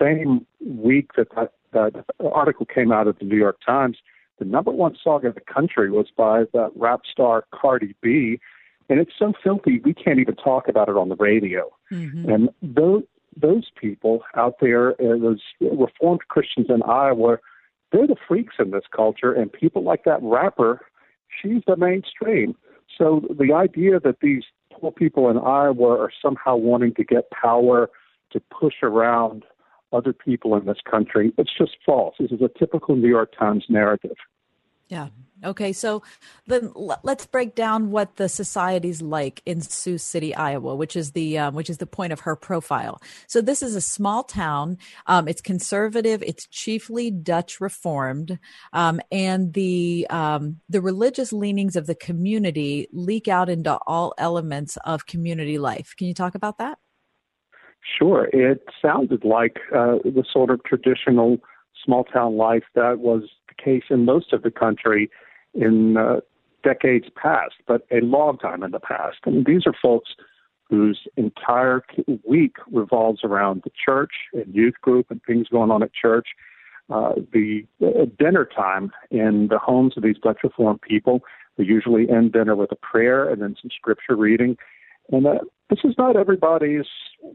[0.00, 3.98] same week that that, that article came out of the New York Times,
[4.38, 8.40] the number one song in the country was by the rap star Cardi B,
[8.88, 11.70] and it's so filthy we can't even talk about it on the radio.
[11.92, 12.28] Mm-hmm.
[12.30, 13.02] And those
[13.36, 17.38] those people out there, uh, those Reformed Christians in Iowa,
[17.92, 20.80] they're the freaks in this culture, and people like that rapper,
[21.40, 22.56] she's the mainstream.
[22.96, 24.44] So the idea that these
[24.80, 27.90] poor people in Iowa are somehow wanting to get power
[28.32, 29.44] to push around
[29.92, 32.16] other people in this country, it's just false.
[32.18, 34.16] This is a typical New York Times narrative.
[34.94, 35.08] Yeah.
[35.44, 36.02] Okay, so
[36.46, 41.36] then let's break down what the society's like in Sioux City, Iowa, which is the
[41.36, 43.02] um, which is the point of her profile.
[43.26, 44.78] So this is a small town.
[45.06, 46.22] Um, it's conservative.
[46.22, 48.38] It's chiefly Dutch Reformed,
[48.72, 54.78] um, and the um, the religious leanings of the community leak out into all elements
[54.84, 55.94] of community life.
[55.98, 56.78] Can you talk about that?
[57.98, 58.30] Sure.
[58.32, 61.38] It sounded like uh, the sort of traditional
[61.84, 63.24] small town life that was
[63.64, 65.10] case in most of the country
[65.54, 66.20] in uh,
[66.62, 69.18] decades past, but a long time in the past.
[69.26, 70.10] I mean, these are folks
[70.68, 71.82] whose entire
[72.24, 76.28] week revolves around the church and youth group and things going on at church.
[76.90, 81.20] Uh, the uh, dinner time in the homes of these Dutch Reformed people,
[81.56, 84.56] we usually end dinner with a prayer and then some scripture reading.
[85.10, 85.38] And uh,
[85.70, 86.86] this is not everybody's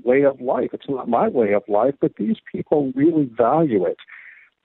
[0.03, 0.69] way of life.
[0.73, 3.97] It's not my way of life, but these people really value it.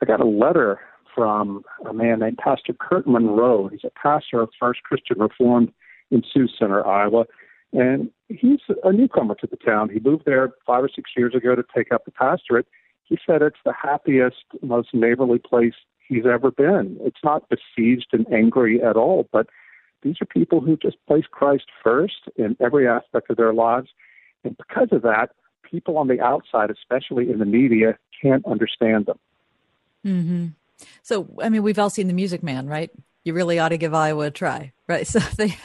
[0.03, 0.81] I got a letter
[1.15, 3.69] from a man named Pastor Kurt Monroe.
[3.69, 5.73] He's a pastor of First Christian Reformed
[6.11, 7.27] in Sioux Center, Iowa.
[7.73, 9.89] And he's a newcomer to the town.
[9.89, 12.67] He moved there five or six years ago to take up the pastorate.
[13.05, 15.75] He said it's the happiest, most neighborly place
[16.09, 16.99] he's ever been.
[17.01, 19.49] It's not besieged and angry at all, but
[20.03, 23.89] these are people who just place Christ first in every aspect of their lives.
[24.45, 25.31] And because of that,
[25.63, 29.19] people on the outside, especially in the media, can't understand them.
[30.05, 30.47] Mm-hmm.
[31.03, 32.91] So, I mean, we've all seen The Music Man, right?
[33.25, 35.07] You really ought to give Iowa a try, right?
[35.15, 35.57] So they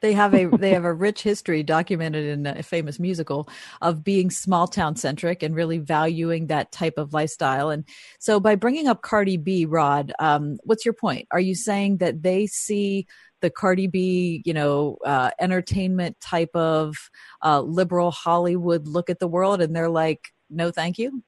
[0.00, 3.48] they have a they have a rich history documented in a famous musical
[3.82, 7.70] of being small town centric and really valuing that type of lifestyle.
[7.70, 7.84] And
[8.20, 11.26] so, by bringing up Cardi B, Rod, um, what's your point?
[11.32, 13.06] Are you saying that they see
[13.40, 16.96] the Cardi B, you know, uh, entertainment type of
[17.44, 21.22] uh, liberal Hollywood look at the world, and they're like, no, thank you?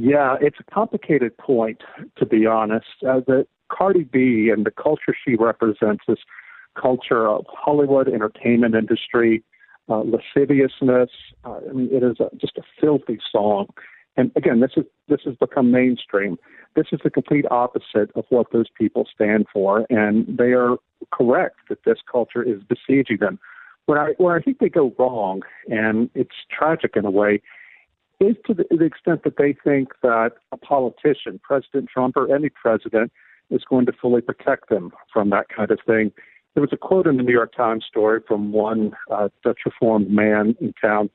[0.00, 1.82] Yeah, it's a complicated point,
[2.18, 2.86] to be honest.
[3.02, 6.20] Uh, the Cardi B and the culture she represents this
[6.80, 9.42] culture of Hollywood entertainment industry,
[9.88, 11.10] uh, lasciviousness.
[11.44, 13.66] Uh, I mean, it is a, just a filthy song.
[14.16, 16.38] And again, this is this has become mainstream.
[16.76, 20.76] This is the complete opposite of what those people stand for, and they are
[21.10, 23.40] correct that this culture is besieging them.
[23.86, 27.42] Where I where I think they go wrong, and it's tragic in a way,
[28.20, 32.48] is to the, the extent that they think that a politician, President Trump or any
[32.48, 33.12] president,
[33.50, 36.12] is going to fully protect them from that kind of thing.
[36.54, 40.10] There was a quote in the New York Times story from one uh, Dutch reformed
[40.10, 41.10] man in town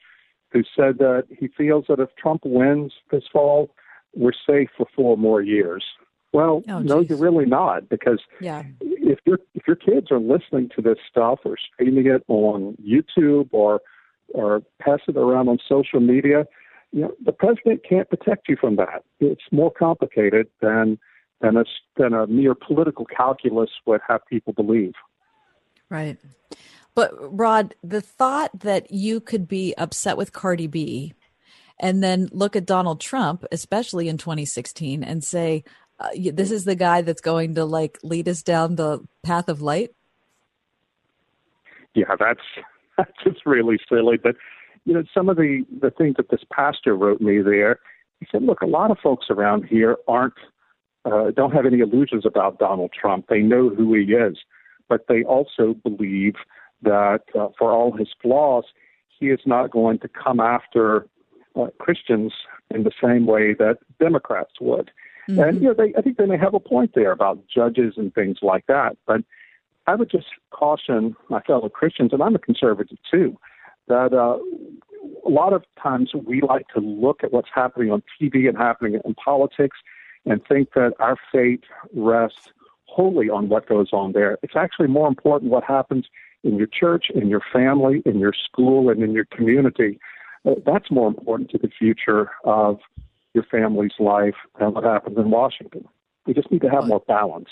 [0.51, 3.71] who said that he feels that if Trump wins this fall,
[4.15, 5.83] we're safe for four more years.
[6.31, 8.63] Well, oh, no, you're really not, because yeah.
[8.81, 13.49] if your if your kids are listening to this stuff or streaming it on YouTube
[13.51, 13.81] or
[14.33, 16.45] or pass it around on social media,
[16.93, 19.03] you know, the president can't protect you from that.
[19.19, 20.99] It's more complicated than
[21.41, 21.65] than a,
[21.97, 24.93] than a mere political calculus would have people believe.
[25.89, 26.17] Right.
[26.95, 31.13] But Rod, the thought that you could be upset with Cardi B
[31.79, 35.65] and then look at Donald Trump, especially in 2016, and say,
[35.99, 39.61] uh, this is the guy that's going to like lead us down the path of
[39.61, 39.91] light.
[41.93, 42.39] Yeah, that's
[42.97, 44.17] that's just really silly.
[44.17, 44.35] But
[44.85, 47.79] you know, some of the, the things that this pastor wrote me there,
[48.19, 50.33] he said, look, a lot of folks around here aren't,
[51.05, 53.27] uh, don't have any illusions about Donald Trump.
[53.27, 54.37] They know who he is,
[54.89, 56.35] but they also believe
[56.81, 58.65] that uh, for all his flaws,
[59.07, 61.07] he is not going to come after
[61.55, 62.33] uh, Christians
[62.73, 64.91] in the same way that Democrats would.
[65.29, 65.39] Mm-hmm.
[65.39, 68.13] And you know, they, I think they may have a point there about judges and
[68.13, 68.97] things like that.
[69.05, 69.21] But
[69.87, 73.37] I would just caution my fellow Christians, and I'm a conservative too,
[73.87, 74.37] that uh,
[75.25, 78.99] a lot of times we like to look at what's happening on TV and happening
[79.03, 79.77] in politics
[80.25, 82.53] and think that our fate rests
[82.85, 84.37] wholly on what goes on there.
[84.43, 86.05] It's actually more important what happens
[86.43, 89.99] in your church, in your family, in your school, and in your community.
[90.45, 92.79] Uh, that's more important to the future of
[93.33, 95.85] your family's life than what happens in Washington.
[96.25, 97.49] We just need to have more balance.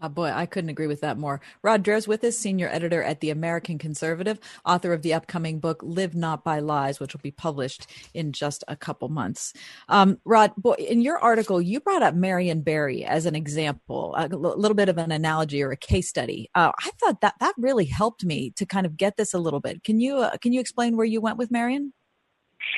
[0.00, 1.40] Oh boy, I couldn't agree with that more.
[1.62, 5.80] Rod Dreher's with us, senior editor at The American Conservative, author of the upcoming book
[5.82, 9.52] Live Not by Lies, which will be published in just a couple months.
[9.88, 14.28] Um, Rod, boy, in your article, you brought up Marion Barry as an example, a
[14.28, 16.48] little bit of an analogy or a case study.
[16.54, 19.60] Uh, I thought that that really helped me to kind of get this a little
[19.60, 19.82] bit.
[19.82, 21.92] Can you uh, can you explain where you went with Marion?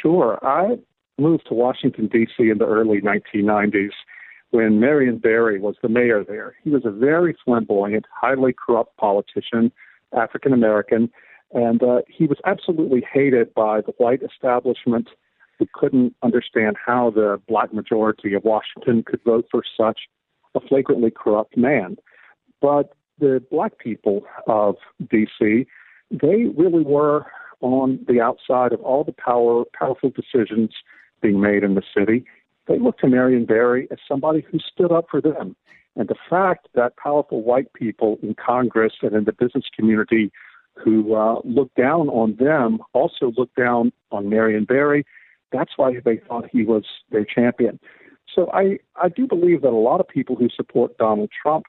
[0.01, 0.39] Sure.
[0.43, 0.79] I
[1.19, 2.49] moved to Washington D.C.
[2.49, 3.91] in the early 1990s
[4.51, 6.57] when Marion Barry was the mayor there.
[6.63, 9.73] He was a very flamboyant, highly corrupt politician,
[10.17, 11.11] African American,
[11.53, 15.09] and uh, he was absolutely hated by the white establishment
[15.59, 20.01] who couldn't understand how the black majority of Washington could vote for such
[20.55, 21.97] a flagrantly corrupt man.
[22.61, 24.77] But the black people of
[25.11, 25.67] D.C.,
[26.11, 27.27] they really were
[27.61, 30.71] on the outside of all the power, powerful decisions
[31.21, 32.25] being made in the city.
[32.71, 35.57] They looked to Marion Barry as somebody who stood up for them.
[35.97, 40.31] And the fact that powerful white people in Congress and in the business community
[40.77, 45.05] who uh, looked down on them also looked down on Marion Barry,
[45.51, 47.81] that's why they thought he was their champion.
[48.33, 51.67] So I, I do believe that a lot of people who support Donald Trump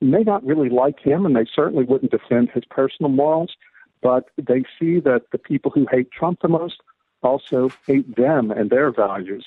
[0.00, 3.56] may not really like him, and they certainly wouldn't defend his personal morals,
[4.00, 6.76] but they see that the people who hate Trump the most
[7.20, 9.44] also hate them and their values,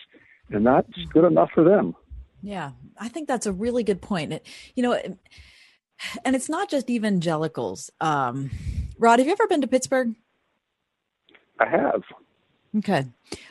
[0.50, 1.96] and that's good enough for them.
[2.42, 4.34] Yeah, I think that's a really good point.
[4.34, 4.94] It, you know,
[6.26, 7.90] and it's not just evangelicals.
[8.02, 8.52] Um,
[8.98, 10.16] Rod, have you ever been to Pittsburgh?
[11.60, 12.02] I have.
[12.76, 13.06] Okay.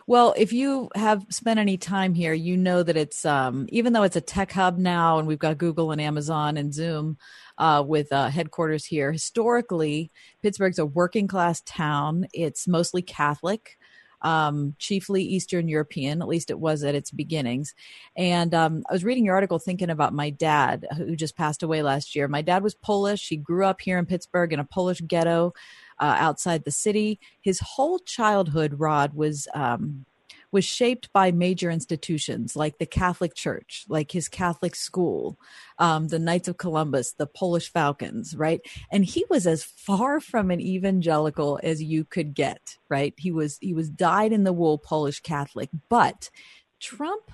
[0.08, 4.02] Well, if you have spent any time here, you know that it's um, even though
[4.02, 7.18] it's a tech hub now, and we've got Google and Amazon and Zoom
[7.56, 9.12] uh, with uh, headquarters here.
[9.12, 10.10] Historically,
[10.42, 12.26] Pittsburgh's a working class town.
[12.32, 13.78] It's mostly Catholic
[14.22, 16.22] um, chiefly Eastern European.
[16.22, 17.74] At least it was at its beginnings.
[18.16, 21.82] And um, I was reading your article thinking about my dad, who just passed away
[21.82, 22.28] last year.
[22.28, 23.28] My dad was Polish.
[23.28, 25.52] He grew up here in Pittsburgh in a Polish ghetto
[25.98, 27.20] uh, outside the city.
[27.40, 30.04] His whole childhood, Rod, was um,
[30.52, 35.38] was shaped by major institutions like the Catholic Church, like his Catholic school,
[35.78, 38.60] um, the Knights of Columbus, the Polish Falcons, right?
[38.92, 43.14] And he was as far from an evangelical as you could get, right?
[43.16, 46.30] He was he was dyed in the wool Polish Catholic, but
[46.78, 47.32] Trump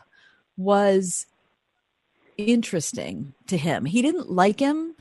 [0.57, 1.27] was
[2.37, 3.85] interesting to him.
[3.85, 4.95] He didn't like him.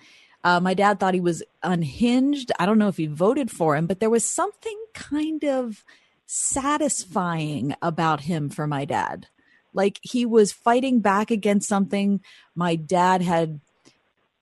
[0.44, 2.52] Uh, my dad thought he was unhinged.
[2.60, 5.84] I don't know if he voted for him, but there was something kind of
[6.28, 9.28] satisfying about him for my dad.
[9.74, 12.22] Like he was fighting back against something
[12.56, 13.60] my dad had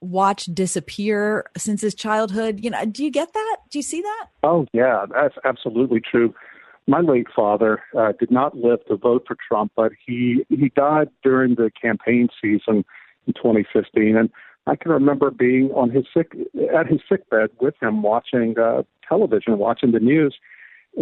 [0.00, 2.62] watched disappear since his childhood.
[2.62, 3.56] You know, do you get that?
[3.70, 4.26] Do you see that?
[4.42, 6.34] Oh, yeah, that's absolutely true.
[6.86, 11.08] My late father uh, did not live to vote for Trump, but he he died
[11.22, 12.84] during the campaign season
[13.26, 14.30] in 2015, and
[14.68, 16.32] I can remember being on his sick
[16.72, 20.36] at his sickbed with him, watching uh, television, watching the news,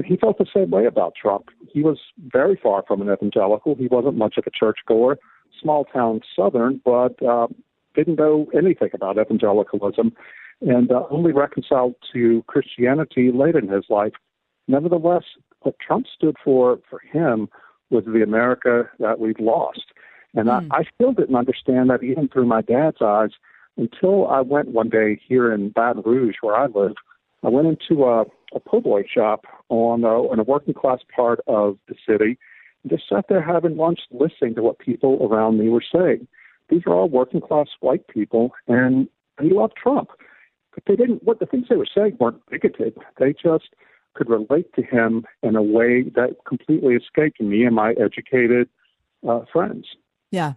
[0.04, 1.50] he felt the same way about Trump.
[1.72, 3.74] He was very far from an evangelical.
[3.76, 5.18] He wasn't much of a churchgoer,
[5.60, 7.46] small town Southern, but uh,
[7.94, 10.12] didn't know anything about evangelicalism
[10.60, 14.12] and uh, only reconciled to Christianity late in his life.
[14.66, 15.24] Nevertheless,
[15.60, 17.48] what Trump stood for for him
[17.90, 19.84] was the America that we've lost.
[20.34, 20.68] And mm.
[20.70, 23.30] I, I still didn't understand that even through my dad's eyes
[23.76, 26.94] until I went one day here in Baton Rouge, where I live.
[27.44, 31.40] I went into a a po' boy shop on a, in a working class part
[31.46, 32.38] of the city
[32.82, 36.26] and just sat there having lunch listening to what people around me were saying.
[36.68, 39.08] These are all working class white people and
[39.38, 40.10] they love Trump.
[40.74, 42.96] But they didn't what the things they were saying weren't bigoted.
[43.18, 43.70] They just
[44.14, 48.68] could relate to him in a way that completely escaped me and my educated
[49.28, 49.86] uh, friends.
[50.30, 50.54] Yeah.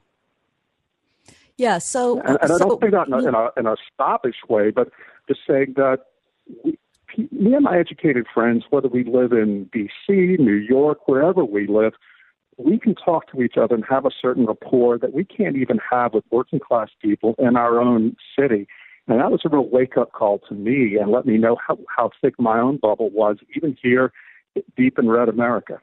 [1.57, 1.79] Yeah.
[1.79, 4.35] So, and, and so, I don't think that in a, in a, in a snobbish
[4.47, 4.89] way, but
[5.27, 6.01] just saying that
[6.63, 6.77] we,
[7.31, 11.93] me and my educated friends, whether we live in D.C., New York, wherever we live,
[12.57, 15.79] we can talk to each other and have a certain rapport that we can't even
[15.91, 18.67] have with working class people in our own city.
[19.07, 21.77] And that was a real wake up call to me and let me know how,
[21.95, 24.11] how thick my own bubble was, even here
[24.75, 25.79] deep in red America.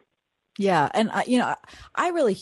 [0.59, 0.89] Yeah.
[0.95, 1.55] And, I, you know,
[1.95, 2.39] I really,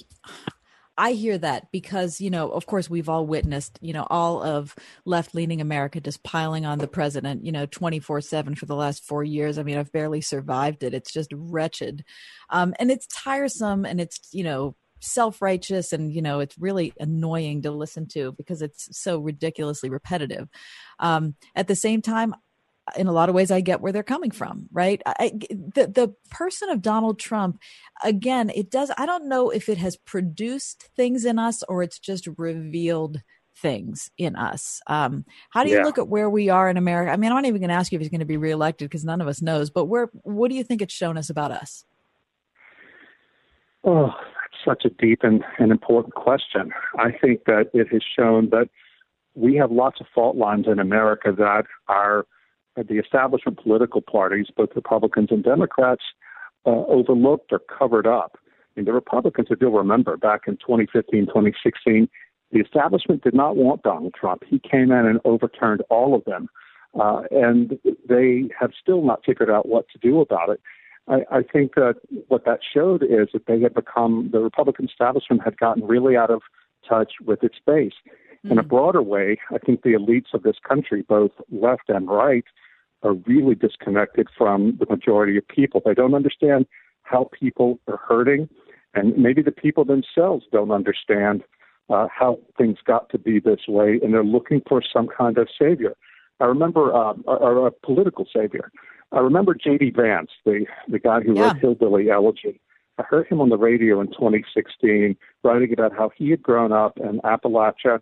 [0.99, 4.75] I hear that because, you know, of course, we've all witnessed, you know, all of
[5.07, 9.05] left leaning America just piling on the president, you know, 24 7 for the last
[9.05, 9.59] four years.
[9.59, 10.93] I mean, I've barely survived it.
[10.93, 12.05] It's just wretched.
[12.51, 16.93] Um, and it's tiresome and it's, you know, self righteous and, you know, it's really
[17.01, 20.49] annoying to listen to because it's so ridiculously repetitive.
[20.99, 22.35] Um, at the same time,
[22.97, 25.03] in a lot of ways i get where they're coming from right?
[25.07, 27.59] I, the the person of donald trump
[28.03, 31.99] again it does i don't know if it has produced things in us or it's
[31.99, 33.23] just revealed
[33.57, 34.81] things in us.
[34.87, 35.85] Um, how do you yeah.
[35.85, 37.13] look at where we are in america?
[37.13, 38.89] I mean i'm not even going to ask you if he's going to be reelected
[38.89, 41.53] because none of us knows but where what do you think it's shown us about
[41.53, 41.85] us?
[43.85, 46.73] Oh that's such a deep and, and important question.
[46.99, 48.69] I think that it has shown that
[49.35, 52.27] we have lots of fault lines in america that are
[52.77, 56.03] the establishment political parties, both Republicans and Democrats,
[56.67, 58.39] uh, overlooked or covered up.
[58.77, 62.09] Mean, the Republicans, if you'll remember, back in 2015, 2016,
[62.53, 64.45] the establishment did not want Donald Trump.
[64.47, 66.49] He came in and overturned all of them.
[66.99, 67.79] Uh, and
[68.09, 70.61] they have still not figured out what to do about it.
[71.09, 71.97] I, I think that
[72.29, 76.31] what that showed is that they had become, the Republican establishment had gotten really out
[76.31, 76.43] of
[76.87, 77.95] touch with its base.
[78.51, 82.45] In a broader way, I think the elites of this country, both left and right,
[83.03, 85.81] are really disconnected from the majority of people.
[85.85, 86.67] They don't understand
[87.03, 88.49] how people are hurting,
[88.95, 91.43] and maybe the people themselves don't understand
[91.89, 95.49] uh, how things got to be this way, and they're looking for some kind of
[95.57, 95.95] savior.
[96.41, 98.73] I remember, uh, or, a political savior.
[99.13, 99.91] I remember J.D.
[99.91, 101.49] Vance, the the guy who yeah.
[101.49, 102.61] wrote Hillbilly Elegy.
[102.99, 106.99] I heard him on the radio in 2016 writing about how he had grown up
[106.99, 108.01] in Appalachia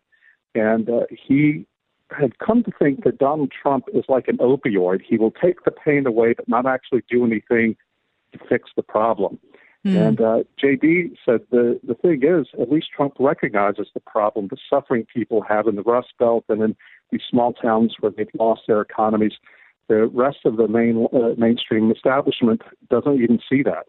[0.55, 1.66] and uh, he
[2.10, 5.01] had come to think that Donald Trump is like an opioid.
[5.02, 7.77] He will take the pain away, but not actually do anything
[8.32, 9.39] to fix the problem.
[9.86, 10.09] Mm.
[10.09, 14.59] And uh, JD said the the thing is, at least Trump recognizes the problem, the
[14.68, 16.77] suffering people have in the Rust Belt and in
[17.10, 19.32] these small towns where they've lost their economies.
[19.89, 23.86] The rest of the main uh, mainstream establishment doesn't even see that.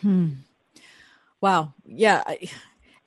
[0.00, 0.28] Hmm.
[1.40, 1.74] Wow.
[1.84, 2.22] Yeah.
[2.26, 2.48] I,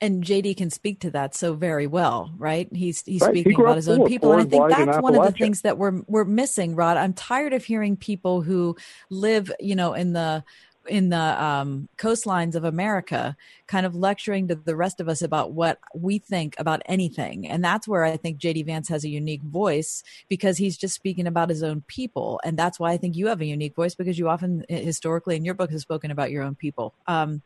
[0.00, 2.68] and JD can speak to that so very well, right?
[2.72, 3.30] He's he's right.
[3.30, 5.78] speaking he about his own people, and I think that's one of the things that
[5.78, 6.96] we're we're missing, Rod.
[6.96, 8.76] I'm tired of hearing people who
[9.10, 10.44] live, you know, in the
[10.88, 15.52] in the um, coastlines of America, kind of lecturing to the rest of us about
[15.52, 17.46] what we think about anything.
[17.46, 21.26] And that's where I think JD Vance has a unique voice because he's just speaking
[21.26, 22.40] about his own people.
[22.44, 25.44] And that's why I think you have a unique voice because you often historically in
[25.44, 26.94] your book have spoken about your own people.
[27.06, 27.42] Um,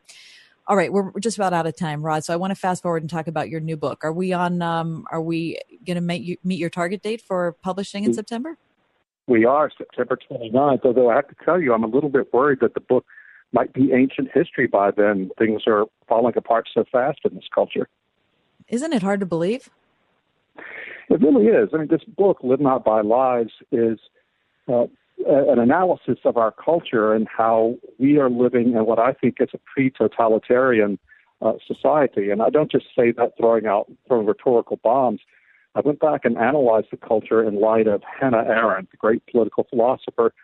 [0.73, 2.25] all right, we're just about out of time, Rod.
[2.25, 4.05] So I want to fast forward and talk about your new book.
[4.05, 4.63] Are we on?
[4.63, 8.15] Um, are we going to make you meet your target date for publishing in we,
[8.15, 8.57] September?
[9.27, 10.81] We are September 29th.
[10.83, 13.05] Although I have to tell you, I'm a little bit worried that the book
[13.53, 15.31] might be ancient history by then.
[15.39, 17.87] Things are falling apart so fast in this culture.
[18.69, 19.69] Isn't it hard to believe?
[21.11, 21.69] It really is.
[21.75, 23.99] I mean, this book, "Live Not by Lies," is
[24.73, 24.87] uh,
[25.27, 29.49] an analysis of our culture and how we are living in what I think is
[29.55, 30.99] a pre-totalitarian
[31.41, 32.31] uh, society.
[32.31, 35.21] And I don't just say that throwing out throwing rhetorical bombs.
[35.75, 39.67] I went back and analyzed the culture in light of Hannah Arendt, the great political
[39.71, 40.35] philosopher.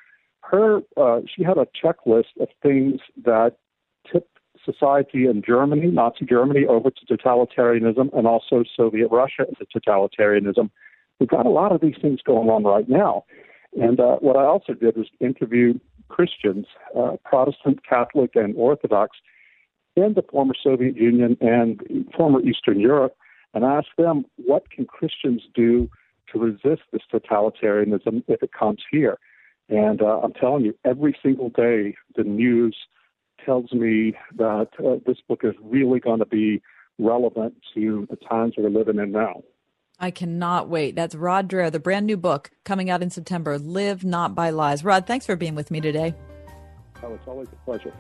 [0.41, 3.57] Her, uh, she had a checklist of things that
[4.11, 10.71] tipped society in Germany, Nazi Germany, over to totalitarianism, and also Soviet Russia into totalitarianism.
[11.21, 13.25] We've got a lot of these things going on right now.
[13.81, 15.79] And uh, what I also did was interview
[16.09, 16.67] Christians,
[16.99, 19.19] uh, Protestant, Catholic, and Orthodox
[19.97, 21.81] in the former Soviet Union and
[22.17, 23.17] former Eastern Europe,
[23.55, 25.89] and ask them what can Christians do
[26.33, 29.19] to resist this totalitarianism if it comes here.
[29.69, 32.77] And uh, I'm telling you, every single day the news
[33.45, 36.63] tells me that uh, this book is really going to be
[36.99, 39.43] relevant to the times we're living in now.
[40.01, 40.95] I cannot wait.
[40.95, 44.85] That's Rod Dreher, the brand new book coming out in September, Live Not by Lies.
[44.85, 46.15] Rod, thanks for being with me today.
[47.03, 47.93] Oh, it's always a pleasure.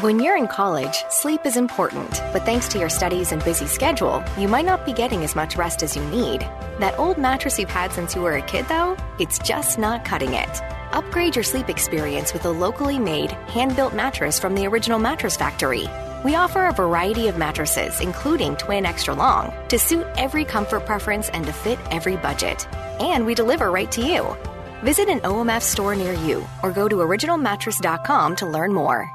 [0.00, 4.22] When you're in college, sleep is important, but thanks to your studies and busy schedule,
[4.36, 6.40] you might not be getting as much rest as you need.
[6.80, 10.34] That old mattress you've had since you were a kid, though, it's just not cutting
[10.34, 10.81] it.
[10.92, 15.36] Upgrade your sleep experience with a locally made, hand built mattress from the original Mattress
[15.36, 15.88] Factory.
[16.22, 21.30] We offer a variety of mattresses, including twin extra long, to suit every comfort preference
[21.30, 22.66] and to fit every budget.
[23.00, 24.36] And we deliver right to you.
[24.82, 29.10] Visit an OMF store near you or go to originalmattress.com to learn more.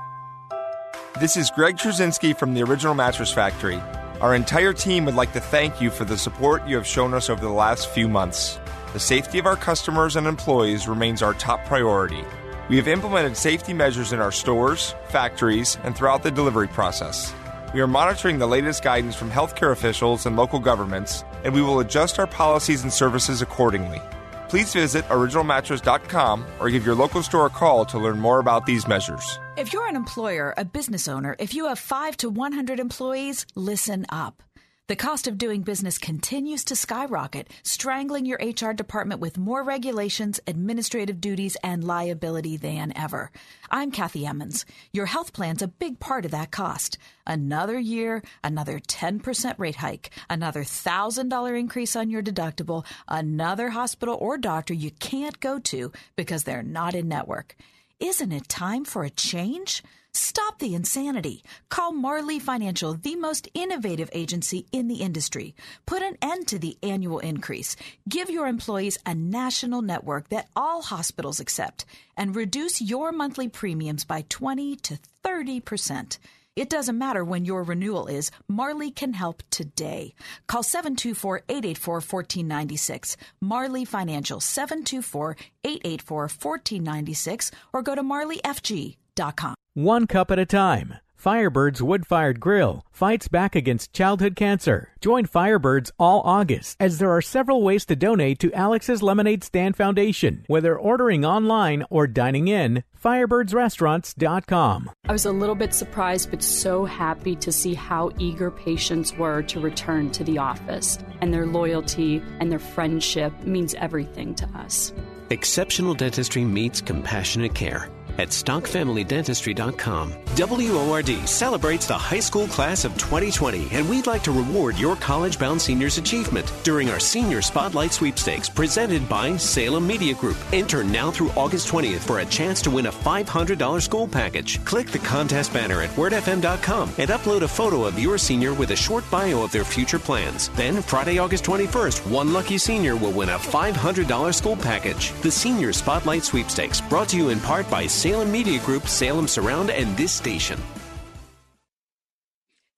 [1.20, 3.80] This is Greg Trzynski from the Original Mattress Factory.
[4.20, 7.30] Our entire team would like to thank you for the support you have shown us
[7.30, 8.60] over the last few months.
[8.98, 12.24] The safety of our customers and employees remains our top priority.
[12.68, 17.32] We have implemented safety measures in our stores, factories, and throughout the delivery process.
[17.76, 21.80] We are monitoring the latest guidance from healthcare officials and local governments, and we will
[21.80, 24.02] adjust our policies and services accordingly.
[24.50, 28.88] Please visit originalmattress.com or give your local store a call to learn more about these
[28.88, 29.38] measures.
[29.58, 34.08] If you're an employer, a business owner, if you have 5 to 100 employees, listen
[34.10, 34.42] up.
[34.88, 40.40] The cost of doing business continues to skyrocket, strangling your HR department with more regulations,
[40.48, 43.30] administrative duties, and liability than ever.
[43.70, 44.66] I'm Kathy Emmons.
[44.94, 46.98] Your health plan's a big part of that cost.
[47.26, 54.38] Another year, another 10% rate hike, another $1,000 increase on your deductible, another hospital or
[54.38, 57.58] doctor you can't go to because they're not in network.
[58.00, 59.84] Isn't it time for a change?
[60.18, 61.44] Stop the insanity.
[61.70, 65.54] Call Marley Financial, the most innovative agency in the industry.
[65.86, 67.76] Put an end to the annual increase.
[68.10, 71.86] Give your employees a national network that all hospitals accept
[72.18, 76.18] and reduce your monthly premiums by 20 to 30 percent.
[76.56, 80.16] It doesn't matter when your renewal is, Marley can help today.
[80.48, 83.18] Call 724 884 1496.
[83.40, 89.54] Marley Financial 724 884 1496 or go to marleyfg.com.
[89.78, 90.96] One cup at a time.
[91.16, 94.90] Firebird's wood fired grill fights back against childhood cancer.
[95.02, 99.78] Join Firebirds all August as there are several ways to donate to Alex's Lemonade Stand
[99.78, 102.84] Foundation, whether ordering online or dining in.
[103.00, 104.90] FireBirdsRestaurants.com.
[105.08, 109.44] I was a little bit surprised, but so happy to see how eager patients were
[109.44, 110.98] to return to the office.
[111.22, 114.92] And their loyalty and their friendship means everything to us.
[115.30, 120.14] Exceptional dentistry meets compassionate care at stockfamilydentistry.com.
[120.38, 125.40] WORD celebrates the high school class of 2020, and we'd like to reward your college
[125.40, 130.38] bound seniors' achievement during our Senior Spotlight Sweepstakes presented by Salem Media Group.
[130.54, 134.64] Enter now through August 20th for a chance to win a $500 school package.
[134.66, 138.76] Click the contest banner at wordfm.com and upload a photo of your senior with a
[138.76, 140.50] short bio of their future plans.
[140.50, 145.14] Then, Friday, August 21st, one lucky senior will win a $500 school package.
[145.22, 149.28] The Senior Spotlight Sweepstakes, brought to you in part by Salem Salem Media Group, Salem
[149.28, 150.58] Surround, and this station.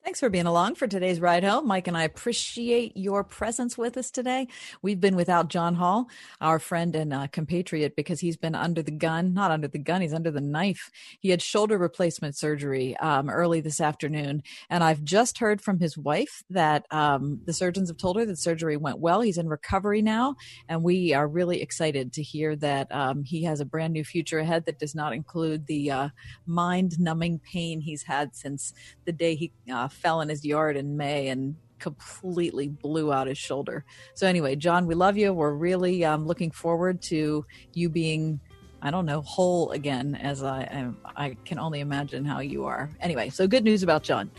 [0.10, 1.68] Thanks for being along for today's ride home.
[1.68, 4.48] Mike and I appreciate your presence with us today.
[4.81, 6.10] We've been without John Hall,
[6.41, 10.02] our friend and uh, compatriot, because he's been under the gun, not under the gun,
[10.02, 10.90] he's under the knife.
[11.19, 14.41] He had shoulder replacement surgery um, early this afternoon.
[14.68, 18.40] And I've just heard from his wife that um, the surgeons have told her that
[18.40, 19.22] surgery went well.
[19.22, 20.38] He's in recovery now.
[20.68, 24.40] And we are really excited to hear that um, he has a brand new future
[24.40, 26.10] ahead that does not include the uh,
[26.48, 28.73] mind numbing pain he's had since
[29.06, 33.38] the day he uh, fell in his yard in May and completely blew out his
[33.38, 33.85] shoulder.
[34.13, 35.34] So anyway, John, we love you.
[35.34, 38.39] We're really um, looking forward to you being,
[38.81, 40.15] I don't know, whole again.
[40.15, 42.89] As I, I can only imagine how you are.
[42.99, 44.30] Anyway, so good news about John.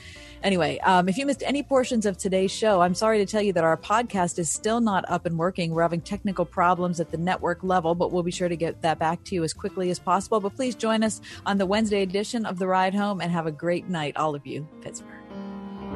[0.43, 3.53] Anyway, um, if you missed any portions of today's show, I'm sorry to tell you
[3.53, 5.73] that our podcast is still not up and working.
[5.73, 8.99] We're having technical problems at the network level, but we'll be sure to get that
[8.99, 10.41] back to you as quickly as possible.
[10.41, 13.53] But please join us on the Wednesday edition of The Ride Home and have a
[13.53, 15.20] great night, all of you, Pittsburgh.